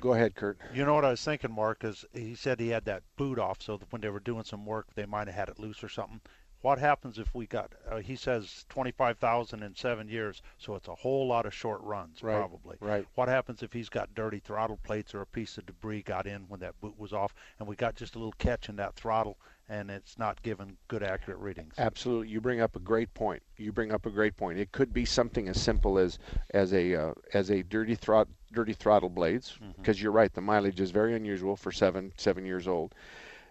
Go 0.00 0.12
ahead, 0.14 0.34
Kurt. 0.34 0.58
You 0.74 0.84
know 0.84 0.94
what 0.94 1.04
I 1.04 1.10
was 1.10 1.24
thinking, 1.24 1.52
Mark, 1.54 1.84
is 1.84 2.04
he 2.12 2.34
said 2.34 2.58
he 2.58 2.68
had 2.70 2.84
that 2.86 3.02
boot 3.16 3.38
off, 3.38 3.62
so 3.62 3.78
when 3.90 4.02
they 4.02 4.08
were 4.10 4.20
doing 4.20 4.44
some 4.44 4.66
work, 4.66 4.86
they 4.94 5.06
might 5.06 5.28
have 5.28 5.36
had 5.36 5.48
it 5.48 5.58
loose 5.60 5.82
or 5.84 5.88
something. 5.88 6.20
What 6.62 6.78
happens 6.78 7.18
if 7.18 7.32
we 7.34 7.46
got? 7.46 7.72
Uh, 7.90 7.98
he 7.98 8.16
says 8.16 8.64
twenty-five 8.68 9.18
thousand 9.18 9.62
in 9.62 9.74
seven 9.74 10.08
years, 10.08 10.42
so 10.58 10.74
it's 10.74 10.88
a 10.88 10.94
whole 10.94 11.26
lot 11.28 11.46
of 11.46 11.54
short 11.54 11.80
runs, 11.82 12.22
Right, 12.22 12.36
probably. 12.36 12.76
right. 12.80 13.06
What 13.14 13.28
happens 13.28 13.62
if 13.62 13.72
he's 13.72 13.88
got 13.88 14.14
dirty 14.14 14.38
throttle 14.40 14.78
plates 14.82 15.14
or 15.14 15.20
a 15.20 15.26
piece 15.26 15.58
of 15.58 15.66
debris 15.66 16.02
got 16.02 16.26
in 16.26 16.42
when 16.48 16.60
that 16.60 16.80
boot 16.80 16.98
was 16.98 17.12
off, 17.12 17.34
and 17.58 17.68
we 17.68 17.76
got 17.76 17.94
just 17.94 18.14
a 18.14 18.18
little 18.18 18.34
catch 18.38 18.68
in 18.68 18.76
that 18.76 18.94
throttle, 18.96 19.36
and 19.68 19.90
it's 19.90 20.18
not 20.18 20.42
giving 20.42 20.76
good 20.88 21.02
accurate 21.02 21.38
readings? 21.38 21.74
Absolutely, 21.78 22.28
you 22.28 22.40
bring 22.40 22.60
up 22.60 22.74
a 22.74 22.80
great 22.80 23.12
point. 23.14 23.42
You 23.56 23.70
bring 23.72 23.92
up 23.92 24.06
a 24.06 24.10
great 24.10 24.36
point. 24.36 24.58
It 24.58 24.72
could 24.72 24.92
be 24.92 25.04
something 25.04 25.48
as 25.48 25.60
simple 25.60 25.98
as 25.98 26.18
as 26.50 26.72
a 26.72 26.94
uh, 26.94 27.12
as 27.34 27.50
a 27.50 27.62
dirty 27.62 27.96
throt 27.96 28.26
dirty 28.52 28.72
throttle 28.72 29.08
blades, 29.10 29.52
Mm-hmm. 29.62 29.72
because 29.80 30.00
you're 30.02 30.12
right. 30.12 30.32
The 30.32 30.40
mileage 30.40 30.80
is 30.80 30.90
very 30.90 31.14
unusual 31.14 31.54
for 31.56 31.70
seven 31.70 32.12
seven 32.16 32.44
years 32.46 32.66
old. 32.66 32.94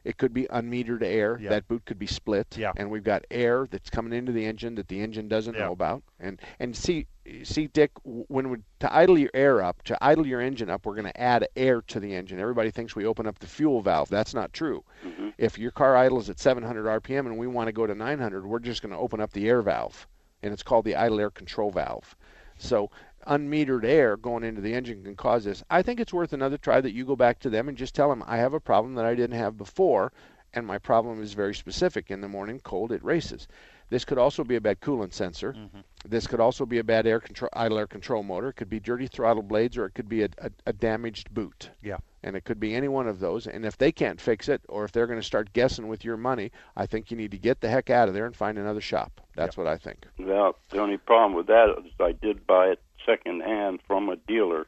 It 0.06 0.18
could 0.18 0.34
be 0.34 0.44
unmetered 0.46 1.02
air. 1.02 1.38
Yeah. 1.42 1.50
That 1.50 1.68
boot 1.68 1.84
could 1.86 1.98
be 2.00 2.06
split, 2.06 2.56
Yeah. 2.58 2.72
and 2.78 2.90
we've 2.92 3.04
got 3.04 3.26
air 3.32 3.68
that's 3.70 3.90
coming 3.90 4.14
into 4.14 4.32
the 4.32 4.46
engine 4.46 4.76
that 4.76 4.88
the 4.88 5.02
engine 5.02 5.28
doesn't 5.28 5.56
Yeah. 5.56 5.66
know 5.66 5.72
about. 5.74 6.04
And 6.20 6.40
and 6.60 6.76
see 6.76 7.08
see 7.44 7.66
Dick, 7.66 7.90
when 8.04 8.52
we 8.52 8.58
to 8.80 8.96
idle 8.96 9.18
your 9.18 9.32
air 9.34 9.64
up, 9.64 9.82
to 9.84 9.98
idle 10.00 10.28
your 10.28 10.40
engine 10.42 10.70
up, 10.70 10.86
we're 10.86 10.94
going 10.94 11.12
to 11.12 11.20
add 11.20 11.48
air 11.56 11.82
to 11.88 12.00
the 12.00 12.14
engine. 12.14 12.40
Everybody 12.40 12.70
thinks 12.70 12.96
we 12.96 13.08
open 13.08 13.26
up 13.26 13.40
the 13.40 13.48
fuel 13.48 13.82
valve. 13.82 14.10
That's 14.10 14.36
not 14.36 14.54
true. 14.54 14.84
Mm-hmm. 15.04 15.30
If 15.40 15.58
your 15.58 15.72
car 15.72 15.98
idles 15.98 16.30
at 16.30 16.40
700 16.40 16.86
RPM 16.86 17.26
and 17.26 17.36
we 17.40 17.48
want 17.48 17.68
to 17.68 17.74
go 17.74 17.88
to 17.88 17.96
900, 17.96 18.46
we're 18.46 18.60
just 18.60 18.84
going 18.84 18.92
to 18.94 19.00
open 19.00 19.20
up 19.20 19.34
the 19.34 19.50
air 19.50 19.64
valve, 19.64 20.08
and 20.44 20.54
it's 20.54 20.62
called 20.62 20.86
the 20.86 20.96
idle 20.96 21.20
air 21.20 21.32
control 21.32 21.72
valve. 21.72 22.16
So 22.60 22.92
unmetered 23.28 23.86
air 23.86 24.18
going 24.18 24.44
into 24.44 24.62
the 24.62 24.74
engine 24.74 25.04
can 25.04 25.16
cause 25.16 25.44
this. 25.44 25.64
I 25.70 25.82
think 25.82 26.00
it's 26.00 26.14
worth 26.14 26.34
another 26.34 26.58
try 26.58 26.82
that 26.82 26.94
you 26.94 27.06
go 27.06 27.16
back 27.16 27.40
to 27.40 27.50
them 27.50 27.68
and 27.70 27.78
just 27.78 27.96
tell 27.96 28.10
them 28.10 28.24
I 28.26 28.38
have 28.38 28.54
a 28.54 28.60
problem 28.60 28.96
that 28.96 29.06
I 29.06 29.16
didn't 29.16 29.38
have 29.38 29.58
before, 29.58 30.12
and 30.54 30.66
my 30.66 30.78
problem 30.78 31.22
is 31.22 31.34
very 31.34 31.54
specific. 31.54 32.10
In 32.10 32.22
the 32.22 32.30
morning, 32.30 32.60
cold, 32.60 32.92
it 32.92 33.04
races. 33.04 33.48
This 33.90 34.06
could 34.06 34.18
also 34.18 34.44
be 34.44 34.56
a 34.56 34.62
bad 34.62 34.80
coolant 34.82 35.14
sensor. 35.14 35.54
Mm-hmm. 35.54 35.80
This 36.08 36.26
could 36.28 36.40
also 36.40 36.66
be 36.66 36.80
a 36.80 36.84
bad 36.84 37.06
air 37.06 37.20
control, 37.20 37.50
idle 37.54 37.78
air 37.78 37.88
control 37.88 38.24
motor. 38.24 38.50
It 38.50 38.54
could 38.54 38.70
be 38.70 38.80
dirty 38.80 39.06
throttle 39.08 39.44
blades, 39.44 39.78
or 39.78 39.86
it 39.86 39.94
could 39.94 40.10
be 40.10 40.24
a, 40.24 40.30
a, 40.40 40.50
a 40.68 40.74
damaged 40.74 41.32
boot. 41.34 41.70
Yeah. 41.84 41.98
And 42.24 42.36
it 42.36 42.46
could 42.46 42.60
be 42.60 42.74
any 42.74 42.88
one 42.88 43.08
of 43.08 43.20
those. 43.20 43.46
And 43.46 43.64
if 43.64 43.78
they 43.78 43.92
can't 43.92 44.20
fix 44.20 44.50
it, 44.50 44.62
or 44.68 44.86
if 44.86 44.92
they're 44.92 45.06
going 45.06 45.20
to 45.20 45.26
start 45.26 45.54
guessing 45.54 45.88
with 45.88 46.04
your 46.04 46.18
money, 46.18 46.52
I 46.76 46.88
think 46.88 47.12
you 47.12 47.18
need 47.18 47.32
to 47.32 47.38
get 47.38 47.62
the 47.62 47.70
heck 47.70 47.92
out 47.92 48.08
of 48.08 48.16
there 48.16 48.26
and 48.26 48.36
find 48.36 48.58
another 48.58 48.82
shop. 48.82 49.22
That's 49.36 49.58
what 49.58 49.68
I 49.68 49.78
think. 49.78 50.06
Well, 50.18 50.56
the 50.70 50.80
only 50.80 50.98
problem 50.98 51.34
with 51.34 51.48
that 51.48 51.76
is 51.86 51.92
I 52.00 52.14
did 52.14 52.48
buy 52.48 52.70
it 52.70 52.82
second 53.06 53.42
hand 53.42 53.80
from 53.88 54.10
a 54.10 54.16
dealer, 54.16 54.68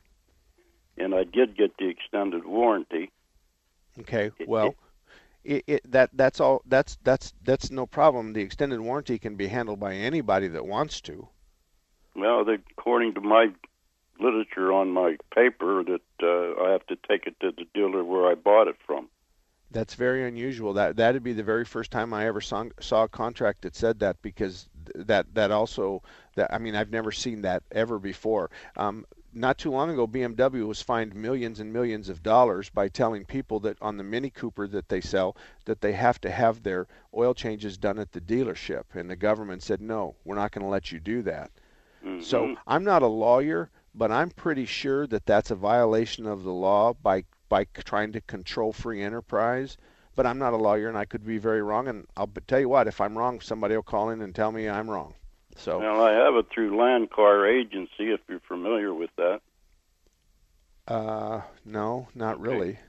and 0.97 1.13
I 1.13 1.23
did 1.23 1.57
get 1.57 1.77
the 1.77 1.89
extended 1.89 2.45
warranty. 2.45 3.11
Okay. 3.99 4.31
Well, 4.47 4.75
it, 5.43 5.63
it, 5.65 5.91
that 5.91 6.09
that's 6.13 6.39
all. 6.39 6.61
That's 6.65 6.97
that's 7.03 7.33
that's 7.43 7.71
no 7.71 7.85
problem. 7.85 8.33
The 8.33 8.41
extended 8.41 8.79
warranty 8.79 9.17
can 9.17 9.35
be 9.35 9.47
handled 9.47 9.79
by 9.79 9.95
anybody 9.95 10.47
that 10.49 10.65
wants 10.65 11.01
to. 11.01 11.27
Well, 12.15 12.43
they, 12.43 12.57
according 12.77 13.13
to 13.13 13.21
my 13.21 13.51
literature 14.19 14.71
on 14.73 14.89
my 14.89 15.17
paper, 15.33 15.83
that 15.83 16.01
uh, 16.21 16.63
I 16.63 16.71
have 16.71 16.85
to 16.87 16.97
take 17.07 17.27
it 17.27 17.39
to 17.41 17.51
the 17.51 17.65
dealer 17.73 18.03
where 18.03 18.29
I 18.29 18.35
bought 18.35 18.67
it 18.67 18.75
from. 18.85 19.07
That's 19.71 19.93
very 19.93 20.27
unusual. 20.27 20.73
That 20.73 20.95
that'd 20.95 21.23
be 21.23 21.33
the 21.33 21.43
very 21.43 21.65
first 21.65 21.91
time 21.91 22.13
I 22.13 22.25
ever 22.27 22.41
saw, 22.41 22.65
saw 22.79 23.03
a 23.03 23.07
contract 23.07 23.61
that 23.61 23.75
said 23.75 23.99
that 23.99 24.21
because 24.21 24.67
that 24.95 25.33
that 25.35 25.51
also 25.51 26.01
that 26.37 26.53
I 26.53 26.57
mean 26.57 26.75
I've 26.75 26.89
never 26.89 27.11
seen 27.11 27.41
that 27.41 27.63
ever 27.71 27.99
before. 27.99 28.49
Um, 28.77 29.05
not 29.33 29.57
too 29.57 29.69
long 29.69 29.89
ago, 29.89 30.07
BMW 30.07 30.65
was 30.65 30.81
fined 30.81 31.13
millions 31.13 31.59
and 31.59 31.71
millions 31.71 32.09
of 32.09 32.23
dollars 32.23 32.69
by 32.69 32.87
telling 32.87 33.25
people 33.25 33.59
that 33.59 33.77
on 33.81 33.97
the 33.97 34.03
Mini 34.03 34.29
Cooper 34.31 34.67
that 34.69 34.89
they 34.89 35.01
sell 35.01 35.35
that 35.65 35.81
they 35.81 35.91
have 35.93 36.19
to 36.21 36.31
have 36.31 36.63
their 36.63 36.87
oil 37.15 37.33
changes 37.33 37.77
done 37.77 37.99
at 37.99 38.13
the 38.13 38.21
dealership, 38.21 38.83
and 38.93 39.09
the 39.09 39.15
government 39.15 39.61
said 39.61 39.81
no, 39.81 40.15
we're 40.23 40.35
not 40.35 40.51
going 40.51 40.63
to 40.63 40.71
let 40.71 40.91
you 40.91 40.99
do 40.99 41.21
that. 41.23 41.51
So 42.21 42.55
I'm 42.65 42.83
not 42.83 43.03
a 43.03 43.07
lawyer, 43.07 43.69
but 43.93 44.11
I'm 44.11 44.29
pretty 44.29 44.65
sure 44.65 45.05
that 45.07 45.25
that's 45.25 45.51
a 45.51 45.55
violation 45.55 46.25
of 46.25 46.43
the 46.43 46.53
law 46.53 46.93
by 46.93 47.25
by 47.49 47.65
trying 47.85 48.11
to 48.13 48.21
control 48.21 48.71
free 48.73 49.01
enterprise. 49.03 49.77
But 50.15 50.25
I'm 50.25 50.39
not 50.39 50.53
a 50.53 50.57
lawyer, 50.57 50.87
and 50.89 50.97
I 50.97 51.05
could 51.05 51.25
be 51.25 51.37
very 51.37 51.61
wrong. 51.61 51.87
And 51.87 52.07
I'll 52.15 52.31
tell 52.47 52.59
you 52.59 52.69
what, 52.69 52.87
if 52.87 52.99
I'm 53.01 53.17
wrong, 53.17 53.39
somebody 53.39 53.75
will 53.75 53.83
call 53.83 54.09
in 54.09 54.21
and 54.21 54.33
tell 54.33 54.51
me 54.51 54.67
I'm 54.67 54.89
wrong. 54.89 55.13
So 55.57 55.79
Well, 55.79 56.01
I 56.01 56.13
have 56.13 56.35
it 56.35 56.47
through 56.53 56.77
Land 56.79 57.09
Car 57.09 57.47
Agency, 57.47 58.11
if 58.11 58.21
you're 58.29 58.39
familiar 58.47 58.93
with 58.93 59.09
that. 59.17 59.41
Uh, 60.87 61.41
no, 61.65 62.07
not 62.15 62.39
really. 62.39 62.79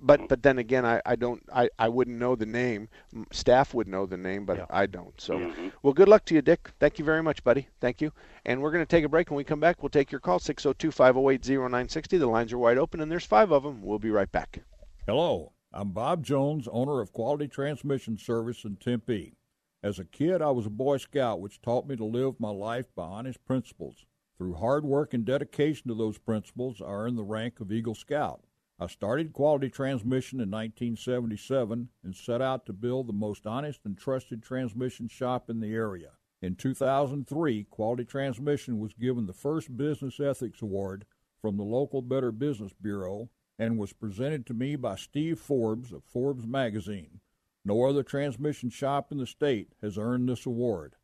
But 0.00 0.28
but 0.28 0.42
then 0.44 0.58
again, 0.58 0.86
I, 0.86 1.02
I 1.04 1.16
don't 1.16 1.42
I, 1.52 1.68
I 1.78 1.88
wouldn't 1.88 2.18
know 2.18 2.36
the 2.36 2.46
name. 2.46 2.88
Staff 3.32 3.74
would 3.74 3.88
know 3.88 4.06
the 4.06 4.16
name, 4.16 4.46
but 4.46 4.66
I 4.70 4.86
don't. 4.86 5.20
So 5.20 5.52
well, 5.82 5.92
good 5.92 6.08
luck 6.08 6.24
to 6.26 6.34
you, 6.34 6.42
Dick. 6.42 6.70
Thank 6.78 7.00
you 7.00 7.04
very 7.04 7.22
much, 7.22 7.42
buddy. 7.42 7.66
Thank 7.80 8.00
you. 8.00 8.12
And 8.46 8.62
we're 8.62 8.70
going 8.70 8.84
to 8.84 8.88
take 8.88 9.04
a 9.04 9.08
break. 9.08 9.28
When 9.28 9.36
we 9.36 9.44
come 9.44 9.58
back, 9.58 9.82
we'll 9.82 9.90
take 9.90 10.12
your 10.12 10.20
call 10.20 10.38
602-508-0960. 10.38 12.08
The 12.10 12.26
lines 12.26 12.52
are 12.52 12.58
wide 12.58 12.78
open, 12.78 13.00
and 13.00 13.10
there's 13.10 13.24
five 13.24 13.50
of 13.50 13.64
them. 13.64 13.82
We'll 13.82 13.98
be 13.98 14.10
right 14.10 14.30
back. 14.30 14.60
Hello, 15.06 15.52
I'm 15.72 15.90
Bob 15.90 16.24
Jones, 16.24 16.68
owner 16.70 17.00
of 17.00 17.12
Quality 17.12 17.48
Transmission 17.48 18.18
Service 18.18 18.64
in 18.64 18.76
Tempe. 18.76 19.34
As 19.80 20.00
a 20.00 20.04
kid, 20.04 20.42
I 20.42 20.50
was 20.50 20.66
a 20.66 20.70
Boy 20.70 20.96
Scout, 20.96 21.40
which 21.40 21.62
taught 21.62 21.86
me 21.86 21.94
to 21.94 22.04
live 22.04 22.40
my 22.40 22.50
life 22.50 22.86
by 22.96 23.04
honest 23.04 23.44
principles. 23.44 24.06
Through 24.36 24.54
hard 24.54 24.84
work 24.84 25.14
and 25.14 25.24
dedication 25.24 25.86
to 25.88 25.94
those 25.94 26.18
principles, 26.18 26.82
I 26.82 26.86
earned 26.90 27.16
the 27.16 27.22
rank 27.22 27.60
of 27.60 27.70
Eagle 27.70 27.94
Scout. 27.94 28.42
I 28.80 28.88
started 28.88 29.32
Quality 29.32 29.70
Transmission 29.70 30.40
in 30.40 30.50
1977 30.50 31.90
and 32.02 32.16
set 32.16 32.42
out 32.42 32.66
to 32.66 32.72
build 32.72 33.06
the 33.06 33.12
most 33.12 33.46
honest 33.46 33.80
and 33.84 33.96
trusted 33.96 34.42
transmission 34.42 35.06
shop 35.06 35.48
in 35.48 35.60
the 35.60 35.72
area. 35.72 36.10
In 36.42 36.56
2003, 36.56 37.64
Quality 37.70 38.04
Transmission 38.04 38.80
was 38.80 38.94
given 38.94 39.26
the 39.26 39.32
first 39.32 39.76
Business 39.76 40.18
Ethics 40.18 40.60
Award 40.60 41.04
from 41.40 41.56
the 41.56 41.64
local 41.64 42.02
Better 42.02 42.32
Business 42.32 42.72
Bureau 42.80 43.30
and 43.60 43.78
was 43.78 43.92
presented 43.92 44.44
to 44.46 44.54
me 44.54 44.74
by 44.74 44.96
Steve 44.96 45.38
Forbes 45.38 45.92
of 45.92 46.02
Forbes 46.02 46.46
Magazine. 46.46 47.20
No 47.64 47.84
other 47.84 48.02
transmission 48.02 48.70
shop 48.70 49.12
in 49.12 49.18
the 49.18 49.26
state 49.26 49.72
has 49.82 49.98
earned 49.98 50.28
this 50.28 50.46
award. 50.46 50.94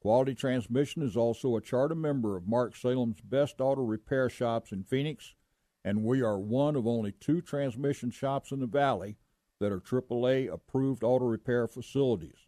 Quality 0.00 0.34
Transmission 0.34 1.02
is 1.02 1.16
also 1.16 1.56
a 1.56 1.60
charter 1.60 1.94
member 1.94 2.36
of 2.36 2.46
Mark 2.46 2.76
Salem's 2.76 3.20
Best 3.20 3.60
Auto 3.60 3.82
Repair 3.82 4.30
Shops 4.30 4.70
in 4.70 4.84
Phoenix, 4.84 5.34
and 5.84 6.04
we 6.04 6.22
are 6.22 6.38
one 6.38 6.76
of 6.76 6.86
only 6.86 7.12
two 7.12 7.40
transmission 7.40 8.10
shops 8.10 8.52
in 8.52 8.60
the 8.60 8.66
Valley 8.66 9.16
that 9.58 9.72
are 9.72 9.80
AAA 9.80 10.52
approved 10.52 11.02
auto 11.02 11.24
repair 11.24 11.66
facilities. 11.66 12.46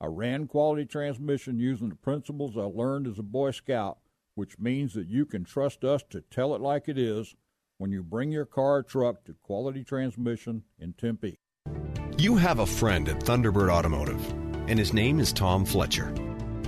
I 0.00 0.06
ran 0.06 0.46
Quality 0.46 0.84
Transmission 0.84 1.58
using 1.58 1.88
the 1.88 1.96
principles 1.96 2.56
I 2.56 2.62
learned 2.62 3.08
as 3.08 3.18
a 3.18 3.24
Boy 3.24 3.50
Scout, 3.50 3.98
which 4.34 4.58
means 4.58 4.94
that 4.94 5.08
you 5.08 5.26
can 5.26 5.44
trust 5.44 5.84
us 5.84 6.02
to 6.10 6.20
tell 6.22 6.54
it 6.54 6.60
like 6.60 6.88
it 6.88 6.98
is 6.98 7.34
when 7.78 7.90
you 7.90 8.02
bring 8.04 8.30
your 8.30 8.46
car 8.46 8.78
or 8.78 8.82
truck 8.82 9.24
to 9.24 9.34
Quality 9.42 9.82
Transmission 9.82 10.62
in 10.78 10.92
Tempe. 10.92 11.38
You 12.22 12.36
have 12.36 12.60
a 12.60 12.66
friend 12.66 13.08
at 13.08 13.18
Thunderbird 13.18 13.68
Automotive, 13.68 14.24
and 14.68 14.78
his 14.78 14.92
name 14.92 15.18
is 15.18 15.32
Tom 15.32 15.64
Fletcher. 15.64 16.14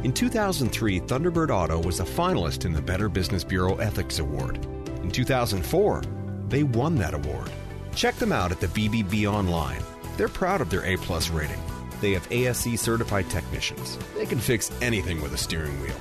In 0.03 0.13
2003, 0.13 0.99
Thunderbird 1.03 1.51
Auto 1.51 1.81
was 1.81 2.01
a 2.01 2.05
finalist 2.05 2.65
in 2.65 2.73
the 2.73 2.83
Better 2.83 3.09
Business 3.09 3.45
Bureau 3.45 3.77
Ethics 3.77 4.19
Award. 4.19 4.57
In 5.05 5.13
2004, 5.13 6.03
they 6.49 6.65
won 6.65 6.97
that 6.97 7.15
award. 7.15 7.53
Check 7.95 8.17
them 8.17 8.33
out 8.33 8.51
at 8.51 8.59
the 8.59 8.67
BBB 8.67 9.33
online. 9.33 9.81
They're 10.17 10.27
proud 10.27 10.61
of 10.61 10.71
their 10.71 10.85
A 10.87 10.97
plus 10.97 11.31
rating. 11.31 11.63
They 12.01 12.15
have 12.15 12.27
ASE 12.33 12.81
certified 12.81 13.31
technicians. 13.31 13.97
They 14.17 14.27
can 14.27 14.41
fix 14.41 14.73
anything 14.83 15.23
with 15.23 15.35
a 15.35 15.39
steering 15.39 15.81
wheel. 15.81 16.01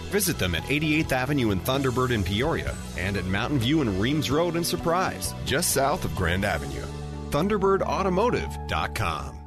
Visit 0.11 0.37
them 0.37 0.53
at 0.55 0.63
88th 0.63 1.13
Avenue 1.13 1.51
in 1.51 1.61
Thunderbird 1.61 2.11
in 2.11 2.23
Peoria 2.23 2.75
and 2.97 3.15
at 3.15 3.25
Mountain 3.25 3.59
View 3.59 3.79
and 3.79 3.97
Reams 3.99 4.29
Road 4.29 4.57
in 4.57 4.63
Surprise, 4.63 5.33
just 5.45 5.71
south 5.71 6.03
of 6.03 6.13
Grand 6.15 6.43
Avenue. 6.43 6.85
ThunderbirdAutomotive.com. 7.31 9.40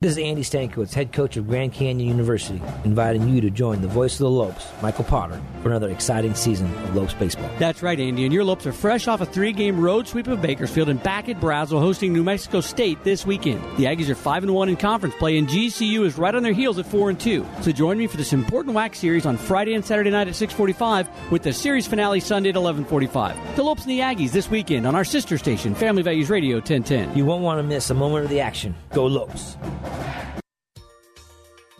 This 0.00 0.18
is 0.18 0.18
Andy 0.18 0.42
Stankiewicz, 0.42 0.92
head 0.92 1.12
coach 1.12 1.38
of 1.38 1.48
Grand 1.48 1.72
Canyon 1.72 2.06
University, 2.06 2.60
inviting 2.84 3.26
you 3.26 3.40
to 3.40 3.48
join 3.48 3.80
the 3.80 3.88
voice 3.88 4.14
of 4.14 4.18
the 4.18 4.28
Lopes, 4.28 4.66
Michael 4.82 5.04
Potter, 5.04 5.40
for 5.62 5.70
another 5.70 5.88
exciting 5.88 6.34
season 6.34 6.66
of 6.66 6.94
Lopes 6.94 7.14
baseball. 7.14 7.48
That's 7.58 7.82
right, 7.82 7.98
Andy. 7.98 8.24
And 8.24 8.32
your 8.32 8.44
Lopes 8.44 8.66
are 8.66 8.72
fresh 8.72 9.08
off 9.08 9.22
a 9.22 9.24
three-game 9.24 9.80
road 9.80 10.06
sweep 10.06 10.26
of 10.26 10.42
Bakersfield 10.42 10.90
and 10.90 11.02
back 11.02 11.30
at 11.30 11.40
Brazell, 11.40 11.78
hosting 11.78 12.12
New 12.12 12.22
Mexico 12.22 12.60
State 12.60 13.02
this 13.02 13.24
weekend. 13.24 13.62
The 13.78 13.84
Aggies 13.84 14.10
are 14.10 14.14
five 14.14 14.42
and 14.42 14.52
one 14.52 14.68
in 14.68 14.76
conference 14.76 15.14
play, 15.14 15.38
and 15.38 15.48
GCU 15.48 16.04
is 16.04 16.18
right 16.18 16.34
on 16.34 16.42
their 16.42 16.52
heels 16.52 16.78
at 16.78 16.84
four 16.84 17.08
and 17.08 17.18
two. 17.18 17.46
So 17.62 17.72
join 17.72 17.96
me 17.96 18.06
for 18.06 18.18
this 18.18 18.34
important 18.34 18.76
WAC 18.76 18.96
series 18.96 19.24
on 19.24 19.38
Friday 19.38 19.72
and 19.72 19.82
Saturday 19.84 20.10
night 20.10 20.28
at 20.28 20.34
6:45, 20.34 21.08
with 21.30 21.44
the 21.44 21.52
series 21.54 21.86
finale 21.86 22.20
Sunday 22.20 22.50
at 22.50 22.56
11:45. 22.56 23.36
The 23.56 23.62
Lopes 23.62 23.84
and 23.84 23.90
the 23.92 24.00
Aggies 24.00 24.32
this 24.32 24.50
weekend 24.50 24.86
on 24.86 24.94
our 24.94 25.04
sister 25.04 25.38
station, 25.38 25.74
Family 25.74 26.02
Values 26.02 26.28
Radio 26.28 26.56
1010. 26.60 27.16
You 27.16 27.24
won't 27.24 27.42
want 27.42 27.58
to 27.58 27.62
miss 27.62 27.88
a 27.88 27.94
moment 27.94 28.24
of 28.24 28.30
the 28.30 28.40
action. 28.40 28.74
Go 28.92 29.06
Lopes! 29.06 29.56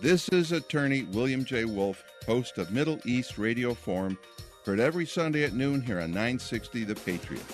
This 0.01 0.29
is 0.29 0.53
attorney 0.53 1.05
William 1.13 1.45
J. 1.45 1.65
Wolf, 1.65 2.05
host 2.27 2.59
of 2.59 2.71
Middle 2.71 3.01
East 3.07 3.39
Radio 3.39 3.73
Forum, 3.73 4.19
heard 4.67 4.79
every 4.79 5.07
Sunday 5.07 5.45
at 5.45 5.55
noon 5.55 5.81
here 5.81 5.99
on 5.99 6.11
960 6.11 6.85
The 6.85 6.95
Patriot. 6.95 7.45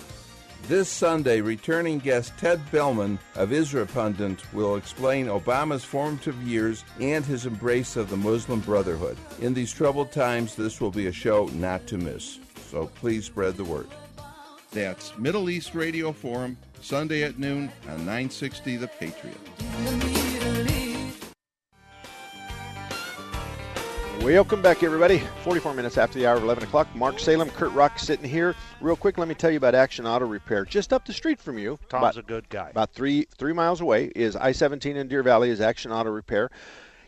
This 0.67 0.89
Sunday, 0.89 1.41
returning 1.41 1.99
guest 1.99 2.33
Ted 2.37 2.61
Belman 2.71 3.19
of 3.35 3.49
Israpundit 3.49 4.39
will 4.53 4.75
explain 4.75 5.27
Obama's 5.27 5.83
formative 5.83 6.41
years 6.43 6.83
and 6.99 7.25
his 7.25 7.45
embrace 7.45 7.95
of 7.95 8.09
the 8.09 8.17
Muslim 8.17 8.59
Brotherhood. 8.59 9.17
In 9.39 9.53
these 9.53 9.73
troubled 9.73 10.11
times, 10.11 10.55
this 10.55 10.79
will 10.79 10.91
be 10.91 11.07
a 11.07 11.11
show 11.11 11.47
not 11.53 11.87
to 11.87 11.97
miss. 11.97 12.39
So 12.69 12.87
please 12.95 13.25
spread 13.25 13.57
the 13.57 13.63
word. 13.63 13.87
That's 14.71 15.17
Middle 15.17 15.49
East 15.49 15.73
Radio 15.73 16.11
Forum, 16.11 16.57
Sunday 16.81 17.23
at 17.23 17.39
noon 17.39 17.71
on 17.87 17.97
960 17.99 18.77
The 18.77 18.87
Patriot. 18.87 19.50
Welcome 24.21 24.61
back, 24.61 24.83
everybody. 24.83 25.17
44 25.43 25.73
minutes 25.73 25.97
after 25.97 26.19
the 26.19 26.27
hour 26.27 26.37
of 26.37 26.43
11 26.43 26.63
o'clock. 26.63 26.87
Mark 26.95 27.19
Salem, 27.19 27.49
Kurt 27.49 27.71
Rock 27.73 27.97
sitting 27.97 28.29
here. 28.29 28.55
Real 28.79 28.95
quick, 28.95 29.17
let 29.17 29.27
me 29.27 29.33
tell 29.33 29.49
you 29.49 29.57
about 29.57 29.73
Action 29.73 30.05
Auto 30.05 30.25
Repair. 30.25 30.63
Just 30.63 30.93
up 30.93 31.05
the 31.05 31.11
street 31.11 31.41
from 31.41 31.57
you. 31.57 31.79
Tom's 31.89 32.01
about, 32.01 32.17
a 32.17 32.21
good 32.21 32.47
guy. 32.47 32.69
About 32.69 32.93
three 32.93 33.25
three 33.37 33.51
miles 33.51 33.81
away 33.81 34.11
is 34.15 34.35
I-17 34.35 34.95
in 34.95 35.07
Deer 35.07 35.23
Valley 35.23 35.49
is 35.49 35.59
Action 35.59 35.91
Auto 35.91 36.11
Repair. 36.11 36.51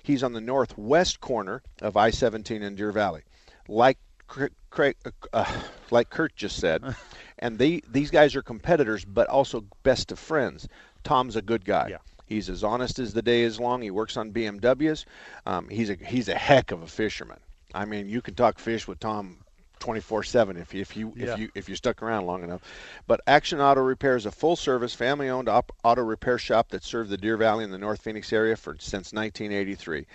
He's 0.01 0.23
on 0.23 0.33
the 0.33 0.41
northwest 0.41 1.21
corner 1.21 1.61
of 1.81 1.95
I-17 1.95 2.61
in 2.61 2.75
Deer 2.75 2.91
Valley. 2.91 3.21
Like 3.67 3.99
Craig, 4.27 4.95
uh, 5.31 5.61
like 5.91 6.09
Kurt 6.09 6.35
just 6.35 6.57
said, 6.57 6.95
and 7.39 7.59
they 7.59 7.81
these 7.87 8.09
guys 8.09 8.35
are 8.35 8.41
competitors, 8.41 9.05
but 9.05 9.27
also 9.27 9.65
best 9.83 10.11
of 10.11 10.17
friends. 10.17 10.67
Tom's 11.03 11.35
a 11.35 11.41
good 11.43 11.63
guy. 11.63 11.89
Yeah. 11.91 11.97
He's 12.26 12.49
as 12.49 12.63
honest 12.63 12.99
as 12.99 13.13
the 13.13 13.21
day 13.21 13.41
is 13.41 13.59
long. 13.59 13.82
He 13.82 13.91
works 13.91 14.17
on 14.17 14.32
BMWs. 14.32 15.05
Um, 15.45 15.69
he's 15.69 15.89
a 15.89 15.95
he's 15.95 16.30
a 16.30 16.36
heck 16.36 16.71
of 16.71 16.82
a 16.82 16.88
fisherman. 16.88 17.39
I 17.74 17.86
mean, 17.86 18.07
you 18.09 18.21
can 18.21 18.36
talk 18.36 18.59
fish 18.59 18.88
with 18.88 18.99
Tom 18.99 19.38
24/7 19.80 20.57
if 20.57 20.74
you 20.74 20.82
if 20.82 20.95
you 20.95 21.13
Yeah. 21.15 21.34
if 21.34 21.39
you 21.39 21.49
if 21.55 21.69
you 21.69 21.76
stuck 21.76 22.01
around 22.01 22.26
long 22.26 22.43
enough. 22.43 22.61
But 23.07 23.21
Action 23.28 23.59
Auto 23.59 23.82
Repair 23.82 24.15
is 24.15 24.26
a 24.26 24.32
full-service, 24.32 24.93
family-owned 24.95 25.49
op- 25.49 25.71
auto 25.84 26.01
repair 26.03 26.38
shop 26.38 26.69
that 26.69 26.84
served 26.84 27.09
the 27.09 27.17
Deer 27.17 27.36
Valley 27.38 27.63
and 27.65 27.74
the 27.74 27.78
North 27.78 28.01
Phoenix 28.01 28.32
area 28.32 28.55
for 28.55 28.76
since 28.80 29.11
1983. 29.11 30.05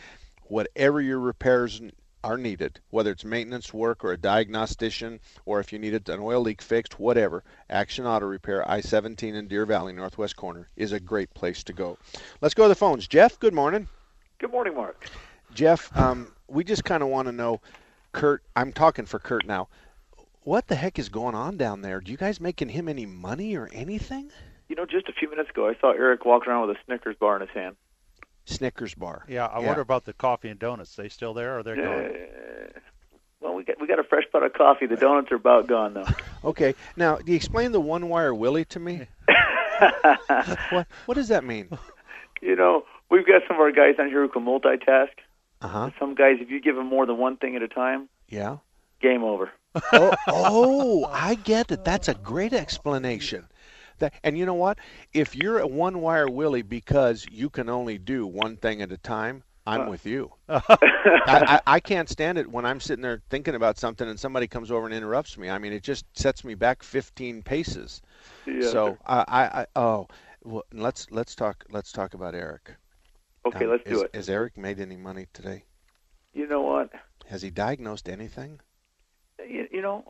Whatever 0.44 1.02
your 1.02 1.18
repairs 1.18 1.82
are 2.24 2.36
needed, 2.36 2.80
whether 2.90 3.10
it's 3.10 3.24
maintenance 3.24 3.72
work 3.72 4.04
or 4.04 4.12
a 4.12 4.16
diagnostician, 4.16 5.20
or 5.46 5.60
if 5.60 5.72
you 5.72 5.78
needed 5.78 6.08
an 6.08 6.20
oil 6.20 6.40
leak 6.40 6.60
fixed, 6.60 6.98
whatever, 6.98 7.44
Action 7.70 8.06
Auto 8.06 8.26
Repair, 8.26 8.68
I-17 8.68 9.34
in 9.34 9.48
Deer 9.48 9.66
Valley, 9.66 9.92
northwest 9.92 10.36
corner, 10.36 10.68
is 10.76 10.92
a 10.92 11.00
great 11.00 11.32
place 11.34 11.62
to 11.64 11.72
go. 11.72 11.98
Let's 12.40 12.54
go 12.54 12.64
to 12.64 12.68
the 12.68 12.74
phones. 12.74 13.06
Jeff, 13.06 13.38
good 13.38 13.54
morning. 13.54 13.88
Good 14.38 14.50
morning, 14.50 14.74
Mark. 14.74 15.08
Jeff, 15.54 15.96
um, 15.96 16.32
we 16.48 16.64
just 16.64 16.84
kind 16.84 17.02
of 17.02 17.08
want 17.08 17.26
to 17.26 17.32
know, 17.32 17.60
Kurt. 18.12 18.42
I'm 18.56 18.72
talking 18.72 19.06
for 19.06 19.18
Kurt 19.18 19.46
now. 19.46 19.68
What 20.42 20.66
the 20.66 20.74
heck 20.74 20.98
is 20.98 21.08
going 21.08 21.34
on 21.34 21.56
down 21.56 21.82
there? 21.82 22.00
Do 22.00 22.10
you 22.10 22.18
guys 22.18 22.40
making 22.40 22.70
him 22.70 22.88
any 22.88 23.06
money 23.06 23.56
or 23.56 23.68
anything? 23.72 24.30
You 24.68 24.76
know, 24.76 24.86
just 24.86 25.08
a 25.08 25.12
few 25.12 25.28
minutes 25.30 25.50
ago, 25.50 25.68
I 25.68 25.74
saw 25.80 25.92
Eric 25.92 26.24
walking 26.24 26.50
around 26.50 26.68
with 26.68 26.76
a 26.76 26.80
Snickers 26.86 27.16
bar 27.16 27.36
in 27.36 27.42
his 27.42 27.50
hand. 27.50 27.76
Snickers 28.48 28.94
bar. 28.94 29.24
Yeah, 29.28 29.46
I 29.46 29.60
Yeah. 29.60 29.66
wonder 29.66 29.80
about 29.82 30.04
the 30.04 30.12
coffee 30.12 30.48
and 30.48 30.58
donuts. 30.58 30.96
They 30.96 31.08
still 31.08 31.34
there 31.34 31.58
or 31.58 31.62
they're 31.62 31.76
gone? 31.76 32.04
Uh, 32.04 32.78
well, 33.40 33.54
we 33.54 33.62
got 33.64 33.80
we 33.80 33.86
got 33.86 33.98
a 33.98 34.04
fresh 34.04 34.24
pot 34.32 34.42
of 34.42 34.52
coffee. 34.54 34.86
The 34.86 34.96
donuts 34.96 35.30
are 35.30 35.36
about 35.36 35.66
gone 35.66 35.94
though. 35.94 36.04
Okay. 36.44 36.74
Now, 36.96 37.16
do 37.16 37.32
you 37.32 37.36
explain 37.36 37.72
the 37.72 37.80
one 37.80 38.08
wire 38.08 38.32
Willie 38.34 38.64
to 38.66 38.78
me? 38.80 39.06
what 40.70 40.86
What 41.06 41.14
does 41.14 41.28
that 41.28 41.44
mean? 41.44 41.68
You 42.40 42.54
know, 42.56 42.84
we've 43.10 43.26
got 43.26 43.42
some 43.48 43.56
of 43.56 43.60
our 43.60 43.72
guys 43.72 43.96
on 43.98 44.06
here 44.08 44.22
who 44.22 44.28
can 44.28 44.44
multitask. 44.44 45.08
Uh 45.60 45.68
huh. 45.68 45.90
Some 45.98 46.14
guys, 46.14 46.36
if 46.40 46.50
you 46.50 46.60
give 46.60 46.76
them 46.76 46.86
more 46.86 47.04
than 47.06 47.18
one 47.18 47.36
thing 47.36 47.56
at 47.56 47.62
a 47.62 47.68
time, 47.68 48.08
Yeah. 48.28 48.58
game 49.02 49.24
over. 49.24 49.50
oh, 49.92 50.14
oh, 50.28 51.04
I 51.12 51.34
get 51.34 51.70
it. 51.72 51.84
That's 51.84 52.08
a 52.08 52.14
great 52.14 52.52
explanation. 52.52 53.46
That, 53.98 54.14
and 54.22 54.38
you 54.38 54.46
know 54.46 54.54
what? 54.54 54.78
If 55.12 55.34
you're 55.34 55.58
a 55.58 55.66
one 55.66 56.00
wire 56.00 56.28
Willie 56.28 56.62
because 56.62 57.26
you 57.30 57.50
can 57.50 57.68
only 57.68 57.98
do 57.98 58.26
one 58.26 58.56
thing 58.56 58.82
at 58.82 58.92
a 58.92 58.98
time, 58.98 59.42
I'm 59.66 59.86
with 59.86 60.06
you. 60.06 60.32
I, 60.48 60.60
I, 61.26 61.60
I 61.66 61.80
can't 61.80 62.08
stand 62.08 62.38
it 62.38 62.50
when 62.50 62.64
I'm 62.64 62.80
sitting 62.80 63.02
there 63.02 63.20
thinking 63.28 63.54
about 63.54 63.78
something 63.78 64.08
and 64.08 64.18
somebody 64.18 64.46
comes 64.46 64.70
over 64.70 64.86
and 64.86 64.94
interrupts 64.94 65.36
me. 65.36 65.50
I 65.50 65.58
mean, 65.58 65.74
it 65.74 65.82
just 65.82 66.06
sets 66.14 66.42
me 66.42 66.54
back 66.54 66.82
15 66.82 67.42
paces. 67.42 68.00
Yeah, 68.46 68.70
so. 68.70 68.98
I, 69.06 69.24
I, 69.28 69.42
I, 69.60 69.66
oh, 69.76 70.08
well, 70.42 70.64
let's 70.72 71.10
let's 71.10 71.34
talk 71.34 71.64
let's 71.70 71.92
talk 71.92 72.14
about 72.14 72.34
Eric. 72.34 72.76
Okay, 73.46 73.64
Um, 73.64 73.72
let's 73.72 73.82
is- 73.84 73.98
do 73.98 74.04
it. 74.04 74.14
Has 74.14 74.28
Eric 74.30 74.56
made 74.56 74.80
any 74.80 74.96
money 74.96 75.26
today? 75.32 75.64
You 76.32 76.46
know 76.46 76.62
what? 76.62 76.90
Has 77.28 77.42
he 77.42 77.50
diagnosed 77.50 78.08
anything? 78.08 78.60
You, 79.38 79.66
you 79.70 79.82
know, 79.82 80.04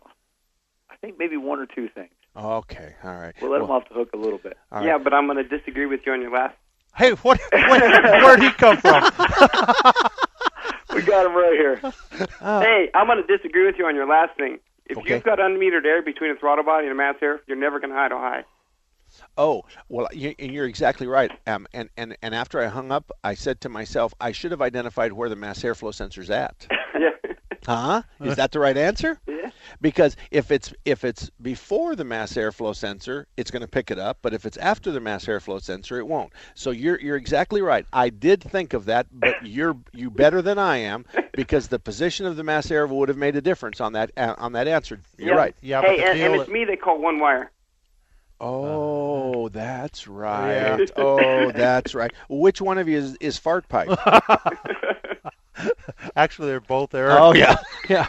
I 0.91 0.97
think 0.97 1.17
maybe 1.19 1.37
one 1.37 1.59
or 1.59 1.67
two 1.67 1.89
things. 1.89 2.13
Okay, 2.39 2.95
all 3.03 3.15
right. 3.17 3.35
We'll 3.43 3.51
let 3.51 3.61
him 3.63 3.71
off 3.71 3.89
the 3.89 3.95
hook 3.95 4.11
a 4.15 4.17
little 4.17 4.39
bit. 4.39 4.57
all 4.71 4.85
yeah, 4.85 4.97
but 4.99 5.13
I'm 5.13 5.27
going 5.27 5.39
to 5.39 5.59
disagree 5.59 5.87
with 5.87 6.01
you 6.07 6.13
on 6.13 6.21
your 6.23 6.31
last. 6.33 6.55
Hey, 6.97 7.11
what? 7.13 7.41
Where'd 7.53 8.43
he 8.43 8.51
come 8.53 8.77
from? 8.79 9.03
we 10.95 11.03
got 11.03 11.27
him 11.27 11.35
right 11.35 11.53
here. 11.53 11.77
Hey, 12.41 12.91
I'm 12.95 13.07
going 13.07 13.23
to 13.25 13.37
disagree 13.37 13.67
with 13.67 13.75
you 13.79 13.87
on 13.87 13.95
your 13.95 14.07
last 14.09 14.37
thing. 14.37 14.59
If 14.87 14.99
Okay. 14.99 15.15
you've 15.15 15.25
got 15.25 15.39
unmetered 15.39 15.85
air 15.85 16.01
between 16.03 16.31
a 16.31 16.37
throttle 16.37 16.65
body 16.65 16.87
and 16.87 16.93
a 16.93 16.97
mass 16.97 17.17
air, 17.21 17.41
you're 17.47 17.57
never 17.59 17.79
going 17.81 17.91
to 17.93 17.97
idle 17.99 18.19
high. 18.19 18.45
Oh, 19.37 19.65
well, 19.89 20.09
you, 20.13 20.35
and 20.39 20.53
you're 20.53 20.67
exactly 20.67 21.07
right. 21.07 21.31
Um, 21.47 21.67
and, 21.73 21.89
and, 21.97 22.17
and 22.23 22.35
after 22.35 22.61
I 22.61 22.67
hung 22.67 22.93
up, 22.93 23.11
I 23.25 23.35
said 23.35 23.61
to 23.63 23.69
myself, 23.69 24.15
I 24.21 24.33
should 24.33 24.51
have 24.51 24.63
identified 24.63 25.13
where 25.13 25.29
the 25.29 25.37
mass 25.37 25.61
airflow 25.63 25.93
sensor's 25.95 26.31
at. 26.31 26.67
yeah. 26.99 27.09
Huh? 27.69 28.03
Is 28.23 28.37
that 28.37 28.51
the 28.53 28.61
right 28.61 28.77
answer? 28.77 29.21
Yeah. 29.29 29.51
Because 29.81 30.17
if 30.31 30.51
it's 30.51 30.73
if 30.85 31.05
it's 31.05 31.31
before 31.41 31.95
the 31.95 32.05
mass 32.05 32.33
airflow 32.33 32.75
sensor, 32.75 33.27
it's 33.37 33.51
going 33.51 33.63
to 33.63 33.69
pick 33.69 33.91
it 33.91 33.99
up. 33.99 34.19
But 34.21 34.35
if 34.35 34.47
it's 34.47 34.57
after 34.57 34.91
the 34.91 35.01
mass 35.01 35.27
airflow 35.27 35.63
sensor, 35.63 35.99
it 35.99 36.07
won't. 36.07 36.33
So 36.55 36.71
you're 36.71 36.99
you're 37.01 37.17
exactly 37.17 37.63
right. 37.63 37.87
I 37.93 38.09
did 38.09 38.43
think 38.43 38.73
of 38.73 38.87
that, 38.87 39.07
but 39.13 39.47
you're 39.47 39.77
you 39.93 40.11
better 40.11 40.43
than 40.43 40.59
I 40.59 40.79
am 40.79 41.05
because 41.33 41.69
the 41.69 41.79
position 41.79 42.27
of 42.27 42.37
the 42.37 42.43
mass 42.43 42.67
airflow 42.67 42.97
would 42.97 43.09
have 43.11 43.19
made 43.19 43.37
a 43.37 43.41
difference 43.41 43.81
on 43.81 43.93
that 43.93 44.11
uh, 44.17 44.35
on 44.39 44.53
that 44.53 44.67
answer. 44.67 45.01
You're 45.17 45.37
right. 45.37 45.55
Yeah, 45.61 45.83
hey, 45.83 46.03
and, 46.03 46.19
and 46.19 46.35
it's 46.41 46.51
me 46.51 46.65
they 46.65 46.77
call 46.77 47.01
one 47.01 47.21
wire. 47.21 47.51
Oh, 48.41 49.49
that's 49.49 50.07
right. 50.07 50.91
Oh, 50.97 51.51
that's 51.53 51.95
right. 51.95 52.13
Which 52.29 52.61
one 52.61 52.79
of 52.79 52.89
you 52.89 52.99
is, 52.99 53.17
is 53.21 53.39
fart 53.39 53.69
pipe? 53.69 53.89
Actually, 56.17 56.49
they're 56.49 56.61
both 56.61 56.91
there. 56.91 57.11
Oh 57.13 57.35
yeah, 57.35 57.57
yeah. 57.89 58.07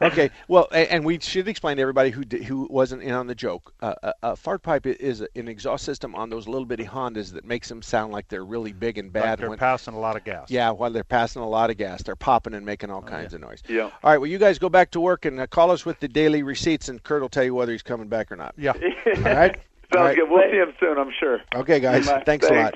Okay. 0.00 0.30
Well, 0.48 0.66
a- 0.72 0.92
and 0.92 1.04
we 1.04 1.20
should 1.20 1.46
explain 1.46 1.76
to 1.76 1.82
everybody 1.82 2.10
who 2.10 2.24
di- 2.24 2.42
who 2.42 2.66
wasn't 2.68 3.02
in 3.02 3.12
on 3.12 3.28
the 3.28 3.36
joke. 3.36 3.72
Uh, 3.80 3.94
a, 4.02 4.12
a 4.24 4.36
fart 4.36 4.62
pipe 4.62 4.84
is 4.84 5.20
an 5.36 5.46
exhaust 5.46 5.84
system 5.84 6.16
on 6.16 6.28
those 6.28 6.48
little 6.48 6.64
bitty 6.64 6.84
Hondas 6.84 7.32
that 7.34 7.44
makes 7.44 7.68
them 7.68 7.82
sound 7.82 8.12
like 8.12 8.26
they're 8.28 8.44
really 8.44 8.72
big 8.72 8.98
and 8.98 9.14
Like 9.14 9.22
bad. 9.22 9.38
they're 9.38 9.48
when, 9.48 9.58
passing 9.58 9.94
a 9.94 10.00
lot 10.00 10.16
of 10.16 10.24
gas. 10.24 10.50
yeah, 10.50 10.70
while 10.70 10.90
they're 10.90 11.04
passing 11.04 11.40
a 11.40 11.48
lot 11.48 11.70
of 11.70 11.76
gas, 11.76 12.02
they're 12.02 12.16
popping 12.16 12.54
and 12.54 12.66
making 12.66 12.90
all 12.90 13.00
kinds 13.02 13.32
of 13.32 13.40
noise. 13.40 13.62
Yeah. 13.68 13.82
All 13.82 13.90
right. 14.02 14.18
Well, 14.18 14.26
you 14.26 14.38
guys 14.38 14.58
go 14.58 14.68
back 14.68 14.90
to 14.90 15.00
work 15.00 15.24
and 15.24 15.38
uh, 15.38 15.46
call 15.46 15.70
us 15.70 15.86
with 15.86 16.00
the 16.00 16.08
daily 16.08 16.42
receipts, 16.42 16.88
and 16.88 17.00
Kurt 17.00 17.22
will 17.22 17.28
tell 17.28 17.44
you 17.44 17.54
whether 17.54 17.70
he's 17.70 17.82
coming 17.84 18.08
back 18.08 18.32
or 18.32 18.36
not. 18.36 18.54
Yeah. 18.58 18.72
All 18.72 19.22
right. 19.22 19.54
Sounds 19.54 19.96
All 19.96 20.02
right. 20.02 20.16
good. 20.16 20.28
We'll 20.28 20.50
see 20.50 20.56
him 20.56 20.72
soon, 20.80 20.98
I'm 20.98 21.12
sure. 21.20 21.40
Okay, 21.54 21.78
guys. 21.78 22.06
Bye. 22.08 22.22
Thanks, 22.26 22.48
a 22.48 22.52
lot. 22.54 22.74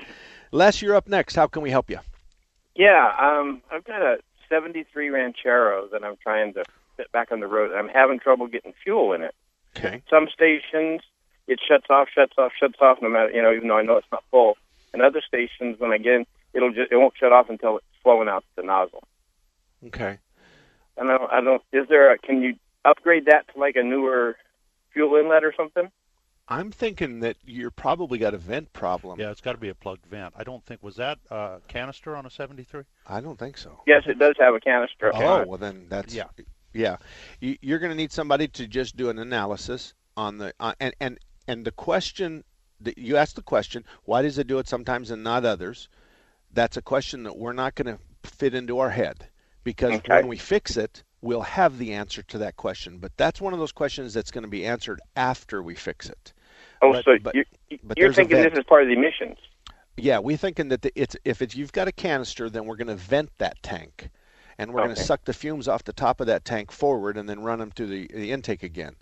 Les, 0.53 0.81
you're 0.81 0.95
up 0.95 1.09
next. 1.09 1.35
How 1.35 1.47
can 1.47 1.61
we 1.61 1.71
help 1.71 1.89
you? 1.89 1.99
Yeah, 2.77 3.11
um, 3.19 3.61
I've 3.71 3.83
got 3.83 4.01
a 4.01 4.19
73 4.49 5.09
Ranchero 5.09 5.87
that 5.91 6.03
I'm 6.03 6.15
trying 6.21 6.53
to 6.53 6.63
fit 6.95 7.11
back 7.11 7.31
on 7.31 7.39
the 7.39 7.47
road. 7.47 7.71
I'm 7.75 7.89
having 7.89 8.19
trouble 8.19 8.47
getting 8.47 8.73
fuel 8.83 9.13
in 9.13 9.23
it. 9.23 9.33
Okay. 9.75 10.03
Some 10.09 10.27
stations, 10.31 11.01
it 11.47 11.59
shuts 11.67 11.87
off, 11.89 12.07
shuts 12.13 12.33
off, 12.37 12.51
shuts 12.59 12.77
off, 12.79 12.99
no 13.01 13.09
matter, 13.09 13.31
you 13.31 13.41
know, 13.41 13.51
even 13.51 13.67
though 13.67 13.77
I 13.77 13.81
know 13.81 13.97
it's 13.97 14.07
not 14.11 14.23
full. 14.29 14.57
And 14.93 15.01
other 15.01 15.21
stations, 15.27 15.79
when 15.79 15.91
I 15.91 15.97
get 15.97 16.13
in, 16.13 16.25
it'll 16.53 16.71
just, 16.71 16.91
it 16.91 16.97
won't 16.97 17.13
shut 17.19 17.33
off 17.33 17.49
until 17.49 17.77
it's 17.77 17.85
flowing 18.03 18.29
out 18.29 18.45
the 18.55 18.63
nozzle. 18.63 19.03
Okay. 19.87 20.19
And 20.97 21.11
I 21.11 21.17
don't, 21.17 21.31
I 21.31 21.41
don't, 21.41 21.61
is 21.71 21.87
there, 21.89 22.13
a, 22.13 22.17
can 22.17 22.41
you 22.41 22.55
upgrade 22.85 23.25
that 23.25 23.51
to 23.53 23.59
like 23.59 23.75
a 23.75 23.83
newer 23.83 24.37
fuel 24.93 25.15
inlet 25.15 25.43
or 25.43 25.53
something? 25.57 25.91
I'm 26.49 26.71
thinking 26.71 27.19
that 27.21 27.35
you're 27.45 27.71
probably 27.71 28.17
got 28.17 28.33
a 28.33 28.37
vent 28.37 28.71
problem. 28.71 29.19
Yeah, 29.19 29.31
it's 29.31 29.41
got 29.41 29.51
to 29.53 29.57
be 29.57 29.69
a 29.69 29.75
plugged 29.75 30.05
vent. 30.05 30.33
I 30.37 30.43
don't 30.43 30.63
think 30.65 30.81
was 30.81 30.95
that 30.95 31.19
uh, 31.29 31.57
canister 31.67 32.15
on 32.15 32.25
a 32.25 32.29
73. 32.29 32.83
I 33.05 33.19
don't 33.19 33.37
think 33.37 33.57
so. 33.57 33.81
Yes, 33.85 34.03
it 34.07 34.17
does 34.17 34.35
have 34.39 34.53
a 34.55 34.59
canister. 34.59 35.11
Oh, 35.13 35.45
well 35.45 35.57
then 35.57 35.87
that's 35.89 36.13
Yeah. 36.13 36.25
yeah. 36.73 36.97
You, 37.41 37.57
you're 37.61 37.79
going 37.79 37.91
to 37.91 37.97
need 37.97 38.11
somebody 38.13 38.47
to 38.49 38.67
just 38.67 38.95
do 38.95 39.09
an 39.09 39.19
analysis 39.19 39.93
on 40.15 40.37
the 40.37 40.53
uh, 40.59 40.73
and 40.79 40.95
and 40.99 41.19
and 41.47 41.65
the 41.65 41.71
question 41.71 42.43
that 42.79 42.97
you 42.97 43.17
ask 43.17 43.35
the 43.35 43.41
question, 43.41 43.83
why 44.03 44.21
does 44.21 44.37
it 44.37 44.47
do 44.47 44.59
it 44.59 44.67
sometimes 44.67 45.11
and 45.11 45.23
not 45.23 45.43
others? 45.45 45.89
That's 46.53 46.77
a 46.77 46.81
question 46.81 47.23
that 47.23 47.35
we're 47.37 47.53
not 47.53 47.75
going 47.75 47.97
to 47.97 47.99
fit 48.29 48.53
into 48.53 48.79
our 48.79 48.89
head 48.91 49.27
because 49.63 49.95
Okay. 49.95 50.13
when 50.15 50.27
we 50.27 50.37
fix 50.37 50.77
it, 50.77 51.03
we'll 51.21 51.41
have 51.41 51.77
the 51.77 51.93
answer 51.93 52.21
to 52.23 52.37
that 52.37 52.55
question. 52.55 52.99
But 52.99 53.17
that's 53.17 53.41
one 53.41 53.53
of 53.53 53.59
those 53.59 53.71
questions 53.71 54.13
that's 54.13 54.31
going 54.31 54.43
to 54.43 54.49
be 54.49 54.65
answered 54.65 55.01
after 55.15 55.61
we 55.61 55.75
fix 55.75 56.07
it. 56.09 56.33
Oh, 56.81 56.91
But- 56.93 57.05
so 57.05 57.17
but- 57.21 57.35
you're, 57.35 57.45
you're 57.95 58.13
thinking 58.13 58.37
this 58.41 58.53
is 58.57 58.63
part 58.65 58.83
of 58.83 58.87
the 58.87 58.93
emissions? 58.93 59.37
Yeah, 59.99 60.19
we're 60.19 60.37
thinking 60.37 60.69
that 60.69 60.83
the, 60.83 60.91
it's 60.95 61.15
if 61.25 61.41
it's 61.41 61.55
you've 61.55 61.71
got 61.71 61.87
a 61.87 61.91
canister, 61.91 62.49
then 62.51 62.65
we're 62.65 62.75
going 62.75 62.87
to 62.87 62.95
vent 62.95 63.31
that 63.39 63.61
tank, 63.63 64.09
and 64.59 64.71
we're 64.71 64.83
going 64.83 64.95
to 64.95 65.01
suck 65.03 65.25
the 65.25 65.33
fumes 65.33 65.67
off 65.67 65.83
the 65.85 65.93
top 65.93 66.21
of 66.21 66.27
that 66.27 66.45
tank 66.45 66.71
forward, 66.71 67.17
and 67.17 67.27
then 67.27 67.39
run 67.39 67.57
them 67.57 67.71
to 67.71 67.87
the, 67.87 68.07
the 68.13 68.31
intake 68.31 68.61
again. 68.61 68.95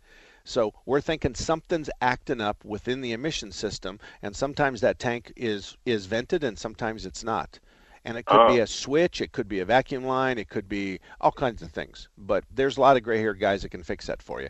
So 0.46 0.74
we're 0.86 1.02
thinking 1.02 1.36
something's 1.36 1.90
acting 2.02 2.40
up 2.40 2.64
within 2.64 3.02
the 3.02 3.12
emission 3.12 3.52
system, 3.52 4.00
and 4.22 4.34
sometimes 4.34 4.80
that 4.82 4.98
tank 4.98 5.34
is 5.36 5.76
is 5.86 6.06
vented, 6.06 6.46
and 6.46 6.58
sometimes 6.58 7.06
it's 7.06 7.26
not. 7.26 7.60
And 8.06 8.18
it 8.18 8.26
could 8.26 8.48
be 8.48 8.60
Oh. 8.62 8.64
a 8.64 8.68
switch, 8.68 9.20
it 9.20 9.32
could 9.34 9.50
be 9.50 9.60
a 9.60 9.66
vacuum 9.66 10.06
line, 10.06 10.38
it 10.38 10.48
could 10.48 10.70
be 10.70 11.00
all 11.20 11.32
kinds 11.32 11.62
of 11.62 11.72
things. 11.72 12.08
But 12.18 12.46
there's 12.54 12.78
a 12.78 12.82
lot 12.82 12.96
of 12.96 13.04
gray-haired 13.04 13.40
guys 13.40 13.64
that 13.64 13.70
can 13.70 13.82
fix 13.84 14.06
that 14.08 14.22
for 14.22 14.42
you. 14.42 14.50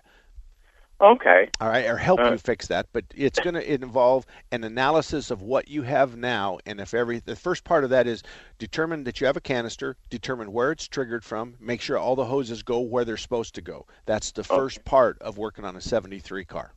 Okay. 1.02 1.50
All 1.60 1.68
right, 1.68 1.86
or 1.86 1.98
help 1.98 2.22
Uh, 2.22 2.32
you 2.32 2.38
fix 2.38 2.68
that. 2.68 2.88
But 2.94 3.04
it's 3.14 3.40
going 3.40 3.56
to 3.56 3.74
involve 3.74 4.26
an 4.52 4.64
analysis 4.64 5.30
of 5.30 5.42
what 5.42 5.68
you 5.68 5.82
have 5.82 6.16
now, 6.16 6.60
and 6.66 6.80
if 6.80 6.94
every 6.94 7.20
the 7.20 7.36
first 7.36 7.66
part 7.66 7.84
of 7.84 7.90
that 7.90 8.08
is 8.08 8.24
determine 8.60 9.04
that 9.04 9.20
you 9.20 9.28
have 9.28 9.36
a 9.36 9.42
canister, 9.42 9.98
determine 10.10 10.54
where 10.54 10.72
it's 10.72 10.88
triggered 10.88 11.26
from, 11.26 11.56
make 11.60 11.82
sure 11.82 11.98
all 11.98 12.16
the 12.16 12.26
hoses 12.26 12.64
go 12.64 12.80
where 12.80 13.04
they're 13.04 13.18
supposed 13.18 13.56
to 13.56 13.62
go. 13.62 13.86
That's 14.06 14.32
the 14.32 14.44
first 14.44 14.86
part 14.86 15.22
of 15.22 15.38
working 15.38 15.66
on 15.66 15.76
a 15.76 15.82
'73 15.82 16.46
car. 16.46 16.74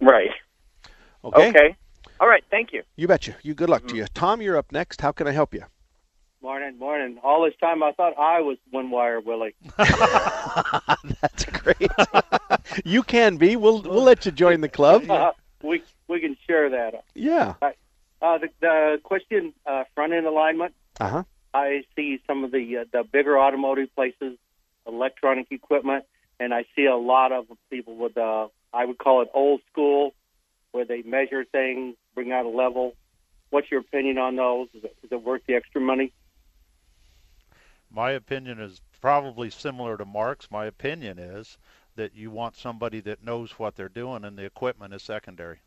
Right. 0.00 0.30
Okay. 1.24 1.48
Okay. 1.48 1.76
All 2.20 2.28
right. 2.28 2.44
Thank 2.50 2.72
you. 2.72 2.82
You 2.96 3.08
betcha. 3.08 3.36
You 3.42 3.54
good 3.54 3.70
luck 3.70 3.86
to 3.86 3.96
you, 3.96 4.06
Tom. 4.12 4.42
You're 4.42 4.58
up 4.58 4.70
next. 4.70 5.00
How 5.00 5.12
can 5.12 5.26
I 5.26 5.32
help 5.32 5.54
you? 5.54 5.64
Morning, 6.42 6.76
morning. 6.76 7.18
All 7.22 7.44
this 7.44 7.54
time 7.60 7.84
I 7.84 7.92
thought 7.92 8.18
I 8.18 8.40
was 8.40 8.58
one 8.70 8.90
wire 8.90 9.20
Willie. 9.20 9.54
That's 9.76 11.44
great. 11.44 11.90
you 12.84 13.02
can 13.02 13.36
be. 13.36 13.56
We'll 13.56 13.82
we'll 13.82 14.02
let 14.02 14.26
you 14.26 14.32
join 14.32 14.60
the 14.60 14.68
club. 14.68 15.04
Uh, 15.10 15.32
we 15.62 15.82
we 16.08 16.20
can 16.20 16.36
share 16.46 16.70
that. 16.70 17.04
Yeah. 17.14 17.54
Uh, 18.20 18.38
the, 18.38 18.48
the 18.60 19.00
question 19.02 19.52
uh, 19.66 19.84
front 19.94 20.12
end 20.12 20.26
alignment. 20.26 20.74
Uh 21.00 21.08
huh. 21.08 21.22
I 21.54 21.84
see 21.94 22.20
some 22.26 22.44
of 22.44 22.50
the 22.50 22.78
uh, 22.78 22.84
the 22.92 23.04
bigger 23.04 23.38
automotive 23.38 23.94
places, 23.94 24.38
electronic 24.86 25.46
equipment, 25.50 26.04
and 26.40 26.52
I 26.52 26.64
see 26.74 26.86
a 26.86 26.96
lot 26.96 27.32
of 27.32 27.46
people 27.70 27.96
with 27.96 28.16
uh, 28.16 28.48
I 28.72 28.84
would 28.84 28.98
call 28.98 29.22
it 29.22 29.28
old 29.34 29.60
school, 29.70 30.14
where 30.72 30.84
they 30.84 31.02
measure 31.02 31.44
things, 31.44 31.96
bring 32.14 32.32
out 32.32 32.46
a 32.46 32.48
level. 32.48 32.94
What's 33.50 33.70
your 33.70 33.80
opinion 33.80 34.18
on 34.18 34.36
those? 34.36 34.68
Is 34.74 34.84
it, 34.84 34.96
is 35.02 35.12
it 35.12 35.22
worth 35.22 35.42
the 35.46 35.54
extra 35.54 35.80
money? 35.80 36.12
My 37.90 38.12
opinion 38.12 38.58
is 38.58 38.80
probably 39.00 39.50
similar 39.50 39.98
to 39.98 40.06
Mark's. 40.06 40.50
My 40.50 40.64
opinion 40.64 41.18
is 41.18 41.58
that 41.96 42.14
you 42.14 42.30
want 42.30 42.56
somebody 42.56 43.00
that 43.00 43.24
knows 43.24 43.58
what 43.58 43.76
they're 43.76 43.88
doing, 43.88 44.24
and 44.24 44.36
the 44.36 44.44
equipment 44.44 44.94
is 44.94 45.02
secondary. 45.02 45.58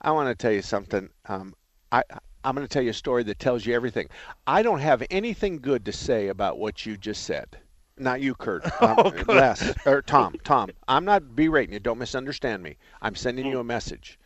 I 0.00 0.10
want 0.12 0.28
to 0.28 0.34
tell 0.34 0.52
you 0.52 0.62
something. 0.62 1.08
Um, 1.26 1.54
I 1.92 2.02
I'm 2.44 2.54
going 2.54 2.66
to 2.66 2.72
tell 2.72 2.82
you 2.82 2.90
a 2.90 2.94
story 2.94 3.24
that 3.24 3.38
tells 3.40 3.66
you 3.66 3.74
everything. 3.74 4.08
I 4.46 4.62
don't 4.62 4.78
have 4.78 5.02
anything 5.10 5.58
good 5.58 5.84
to 5.86 5.92
say 5.92 6.28
about 6.28 6.58
what 6.58 6.86
you 6.86 6.96
just 6.96 7.24
said. 7.24 7.58
Not 7.98 8.20
you, 8.20 8.34
Kurt. 8.34 8.64
Um, 8.80 8.96
Oh. 8.98 9.12
Les 9.26 9.74
or 9.86 10.02
Tom. 10.02 10.34
Tom. 10.44 10.70
I'm 10.86 11.04
not 11.04 11.34
berating 11.34 11.72
you. 11.72 11.80
Don't 11.80 11.98
misunderstand 11.98 12.62
me. 12.62 12.76
I'm 13.02 13.14
sending 13.16 13.46
you 13.46 13.58
a 13.58 13.64
message. 13.64 14.18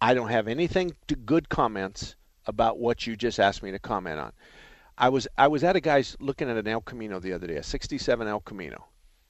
I 0.00 0.14
don't 0.14 0.28
have 0.28 0.48
anything 0.48 0.94
to 1.08 1.14
good 1.14 1.48
comments 1.48 2.16
about 2.46 2.78
what 2.78 3.06
you 3.06 3.16
just 3.16 3.38
asked 3.38 3.62
me 3.62 3.70
to 3.70 3.78
comment 3.78 4.18
on. 4.18 4.32
I 4.98 5.08
was 5.10 5.28
I 5.36 5.48
was 5.48 5.62
at 5.62 5.76
a 5.76 5.80
guy's 5.80 6.16
looking 6.20 6.48
at 6.48 6.56
an 6.56 6.66
El 6.66 6.80
Camino 6.80 7.20
the 7.20 7.32
other 7.32 7.46
day, 7.46 7.56
a 7.56 7.62
'67 7.62 8.26
El 8.26 8.40
Camino, 8.40 8.86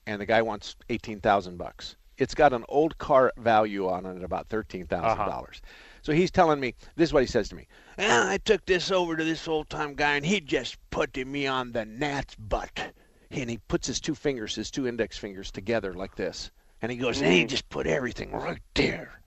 and 0.07 0.21
the 0.21 0.27
guy 0.27 0.43
wants 0.43 0.77
eighteen 0.89 1.21
thousand 1.21 1.57
bucks. 1.57 1.97
It's 2.19 2.35
got 2.35 2.53
an 2.53 2.65
old 2.69 2.97
car 2.99 3.33
value 3.37 3.89
on 3.89 4.07
it, 4.07 4.23
about 4.23 4.49
thirteen 4.49 4.87
thousand 4.87 5.27
dollars. 5.27 5.61
Uh-huh. 5.63 5.73
So 6.03 6.13
he's 6.13 6.31
telling 6.31 6.61
me 6.61 6.75
this 6.95 7.11
is 7.11 7.13
what 7.13 7.23
he 7.23 7.27
says 7.27 7.49
to 7.51 7.57
me. 7.57 7.67
"Well, 7.99 8.29
I 8.29 8.39
took 8.39 8.65
this 8.67 8.91
over 8.91 9.17
to 9.17 9.25
this 9.25 9.47
old 9.49 9.69
time 9.69 9.95
guy, 9.95 10.17
and 10.17 10.25
he 10.25 10.41
just 10.41 10.77
put 10.91 11.17
me 11.17 11.47
on 11.47 11.73
the 11.73 11.85
gnat's 11.85 12.35
butt. 12.37 12.93
And 13.31 13.51
he 13.51 13.59
puts 13.59 13.89
his 13.89 14.01
two 14.01 14.15
fingers, 14.15 14.55
his 14.55 14.71
two 14.71 14.87
index 14.87 15.19
fingers, 15.19 15.51
together 15.51 15.93
like 15.95 16.15
this, 16.15 16.53
and 16.81 16.93
he 16.93 16.97
goes, 16.97 17.21
and 17.21 17.33
he 17.33 17.45
mm. 17.45 17.49
just 17.49 17.69
put 17.69 17.89
everything 17.89 18.31
right 18.31 18.63
there 18.75 19.21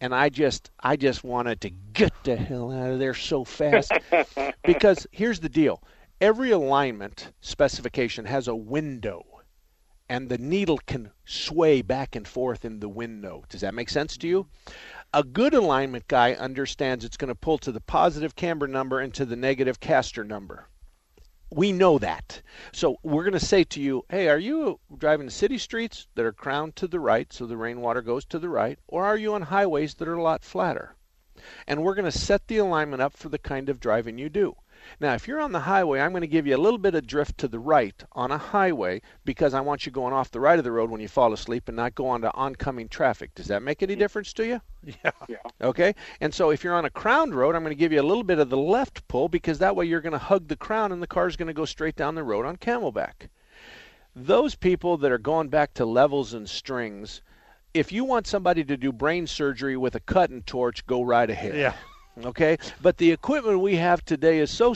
and 0.00 0.14
I 0.14 0.28
just 0.28 0.70
I 0.80 0.96
just 0.96 1.24
wanted 1.24 1.60
to 1.62 1.70
get 1.70 2.12
the 2.24 2.36
hell 2.36 2.72
out 2.72 2.90
of 2.90 2.98
there 2.98 3.14
so 3.14 3.44
fast 3.44 3.92
because 4.64 5.06
here's 5.12 5.40
the 5.40 5.48
deal. 5.48 5.82
Every 6.20 6.50
alignment 6.50 7.32
specification 7.40 8.24
has 8.24 8.48
a 8.48 8.54
window 8.54 9.24
and 10.08 10.28
the 10.28 10.38
needle 10.38 10.78
can 10.86 11.10
sway 11.24 11.82
back 11.82 12.16
and 12.16 12.26
forth 12.26 12.64
in 12.64 12.80
the 12.80 12.88
window. 12.88 13.44
Does 13.48 13.60
that 13.60 13.74
make 13.74 13.90
sense 13.90 14.16
to 14.18 14.28
you? 14.28 14.46
A 15.12 15.22
good 15.22 15.54
alignment 15.54 16.08
guy 16.08 16.34
understands 16.34 17.04
it's 17.04 17.16
going 17.16 17.28
to 17.28 17.34
pull 17.34 17.58
to 17.58 17.72
the 17.72 17.80
positive 17.80 18.36
camber 18.36 18.66
number 18.66 19.00
and 19.00 19.12
to 19.14 19.24
the 19.24 19.36
negative 19.36 19.80
caster 19.80 20.24
number. 20.24 20.68
We 21.50 21.72
know 21.72 21.98
that. 21.98 22.42
So 22.72 22.98
we're 23.02 23.24
going 23.24 23.32
to 23.32 23.40
say 23.40 23.64
to 23.64 23.80
you, 23.80 24.04
hey, 24.10 24.28
are 24.28 24.38
you 24.38 24.80
driving 24.96 25.30
city 25.30 25.56
streets 25.56 26.06
that 26.14 26.26
are 26.26 26.32
crowned 26.32 26.76
to 26.76 26.86
the 26.86 27.00
right 27.00 27.32
so 27.32 27.46
the 27.46 27.56
rainwater 27.56 28.02
goes 28.02 28.26
to 28.26 28.38
the 28.38 28.50
right, 28.50 28.78
or 28.86 29.04
are 29.04 29.16
you 29.16 29.32
on 29.32 29.42
highways 29.42 29.94
that 29.94 30.08
are 30.08 30.14
a 30.14 30.22
lot 30.22 30.44
flatter? 30.44 30.94
And 31.66 31.82
we're 31.82 31.94
going 31.94 32.10
to 32.10 32.18
set 32.18 32.48
the 32.48 32.58
alignment 32.58 33.00
up 33.00 33.16
for 33.16 33.28
the 33.30 33.38
kind 33.38 33.68
of 33.68 33.80
driving 33.80 34.18
you 34.18 34.28
do. 34.28 34.56
Now, 35.00 35.14
if 35.14 35.28
you're 35.28 35.40
on 35.40 35.52
the 35.52 35.60
highway, 35.60 36.00
I'm 36.00 36.10
going 36.10 36.22
to 36.22 36.26
give 36.26 36.46
you 36.46 36.56
a 36.56 36.58
little 36.58 36.78
bit 36.78 36.94
of 36.94 37.06
drift 37.06 37.38
to 37.38 37.48
the 37.48 37.58
right 37.58 38.02
on 38.12 38.30
a 38.30 38.38
highway 38.38 39.00
because 39.24 39.54
I 39.54 39.60
want 39.60 39.86
you 39.86 39.92
going 39.92 40.12
off 40.12 40.30
the 40.30 40.40
right 40.40 40.58
of 40.58 40.64
the 40.64 40.72
road 40.72 40.90
when 40.90 41.00
you 41.00 41.08
fall 41.08 41.32
asleep 41.32 41.68
and 41.68 41.76
not 41.76 41.94
go 41.94 42.08
onto 42.08 42.28
oncoming 42.28 42.88
traffic. 42.88 43.34
Does 43.34 43.46
that 43.46 43.62
make 43.62 43.82
any 43.82 43.94
difference 43.94 44.32
to 44.34 44.46
you? 44.46 44.60
Yeah. 44.84 45.10
Yeah. 45.28 45.36
Okay? 45.60 45.94
And 46.20 46.32
so 46.32 46.50
if 46.50 46.64
you're 46.64 46.74
on 46.74 46.84
a 46.84 46.90
crowned 46.90 47.34
road, 47.34 47.54
I'm 47.54 47.62
going 47.62 47.74
to 47.74 47.78
give 47.78 47.92
you 47.92 48.00
a 48.00 48.02
little 48.02 48.24
bit 48.24 48.38
of 48.38 48.48
the 48.48 48.56
left 48.56 49.06
pull 49.08 49.28
because 49.28 49.58
that 49.58 49.76
way 49.76 49.86
you're 49.86 50.00
going 50.00 50.12
to 50.12 50.18
hug 50.18 50.48
the 50.48 50.56
crown 50.56 50.92
and 50.92 51.02
the 51.02 51.06
car's 51.06 51.36
going 51.36 51.48
to 51.48 51.52
go 51.54 51.64
straight 51.64 51.96
down 51.96 52.14
the 52.14 52.24
road 52.24 52.46
on 52.46 52.56
camelback. 52.56 53.28
Those 54.16 54.54
people 54.54 54.96
that 54.98 55.12
are 55.12 55.18
going 55.18 55.48
back 55.48 55.74
to 55.74 55.84
levels 55.84 56.34
and 56.34 56.48
strings, 56.48 57.20
if 57.74 57.92
you 57.92 58.04
want 58.04 58.26
somebody 58.26 58.64
to 58.64 58.76
do 58.76 58.92
brain 58.92 59.26
surgery 59.26 59.76
with 59.76 59.94
a 59.94 60.00
cutting 60.00 60.42
torch, 60.42 60.86
go 60.86 61.02
right 61.02 61.28
ahead. 61.28 61.56
Yeah. 61.56 61.74
Okay? 62.24 62.58
But 62.82 62.96
the 62.98 63.12
equipment 63.12 63.60
we 63.60 63.76
have 63.76 64.04
today 64.04 64.38
is 64.38 64.50
so 64.50 64.74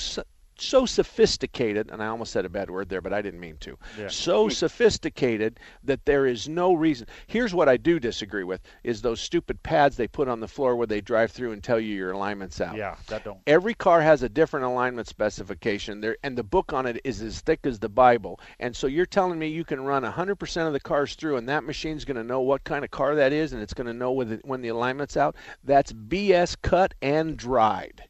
so- 0.62 0.82
so 0.82 0.86
sophisticated, 0.86 1.90
and 1.90 2.02
I 2.02 2.06
almost 2.06 2.32
said 2.32 2.44
a 2.44 2.48
bad 2.48 2.70
word 2.70 2.88
there, 2.88 3.00
but 3.00 3.12
I 3.12 3.22
didn't 3.22 3.40
mean 3.40 3.56
to. 3.58 3.78
Yeah. 3.98 4.08
So 4.08 4.44
hmm. 4.44 4.50
sophisticated 4.50 5.60
that 5.84 6.04
there 6.06 6.26
is 6.26 6.48
no 6.48 6.72
reason. 6.72 7.06
Here's 7.26 7.54
what 7.54 7.68
I 7.68 7.76
do 7.76 8.00
disagree 8.00 8.44
with: 8.44 8.62
is 8.82 9.02
those 9.02 9.20
stupid 9.20 9.62
pads 9.62 9.96
they 9.96 10.08
put 10.08 10.28
on 10.28 10.40
the 10.40 10.48
floor 10.48 10.76
where 10.76 10.86
they 10.86 11.00
drive 11.00 11.30
through 11.30 11.52
and 11.52 11.62
tell 11.62 11.78
you 11.78 11.94
your 11.94 12.12
alignment's 12.12 12.60
out. 12.60 12.76
Yeah, 12.76 12.96
that 13.08 13.24
don't. 13.24 13.40
Every 13.46 13.74
car 13.74 14.00
has 14.00 14.22
a 14.22 14.28
different 14.28 14.66
alignment 14.66 15.08
specification 15.08 16.00
there, 16.00 16.16
and 16.22 16.36
the 16.36 16.42
book 16.42 16.72
on 16.72 16.86
it 16.86 17.00
is 17.04 17.20
as 17.22 17.40
thick 17.40 17.60
as 17.64 17.78
the 17.78 17.88
Bible. 17.88 18.40
And 18.58 18.74
so 18.74 18.86
you're 18.86 19.06
telling 19.06 19.38
me 19.38 19.48
you 19.48 19.64
can 19.64 19.84
run 19.84 20.02
100% 20.02 20.66
of 20.66 20.72
the 20.72 20.80
cars 20.80 21.14
through, 21.14 21.36
and 21.36 21.48
that 21.48 21.64
machine's 21.64 22.04
going 22.04 22.16
to 22.16 22.24
know 22.24 22.40
what 22.40 22.64
kind 22.64 22.84
of 22.84 22.90
car 22.90 23.14
that 23.14 23.32
is, 23.32 23.52
and 23.52 23.62
it's 23.62 23.74
going 23.74 23.86
to 23.86 23.92
know 23.92 24.12
when 24.12 24.28
the, 24.28 24.40
when 24.44 24.62
the 24.62 24.68
alignment's 24.68 25.16
out. 25.16 25.36
That's 25.64 25.92
BS 25.92 26.56
cut 26.62 26.94
and 27.02 27.36
dried. 27.36 28.02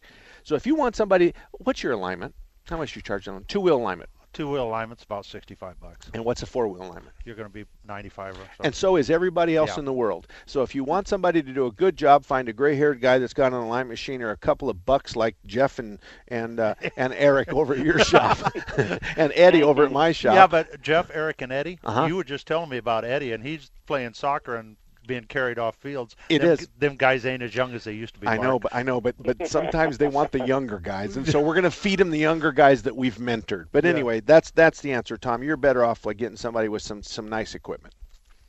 So 0.45 0.55
if 0.55 0.67
you 0.67 0.75
want 0.75 0.97
somebody, 0.97 1.35
what's 1.53 1.83
your 1.83 1.93
alignment? 1.93 2.35
How 2.69 2.77
much 2.77 2.93
do 2.95 2.99
you 2.99 3.03
charge 3.03 3.29
on 3.29 3.45
two 3.45 3.61
wheel 3.61 3.77
alignment? 3.77 4.09
Two 4.33 4.51
wheel 4.51 4.67
alignment's 4.67 5.05
about 5.05 5.27
sixty-five 5.27 5.79
bucks. 5.79 6.11
And 6.15 6.25
what's 6.25 6.43
a 6.43 6.47
four 6.47 6.67
wheel 6.67 6.83
alignment? 6.85 7.15
You're 7.27 7.35
going 7.35 7.49
to 7.49 7.53
be 7.53 7.67
ninety-five 7.87 8.33
or 8.35 8.45
so. 8.57 8.65
And 8.65 8.75
so 8.75 8.97
is 8.97 9.11
everybody 9.11 9.57
else 9.57 9.73
Yeah. 9.75 9.81
in 9.81 9.85
the 9.85 9.93
world. 9.93 10.27
So 10.47 10.63
if 10.63 10.75
you 10.75 10.85
want 10.85 11.07
somebody 11.07 11.43
to 11.43 11.53
do 11.53 11.67
a 11.67 11.71
good 11.71 11.97
job, 11.99 12.25
find 12.25 12.49
a 12.49 12.53
gray-haired 12.55 13.03
guy 13.03 13.19
that's 13.19 13.35
got 13.35 13.49
an 13.49 13.59
alignment 13.59 13.91
machine 13.91 14.23
or 14.23 14.31
a 14.31 14.37
couple 14.39 14.71
of 14.71 14.87
bucks 14.87 15.17
like 15.17 15.37
Jeff 15.45 15.79
and 15.79 15.99
and 16.29 16.61
uh, 16.61 16.77
and 16.97 17.13
Eric 17.13 17.53
over 17.53 17.75
at 17.75 17.81
your 17.85 17.99
shop, 17.99 18.39
and 18.79 19.33
Eddie 19.35 19.63
over 19.63 19.85
at 19.85 19.93
my 19.93 20.13
shop. 20.13 20.35
Yeah, 20.35 20.47
but 20.47 20.81
Jeff, 20.81 21.11
Eric, 21.13 21.43
and 21.43 21.53
Eddie, 21.53 21.79
Uh-huh. 21.85 22.07
you 22.07 22.17
were 22.17 22.25
just 22.25 22.47
telling 22.47 22.71
me 22.71 22.79
about 22.79 23.05
Eddie, 23.05 23.33
and 23.33 23.45
he's 23.45 23.71
playing 23.85 24.15
soccer 24.15 24.57
and 24.57 24.79
being 25.07 25.25
carried 25.25 25.59
off 25.59 25.77
fields. 25.77 26.17
It 26.29 26.41
them, 26.43 26.51
is. 26.53 26.69
Them 26.79 26.97
guys 26.97 27.25
ain't 27.27 27.43
as 27.43 27.55
young 27.55 27.75
as 27.75 27.85
they 27.85 27.93
used 27.93 28.15
to 28.15 28.21
be. 28.21 28.27
I 28.27 28.37
know, 28.37 28.59
but 28.59 28.75
I 28.75 28.83
know, 28.83 29.01
but 29.01 29.15
but 29.19 29.47
sometimes 29.49 29.99
they 29.99 30.09
want 30.09 30.33
the 30.33 30.47
younger 30.47 30.79
guys, 30.79 31.17
and 31.17 31.27
so 31.29 31.41
we're 31.41 31.55
going 31.55 31.65
to 31.65 31.71
feed 31.71 31.99
them 31.99 32.11
the 32.11 32.19
younger 32.19 32.53
guys 32.53 32.83
that 32.85 32.97
we've 32.97 33.17
mentored. 33.17 33.67
But 33.73 33.85
Yeah. 33.85 33.91
anyway, 33.91 34.21
that's 34.21 34.51
that's 34.53 34.81
the 34.81 34.93
answer, 34.93 35.17
Tom. 35.17 35.43
You're 35.43 35.57
better 35.57 35.85
off 35.85 36.05
like 36.07 36.17
getting 36.17 36.37
somebody 36.37 36.69
with 36.69 36.83
some 36.83 37.03
some 37.03 37.29
nice 37.29 37.55
equipment. 37.55 37.95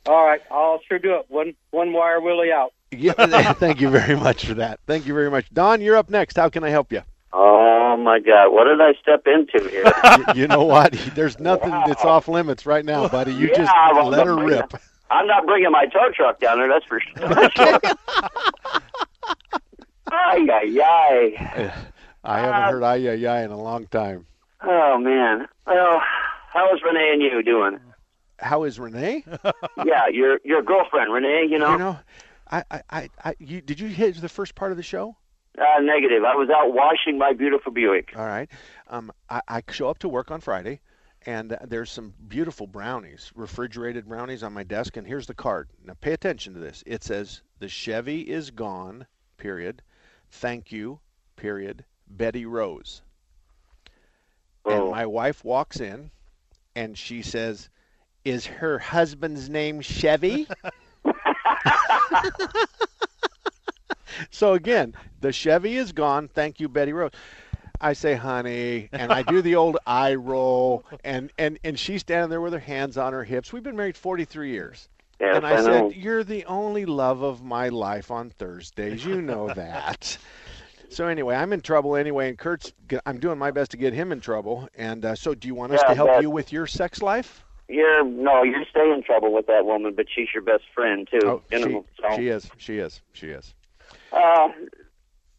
All 0.05 0.25
right, 0.25 0.41
I'll 0.51 0.79
sure 0.87 0.99
do 0.99 1.15
it. 1.15 1.25
One 1.29 1.53
one 1.71 1.93
wire 1.93 2.21
Willie 2.21 2.51
out. 2.51 2.73
Yeah, 2.95 3.13
thank 3.53 3.81
you 3.81 3.89
very 3.89 4.15
much 4.15 4.45
for 4.45 4.53
that. 4.53 4.79
Thank 4.85 5.07
you 5.07 5.15
very 5.15 5.31
much. 5.31 5.49
Don, 5.51 5.81
you're 5.81 5.95
up 5.95 6.11
next. 6.11 6.37
How 6.37 6.49
can 6.49 6.63
I 6.63 6.69
help 6.69 6.91
you? 6.91 7.01
Oh 7.31 7.97
my 7.97 8.19
God! 8.19 8.49
What 8.51 8.65
did 8.65 8.79
I 8.81 8.93
step 9.01 9.23
into 9.25 9.67
here? 9.69 9.91
you, 10.35 10.41
you 10.43 10.47
know 10.47 10.63
what? 10.63 10.91
There's 11.15 11.39
nothing 11.39 11.71
that's 11.71 12.05
off 12.05 12.27
limits 12.27 12.67
right 12.67 12.85
now, 12.85 13.07
buddy. 13.07 13.33
You 13.33 13.47
Yeah, 13.47 13.57
just 13.65 13.71
let 14.11 14.27
her 14.27 14.37
I'm- 14.37 14.45
rip. 14.45 14.73
I'm 15.13 15.27
not 15.27 15.45
bringing 15.45 15.71
my 15.71 15.85
tow 15.85 16.09
truck 16.13 16.39
down 16.39 16.57
there. 16.57 16.67
That's 16.67 16.85
for 16.85 16.99
sure. 16.99 17.23
ay 20.11 20.47
ay 20.51 20.79
ay. 20.83 21.73
I 22.23 22.39
haven't 22.39 22.73
heard 22.73 22.83
ay 22.83 23.07
ay 23.09 23.25
ay 23.25 23.43
in 23.43 23.51
a 23.51 23.61
long 23.61 23.85
time. 23.87 24.25
Oh 24.63 24.97
man. 24.97 25.47
Well, 25.67 26.01
how's 26.51 26.81
Renee 26.81 27.11
and 27.13 27.21
you 27.21 27.43
doing? 27.43 27.79
How 28.39 28.63
is 28.63 28.79
Renee? 28.79 29.23
yeah, 29.85 30.07
your 30.11 30.39
your 30.43 30.63
girlfriend 30.63 31.13
Renee. 31.13 31.47
You 31.49 31.59
know. 31.59 31.71
You 31.73 31.77
know, 31.77 31.99
I, 32.49 32.63
I, 32.71 32.81
I, 32.89 33.09
I 33.23 33.35
you, 33.39 33.61
did 33.61 33.79
you 33.79 33.87
hit 33.87 34.19
the 34.19 34.29
first 34.29 34.55
part 34.55 34.71
of 34.71 34.77
the 34.77 34.83
show? 34.83 35.15
Uh, 35.57 35.81
negative. 35.81 36.23
I 36.23 36.35
was 36.35 36.49
out 36.49 36.73
washing 36.73 37.19
my 37.19 37.33
beautiful 37.33 37.71
Buick. 37.71 38.13
All 38.15 38.25
right. 38.25 38.49
Um, 38.87 39.11
I, 39.29 39.41
I 39.47 39.61
show 39.69 39.87
up 39.89 39.99
to 39.99 40.09
work 40.09 40.31
on 40.31 40.41
Friday, 40.41 40.79
and 41.25 41.57
there's 41.65 41.91
some 41.91 42.13
beautiful 42.27 42.67
brownies, 42.67 43.31
refrigerated 43.35 44.07
brownies 44.07 44.43
on 44.43 44.53
my 44.53 44.63
desk. 44.63 44.97
And 44.97 45.07
here's 45.07 45.27
the 45.27 45.33
card. 45.33 45.69
Now 45.83 45.95
pay 45.99 46.13
attention 46.13 46.53
to 46.53 46.59
this. 46.59 46.83
It 46.85 47.03
says 47.03 47.41
the 47.59 47.69
Chevy 47.69 48.21
is 48.21 48.51
gone. 48.51 49.07
Period. 49.37 49.81
Thank 50.31 50.71
you. 50.71 50.99
Period. 51.35 51.85
Betty 52.07 52.45
Rose. 52.45 53.01
And 54.65 54.81
oh. 54.81 54.91
my 54.91 55.05
wife 55.05 55.43
walks 55.43 55.79
in, 55.79 56.11
and 56.75 56.97
she 56.97 57.21
says, 57.21 57.69
"Is 58.23 58.45
her 58.45 58.79
husband's 58.79 59.49
name 59.49 59.81
Chevy?" 59.81 60.47
so 64.31 64.53
again, 64.53 64.93
the 65.19 65.33
Chevy 65.33 65.75
is 65.75 65.91
gone. 65.91 66.29
Thank 66.29 66.61
you, 66.61 66.69
Betty 66.69 66.93
Rose. 66.93 67.11
I 67.83 67.91
say, 67.91 68.15
honey, 68.15 68.87
and 68.93 69.11
I 69.11 69.23
do 69.23 69.41
the 69.41 69.55
old 69.55 69.77
eye 69.85 70.15
roll, 70.15 70.85
and 71.03 71.31
and 71.37 71.59
and 71.65 71.77
she's 71.77 71.99
standing 72.01 72.29
there 72.29 72.39
with 72.39 72.53
her 72.53 72.59
hands 72.59 72.97
on 72.97 73.11
her 73.11 73.25
hips. 73.25 73.51
We've 73.51 73.61
been 73.61 73.75
married 73.75 73.97
43 73.97 74.51
years. 74.51 74.87
Yes, 75.19 75.35
and 75.35 75.45
I, 75.45 75.55
I 75.55 75.61
said, 75.61 75.65
know. 75.67 75.91
"You're 75.91 76.23
the 76.23 76.45
only 76.45 76.85
love 76.85 77.21
of 77.21 77.43
my 77.43 77.67
life 77.67 78.09
on 78.09 78.29
Thursdays. 78.29 79.05
You 79.05 79.21
know 79.21 79.53
that." 79.53 80.17
so 80.89 81.07
anyway, 81.07 81.35
I'm 81.35 81.51
in 81.51 81.59
trouble 81.59 81.97
anyway, 81.97 82.29
and 82.29 82.37
Kurt's. 82.37 82.71
I'm 83.05 83.19
doing 83.19 83.37
my 83.37 83.51
best 83.51 83.71
to 83.71 83.77
get 83.77 83.93
him 83.93 84.13
in 84.13 84.21
trouble. 84.21 84.69
And 84.75 85.03
uh, 85.03 85.15
so, 85.15 85.35
do 85.35 85.49
you 85.49 85.55
want 85.55 85.73
us 85.73 85.81
Yeah, 85.83 85.89
to 85.89 85.95
help 85.95 86.21
you 86.21 86.29
with 86.29 86.53
your 86.53 86.65
sex 86.65 87.01
life? 87.01 87.43
You're 87.67 88.05
no, 88.05 88.43
you're 88.43 88.65
staying 88.69 88.93
in 88.93 89.03
trouble 89.03 89.33
with 89.33 89.47
that 89.47 89.65
woman, 89.65 89.93
but 89.93 90.05
she's 90.13 90.29
your 90.33 90.43
best 90.43 90.63
friend 90.73 91.05
too. 91.11 91.19
Oh, 91.25 91.41
she, 91.51 91.81
so. 92.01 92.15
she 92.15 92.27
is. 92.29 92.49
She 92.57 92.77
is. 92.77 93.01
She 93.11 93.27
is. 93.27 93.53
Uh, 94.13 94.47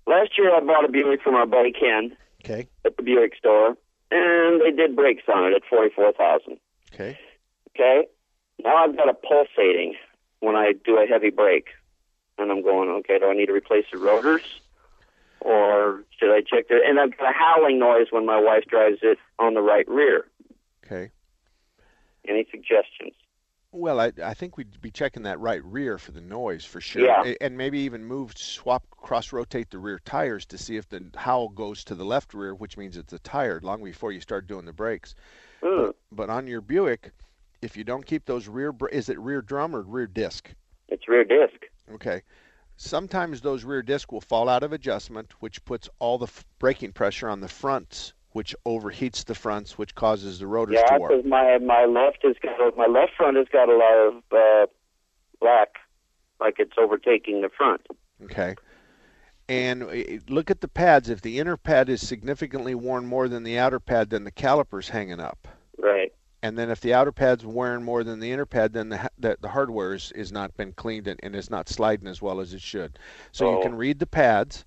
last 0.06 0.36
year 0.36 0.54
I 0.54 0.60
bought 0.60 0.84
a 0.84 0.88
Buick 0.88 1.22
from 1.22 1.36
our 1.36 1.46
buddy 1.46 1.72
Ken 1.72 2.16
Okay. 2.44 2.68
at 2.84 2.96
the 2.96 3.02
Buick 3.02 3.34
store, 3.36 3.76
and 4.10 4.60
they 4.60 4.70
did 4.70 4.94
brakes 4.94 5.22
on 5.34 5.50
it 5.50 5.56
at 5.56 5.62
forty 5.68 5.90
four 5.94 6.12
thousand. 6.12 6.58
Okay. 6.92 7.18
Okay. 7.74 8.06
Now 8.62 8.76
I've 8.76 8.96
got 8.96 9.08
a 9.08 9.14
pulsating 9.14 9.94
when 10.40 10.54
I 10.54 10.72
do 10.84 10.98
a 10.98 11.06
heavy 11.06 11.30
brake, 11.30 11.68
and 12.38 12.50
I'm 12.50 12.62
going, 12.62 12.88
okay, 13.00 13.18
do 13.18 13.26
I 13.26 13.34
need 13.34 13.46
to 13.46 13.52
replace 13.52 13.86
the 13.90 13.98
rotors, 13.98 14.42
or 15.40 16.04
should 16.18 16.32
I 16.32 16.40
check 16.40 16.68
the? 16.68 16.80
And 16.86 17.00
I've 17.00 17.16
got 17.16 17.30
a 17.30 17.32
howling 17.32 17.78
noise 17.78 18.08
when 18.10 18.26
my 18.26 18.38
wife 18.40 18.64
drives 18.68 18.98
it 19.02 19.18
on 19.38 19.54
the 19.54 19.62
right 19.62 19.88
rear. 19.88 20.26
Okay. 20.84 21.10
Any 22.28 22.46
suggestions? 22.50 23.14
Well, 23.74 23.98
I, 23.98 24.12
I 24.22 24.34
think 24.34 24.56
we'd 24.56 24.80
be 24.80 24.92
checking 24.92 25.24
that 25.24 25.40
right 25.40 25.62
rear 25.64 25.98
for 25.98 26.12
the 26.12 26.20
noise 26.20 26.64
for 26.64 26.80
sure, 26.80 27.04
Yeah. 27.04 27.34
And 27.40 27.58
maybe 27.58 27.80
even 27.80 28.04
move, 28.04 28.38
swap, 28.38 28.84
cross 28.90 29.32
rotate 29.32 29.70
the 29.70 29.78
rear 29.78 29.98
tires 30.04 30.46
to 30.46 30.58
see 30.58 30.76
if 30.76 30.88
the 30.88 31.04
howl 31.16 31.48
goes 31.48 31.82
to 31.84 31.96
the 31.96 32.04
left 32.04 32.34
rear, 32.34 32.54
which 32.54 32.76
means 32.76 32.96
it's 32.96 33.12
a 33.12 33.18
tire, 33.18 33.58
long 33.64 33.82
before 33.82 34.12
you 34.12 34.20
start 34.20 34.46
doing 34.46 34.64
the 34.64 34.72
brakes. 34.72 35.16
But, 35.60 35.68
mm. 35.68 35.94
but 36.12 36.30
on 36.30 36.46
your 36.46 36.60
Buick, 36.60 37.10
if 37.62 37.76
you 37.76 37.82
don't 37.82 38.06
keep 38.06 38.26
those 38.26 38.46
rear, 38.46 38.72
is 38.92 39.08
it 39.08 39.18
rear 39.18 39.42
drum 39.42 39.74
or 39.74 39.82
rear 39.82 40.06
disc? 40.06 40.54
It's 40.88 41.08
rear 41.08 41.24
disc. 41.24 41.66
Okay. 41.94 42.22
Sometimes 42.76 43.40
those 43.40 43.64
rear 43.64 43.82
disc 43.82 44.12
will 44.12 44.20
fall 44.20 44.48
out 44.48 44.62
of 44.62 44.72
adjustment, 44.72 45.32
which 45.40 45.64
puts 45.64 45.88
all 45.98 46.16
the 46.18 46.26
f- 46.26 46.44
braking 46.60 46.92
pressure 46.92 47.28
on 47.28 47.40
the 47.40 47.48
fronts, 47.48 48.12
which 48.34 48.54
overheats 48.66 49.24
the 49.24 49.34
fronts, 49.34 49.78
which 49.78 49.94
causes 49.94 50.40
the 50.40 50.46
rotors 50.46 50.74
Yeah, 50.74 50.94
to 50.94 50.98
warp. 50.98 51.12
because 51.12 51.24
my 51.24 51.56
my 51.58 51.84
left 51.86 52.18
has 52.24 52.34
got 52.42 52.76
my 52.76 52.86
left 52.86 53.12
front 53.16 53.36
has 53.36 53.46
got 53.50 53.68
a 53.68 53.76
lot 53.76 53.94
of 54.08 54.14
uh, 54.32 54.66
black, 55.40 55.76
like 56.40 56.56
it's 56.58 56.72
overtaking 56.76 57.40
the 57.42 57.48
front. 57.48 57.86
Okay. 58.24 58.56
And 59.48 59.84
uh, 59.84 59.94
look 60.28 60.50
at 60.50 60.60
the 60.60 60.68
pads. 60.68 61.08
If 61.10 61.20
the 61.22 61.38
inner 61.38 61.56
pad 61.56 61.88
is 61.88 62.06
significantly 62.06 62.74
worn 62.74 63.06
more 63.06 63.28
than 63.28 63.44
the 63.44 63.56
outer 63.58 63.78
pad, 63.78 64.10
then 64.10 64.24
the 64.24 64.30
caliper's 64.32 64.88
hanging 64.88 65.20
up. 65.20 65.46
Right. 65.78 66.12
And 66.42 66.58
then 66.58 66.70
if 66.70 66.80
the 66.80 66.92
outer 66.92 67.12
pad's 67.12 67.46
wearing 67.46 67.84
more 67.84 68.02
than 68.02 68.18
the 68.18 68.32
inner 68.32 68.46
pad, 68.46 68.72
then 68.72 68.88
the 68.88 69.10
the, 69.16 69.38
the 69.40 69.48
hardware 69.48 69.94
is, 69.94 70.10
is 70.12 70.32
not 70.32 70.56
been 70.56 70.72
cleaned 70.72 71.06
and, 71.06 71.20
and 71.22 71.36
is 71.36 71.50
not 71.50 71.68
sliding 71.68 72.08
as 72.08 72.20
well 72.20 72.40
as 72.40 72.52
it 72.52 72.60
should. 72.62 72.98
So 73.30 73.48
you 73.52 73.58
Oh. 73.58 73.62
can 73.62 73.76
read 73.76 74.00
the 74.00 74.06
pads, 74.06 74.64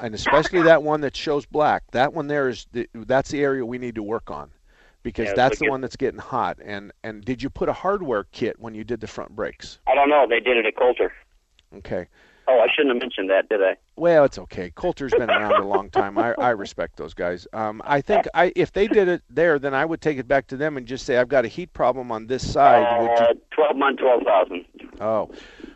and 0.00 0.14
especially 0.14 0.62
that 0.62 0.82
one 0.82 1.00
that 1.02 1.16
shows 1.16 1.46
black. 1.46 1.82
That 1.92 2.12
one 2.12 2.26
there 2.26 2.48
is 2.48 2.66
the, 2.72 2.88
that's 2.94 3.30
the 3.30 3.42
area 3.42 3.64
we 3.64 3.78
need 3.78 3.94
to 3.96 4.02
work 4.02 4.30
on, 4.30 4.50
because 5.02 5.28
Yeah, 5.28 5.34
that's 5.34 5.58
the 5.58 5.66
get- 5.66 5.70
one 5.70 5.80
that's 5.80 5.96
getting 5.96 6.20
hot. 6.20 6.58
And 6.64 6.92
and 7.04 7.24
did 7.24 7.42
you 7.42 7.50
put 7.50 7.68
a 7.68 7.72
hardware 7.72 8.24
kit 8.32 8.58
when 8.58 8.74
you 8.74 8.84
did 8.84 9.00
the 9.00 9.06
front 9.06 9.34
brakes? 9.36 9.78
I 9.86 9.94
don't 9.94 10.08
know. 10.08 10.26
They 10.28 10.40
did 10.40 10.56
it 10.56 10.66
at 10.66 10.76
Coulter. 10.76 11.12
Okay. 11.76 12.06
Oh, 12.52 12.58
I 12.58 12.66
shouldn't 12.74 12.94
have 12.94 13.00
mentioned 13.00 13.30
that, 13.30 13.48
did 13.48 13.62
I? 13.62 13.76
Well, 13.94 14.24
it's 14.24 14.36
okay. 14.38 14.72
Coulter's 14.74 15.12
been 15.12 15.30
around 15.30 15.52
a 15.62 15.66
long 15.66 15.88
time. 15.88 16.18
I, 16.18 16.34
I 16.36 16.50
respect 16.64 16.96
those 16.96 17.14
guys. 17.14 17.46
Um, 17.52 17.80
I 17.84 18.00
think 18.00 18.26
I, 18.34 18.52
if 18.56 18.72
they 18.72 18.88
did 18.88 19.06
it 19.06 19.22
there, 19.30 19.60
then 19.60 19.72
I 19.72 19.84
would 19.84 20.00
take 20.00 20.18
it 20.18 20.26
back 20.26 20.48
to 20.48 20.56
them 20.56 20.76
and 20.76 20.84
just 20.84 21.06
say 21.06 21.18
I've 21.18 21.28
got 21.28 21.44
a 21.44 21.48
heat 21.48 21.72
problem 21.72 22.10
on 22.10 22.26
this 22.26 22.50
side. 22.52 23.02
Would 23.02 23.06
you- 23.10 23.24
Uh, 23.26 23.34
Twelve 23.52 23.76
month, 23.76 23.98
twelve 24.00 24.22
thousand. 24.22 24.64
Oh, 25.00 25.30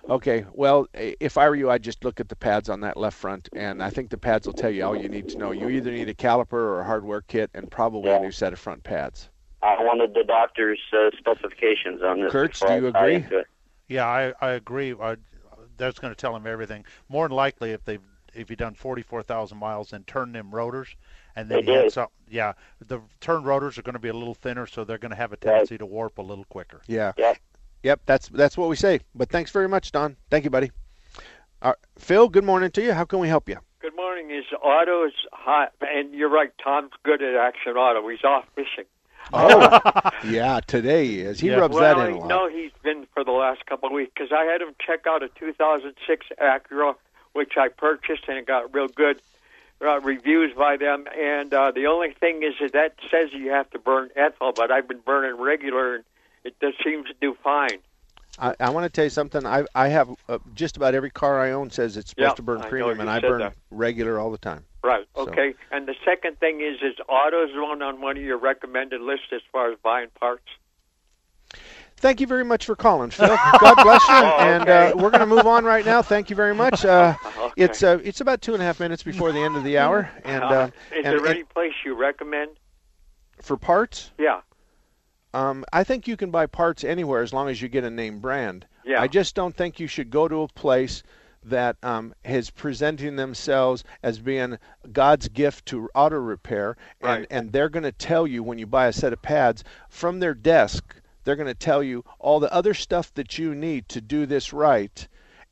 okay. 0.08 0.46
Well, 0.52 0.86
if 0.94 1.36
I 1.36 1.48
were 1.48 1.54
you, 1.54 1.70
I'd 1.70 1.82
just 1.82 2.02
look 2.02 2.18
at 2.18 2.28
the 2.30 2.36
pads 2.36 2.68
on 2.70 2.80
that 2.80 2.96
left 2.96 3.16
front, 3.16 3.48
and 3.54 3.82
I 3.82 3.90
think 3.90 4.08
the 4.10 4.16
pads 4.16 4.46
will 4.46 4.54
tell 4.54 4.70
you 4.70 4.84
all 4.84 4.96
you 4.96 5.08
need 5.08 5.28
to 5.30 5.38
know. 5.38 5.50
You 5.52 5.68
either 5.68 5.90
need 5.90 6.08
a 6.08 6.14
caliper 6.14 6.54
or 6.54 6.80
a 6.80 6.84
hardware 6.84 7.20
kit, 7.20 7.50
and 7.52 7.70
probably 7.70 8.10
a 8.10 8.20
new 8.20 8.30
set 8.30 8.52
of 8.54 8.58
front 8.58 8.82
pads. 8.84 9.28
I 9.62 9.76
wanted 9.82 10.14
the 10.14 10.24
doctor's 10.24 10.80
uh, 10.92 11.10
specifications 11.18 12.02
on 12.02 12.20
this. 12.22 12.32
Kurtz, 12.32 12.60
do 12.60 12.72
you 12.74 12.86
agree? 12.86 13.24
Yeah, 13.88 14.06
I, 14.06 14.32
I 14.40 14.50
agree. 14.52 14.94
I, 14.98 15.16
that's 15.76 15.98
going 15.98 16.12
to 16.12 16.16
tell 16.16 16.34
him 16.34 16.46
everything. 16.46 16.84
More 17.08 17.28
than 17.28 17.36
likely, 17.36 17.70
if 17.72 17.84
they've 17.84 18.00
if 18.34 18.50
you 18.50 18.56
done 18.56 18.74
forty 18.74 19.02
four 19.02 19.22
thousand 19.22 19.58
miles 19.58 19.92
and 19.92 20.06
turn 20.06 20.32
them 20.32 20.54
rotors, 20.54 20.88
and 21.36 21.48
then 21.48 21.64
They 21.64 21.72
you 21.72 21.78
had 21.78 21.82
did. 21.84 21.92
some, 21.92 22.08
yeah, 22.28 22.54
the 22.86 23.00
turn 23.20 23.44
rotors 23.44 23.78
are 23.78 23.82
going 23.82 23.92
to 23.94 24.00
be 24.00 24.08
a 24.08 24.14
little 24.14 24.34
thinner, 24.34 24.66
so 24.66 24.84
they're 24.84 24.98
going 24.98 25.10
to 25.10 25.16
have 25.16 25.32
a 25.32 25.36
tendency 25.36 25.78
to 25.78 25.86
warp 25.86 26.18
a 26.18 26.22
little 26.22 26.44
quicker. 26.44 26.80
Yeah. 26.86 27.12
Yep. 27.82 28.00
That's 28.06 28.28
that's 28.28 28.56
what 28.56 28.68
we 28.68 28.76
say. 28.76 29.00
But 29.14 29.30
thanks 29.30 29.50
very 29.50 29.68
much, 29.68 29.92
Don. 29.92 30.16
Thank 30.30 30.44
you, 30.44 30.50
buddy. 30.50 30.70
Uh, 31.62 31.74
Phil, 31.98 32.28
good 32.28 32.44
morning 32.44 32.70
to 32.72 32.82
you. 32.82 32.92
How 32.92 33.04
can 33.04 33.18
we 33.20 33.28
help 33.28 33.48
you? 33.48 33.56
Good 33.80 33.94
morning. 33.96 34.30
His 34.30 34.44
auto 34.62 35.06
is 35.06 35.12
hot, 35.32 35.72
and 35.80 36.12
you're 36.14 36.30
right. 36.30 36.50
Tom's 36.62 36.92
good 37.04 37.22
at 37.22 37.34
Action 37.36 37.72
Auto. 37.76 38.06
He's 38.08 38.24
off 38.24 38.44
fishing. 38.54 38.84
Oh, 39.32 39.80
yeah. 40.24 40.60
Today 40.66 41.06
he 41.06 41.20
is. 41.20 41.40
He 41.40 41.54
rubs 41.54 41.74
well, 41.74 41.96
that 41.96 42.08
in 42.08 42.14
a 42.14 42.18
lot. 42.18 42.28
No, 42.28 42.48
he's 42.48 42.72
been 42.82 43.06
for 43.14 43.24
the 43.24 43.32
last 43.32 43.64
couple 43.66 43.88
of 43.88 43.94
weeks 43.94 44.12
because 44.14 44.32
I 44.32 44.44
had 44.44 44.60
him 44.60 44.74
check 44.84 45.06
out 45.06 45.22
a 45.22 45.28
2006 45.28 46.26
Acura, 46.40 46.94
which 47.32 47.56
I 47.56 47.68
purchased, 47.68 48.24
and 48.28 48.38
it 48.38 48.46
got 48.46 48.72
real 48.74 48.88
good 48.88 49.20
uh, 49.82 50.00
reviews 50.00 50.52
by 50.56 50.76
them. 50.76 51.06
And 51.16 51.52
uh, 51.52 51.70
the 51.72 51.86
only 51.86 52.12
thing 52.12 52.42
is 52.42 52.54
that 52.60 52.72
that 52.72 52.94
says 53.10 53.32
you 53.32 53.50
have 53.50 53.70
to 53.70 53.78
burn 53.78 54.10
ethyl, 54.16 54.52
but 54.52 54.70
I've 54.70 54.88
been 54.88 55.00
burning 55.00 55.40
regular, 55.40 55.96
and 55.96 56.04
it 56.44 56.54
just 56.60 56.82
seems 56.82 57.08
to 57.08 57.14
do 57.20 57.36
fine. 57.42 57.78
I, 58.38 58.54
I 58.60 58.70
want 58.70 58.84
to 58.84 58.90
tell 58.90 59.04
you 59.04 59.10
something. 59.10 59.46
I 59.46 59.64
I 59.74 59.88
have 59.88 60.08
uh, 60.28 60.38
just 60.54 60.76
about 60.76 60.94
every 60.94 61.10
car 61.10 61.40
I 61.40 61.52
own 61.52 61.70
says 61.70 61.96
it's 61.96 62.10
supposed 62.10 62.30
Yeah, 62.32 62.34
to 62.34 62.42
burn 62.42 62.60
premium, 62.62 63.00
and 63.00 63.08
I 63.08 63.20
burn 63.20 63.40
that. 63.40 63.54
regular 63.70 64.18
all 64.18 64.30
the 64.30 64.38
time. 64.38 64.64
Right. 64.82 65.06
So- 65.14 65.22
Okay. 65.22 65.54
And 65.70 65.86
the 65.86 65.94
second 66.04 66.38
thing 66.40 66.60
is, 66.60 66.76
is 66.82 66.94
AutoZone 67.08 67.82
on 67.82 68.00
one 68.00 68.16
of 68.16 68.22
your 68.22 68.36
recommended 68.38 69.00
lists 69.00 69.26
as 69.32 69.40
far 69.52 69.70
as 69.72 69.78
buying 69.82 70.08
parts? 70.18 70.44
Thank 71.96 72.20
you 72.20 72.26
very 72.26 72.44
much 72.44 72.66
for 72.66 72.74
calling, 72.76 73.10
Phil. 73.10 73.28
God 73.28 73.74
bless 73.82 74.02
you. 74.08 74.14
Oh, 74.14 74.36
And 74.40 74.62
okay. 74.62 74.90
uh, 74.92 74.96
we're 74.96 75.10
going 75.10 75.20
to 75.20 75.26
move 75.26 75.46
on 75.46 75.64
right 75.64 75.86
now. 75.86 76.02
Thank 76.02 76.28
you 76.28 76.36
very 76.36 76.54
much. 76.54 76.84
Uh, 76.84 77.14
It's 77.56 77.84
uh, 77.84 78.00
it's 78.02 78.20
about 78.20 78.42
two 78.42 78.52
and 78.54 78.60
a 78.62 78.66
half 78.66 78.80
minutes 78.80 79.04
before 79.04 79.30
the 79.30 79.38
end 79.38 79.54
of 79.56 79.62
the 79.62 79.78
hour, 79.78 80.10
and 80.24 80.42
uh, 80.58 80.70
is 80.90 81.04
and, 81.04 81.06
there 81.06 81.26
any 81.28 81.44
place 81.44 81.72
you 81.84 81.94
recommend? 81.94 82.50
for 83.40 83.56
parts, 83.56 84.10
Yeah. 84.18 84.40
Um, 85.34 85.64
I 85.72 85.84
think 85.84 86.06
you 86.06 86.16
can 86.16 86.30
buy 86.30 86.46
parts 86.46 86.84
anywhere 86.84 87.20
as 87.22 87.32
long 87.32 87.48
as 87.48 87.60
you 87.60 87.68
get 87.68 87.84
a 87.84 87.90
name 87.90 88.20
brand. 88.20 88.66
Yeah. 88.84 89.00
I 89.00 89.08
just 89.08 89.34
don't 89.34 89.54
think 89.56 89.80
you 89.80 89.86
should 89.86 90.10
go 90.10 90.28
to 90.28 90.42
a 90.42 90.48
place 90.48 91.02
that 91.42 91.76
um, 91.82 92.14
is 92.24 92.50
presenting 92.50 93.16
themselves 93.16 93.84
as 94.02 94.18
being 94.18 94.58
God's 94.92 95.28
gift 95.28 95.66
to 95.66 95.90
auto 95.94 96.16
repair, 96.16 96.76
and, 97.02 97.08
Right. 97.20 97.26
and 97.30 97.52
they're 97.52 97.68
going 97.68 97.82
to 97.82 97.92
tell 97.92 98.26
you 98.26 98.42
when 98.42 98.58
you 98.58 98.66
buy 98.66 98.86
a 98.86 98.92
set 98.92 99.12
of 99.12 99.20
pads 99.20 99.62
from 99.88 100.20
their 100.20 100.34
desk, 100.34 100.96
they're 101.24 101.36
going 101.36 101.48
to 101.48 101.54
tell 101.54 101.82
you 101.82 102.04
all 102.18 102.40
the 102.40 102.52
other 102.52 102.72
stuff 102.72 103.12
that 103.14 103.36
you 103.38 103.54
need 103.54 103.88
to 103.90 104.00
do 104.00 104.26
this 104.26 104.52
right. 104.52 105.06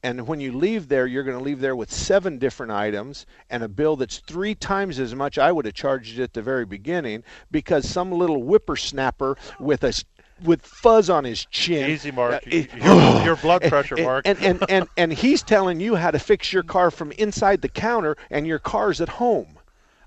And 0.04 0.26
when 0.26 0.40
you 0.40 0.52
leave 0.52 0.88
there, 0.88 1.06
you're 1.06 1.22
going 1.22 1.38
to 1.38 1.44
leave 1.44 1.60
there 1.60 1.76
with 1.76 1.92
seven 1.92 2.38
different 2.38 2.72
items 2.72 3.24
and 3.50 3.62
a 3.62 3.68
bill 3.68 3.94
that's 3.94 4.18
three 4.18 4.54
times 4.54 4.98
as 4.98 5.14
much 5.14 5.38
I 5.38 5.52
would 5.52 5.64
have 5.64 5.74
charged 5.74 6.16
you 6.16 6.24
at 6.24 6.32
the 6.32 6.42
very 6.42 6.64
beginning 6.64 7.22
because 7.52 7.88
some 7.88 8.10
little 8.10 8.40
whippersnapper 8.40 9.36
with 9.60 9.84
a 9.84 9.92
with 10.42 10.62
fuzz 10.62 11.08
on 11.08 11.22
his 11.22 11.44
chin. 11.46 11.88
Easy, 11.88 12.10
Mark. 12.10 12.42
Uh, 12.46 12.56
your, 12.56 13.24
your 13.24 13.36
blood 13.36 13.62
pressure, 13.68 13.94
and, 13.94 14.04
Mark. 14.04 14.26
And, 14.26 14.42
and, 14.42 14.64
and, 14.68 14.88
and 14.96 15.12
he's 15.12 15.40
telling 15.40 15.78
you 15.78 15.94
how 15.94 16.10
to 16.10 16.18
fix 16.18 16.52
your 16.52 16.64
car 16.64 16.90
from 16.90 17.12
inside 17.12 17.62
the 17.62 17.68
counter, 17.68 18.16
and 18.28 18.44
your 18.44 18.58
car's 18.58 19.00
at 19.00 19.08
home. 19.08 19.58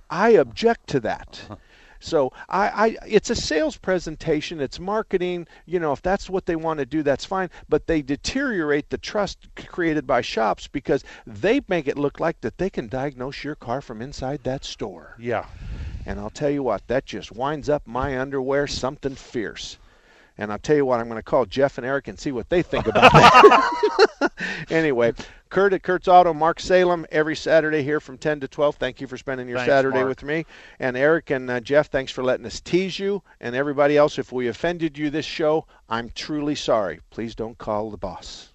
I 0.09 0.31
object 0.31 0.87
to 0.87 0.99
that. 1.01 1.41
So 2.05 2.31
I, 2.49 2.67
I, 2.67 2.97
it's 3.07 3.31
a 3.31 3.35
sales 3.35 3.77
presentation. 3.77 4.61
It's 4.61 4.79
marketing. 4.79 5.47
You 5.65 5.79
know, 5.79 5.91
if 5.91 6.03
that's 6.03 6.29
what 6.29 6.45
they 6.45 6.55
want 6.55 6.79
to 6.79 6.85
do, 6.85 7.01
that's 7.01 7.25
fine. 7.25 7.49
But 7.67 7.87
they 7.87 8.03
deteriorate 8.03 8.89
the 8.89 8.99
trust 8.99 9.47
created 9.55 10.05
by 10.05 10.21
shops 10.21 10.67
because 10.67 11.03
they 11.25 11.61
make 11.67 11.87
it 11.87 11.97
look 11.97 12.19
like 12.19 12.41
that 12.41 12.59
they 12.59 12.69
can 12.69 12.87
diagnose 12.87 13.43
your 13.43 13.55
car 13.55 13.81
from 13.81 14.01
inside 14.01 14.43
that 14.43 14.63
store. 14.63 15.15
Yeah. 15.19 15.45
And 16.05 16.19
I'll 16.19 16.29
tell 16.29 16.51
you 16.51 16.61
what, 16.61 16.87
that 16.87 17.05
just 17.05 17.31
winds 17.31 17.69
up 17.69 17.87
my 17.87 18.19
underwear 18.19 18.67
something 18.67 19.15
fierce. 19.15 19.79
And 20.37 20.51
I'll 20.51 20.59
tell 20.59 20.75
you 20.75 20.85
what, 20.85 20.99
I'm 20.99 21.07
going 21.07 21.19
to 21.19 21.23
call 21.23 21.45
Jeff 21.45 21.77
and 21.77 21.85
Eric 21.85 22.07
and 22.07 22.19
see 22.19 22.31
what 22.31 22.49
they 22.49 22.61
think 22.61 22.87
about 22.87 23.11
that. 23.11 24.31
anyway, 24.69 25.13
Kurt 25.49 25.71
at 25.73 25.83
Kurt's 25.83 26.07
Auto, 26.07 26.33
Mark 26.33 26.59
Salem, 26.59 27.05
every 27.11 27.35
Saturday 27.35 27.83
here 27.83 27.99
from 27.99 28.17
10 28.17 28.41
to 28.41 28.47
12. 28.47 28.75
Thank 28.75 28.99
you 28.99 29.07
for 29.07 29.17
spending 29.17 29.47
your 29.47 29.59
Thanks, 29.59 29.71
Saturday 29.71 29.99
Mark. 29.99 30.09
with 30.09 30.23
me. 30.23 30.45
And 30.79 30.97
Eric 30.97 31.29
and 31.29 31.49
uh, 31.49 31.61
Jeff, 31.61 31.89
thanks 31.89 32.11
for 32.11 32.23
letting 32.23 32.45
us 32.45 32.59
tease 32.59 32.99
you. 32.99 33.23
And 33.39 33.55
everybody 33.55 33.95
else, 33.95 34.19
if 34.19 34.31
we 34.31 34.47
offended 34.47 34.97
you 34.97 35.09
this 35.09 35.25
show, 35.25 35.65
I'm 35.87 36.09
truly 36.09 36.55
sorry. 36.55 36.99
Please 37.09 37.35
don't 37.35 37.57
call 37.57 37.89
the 37.89 37.97
boss. 37.97 38.54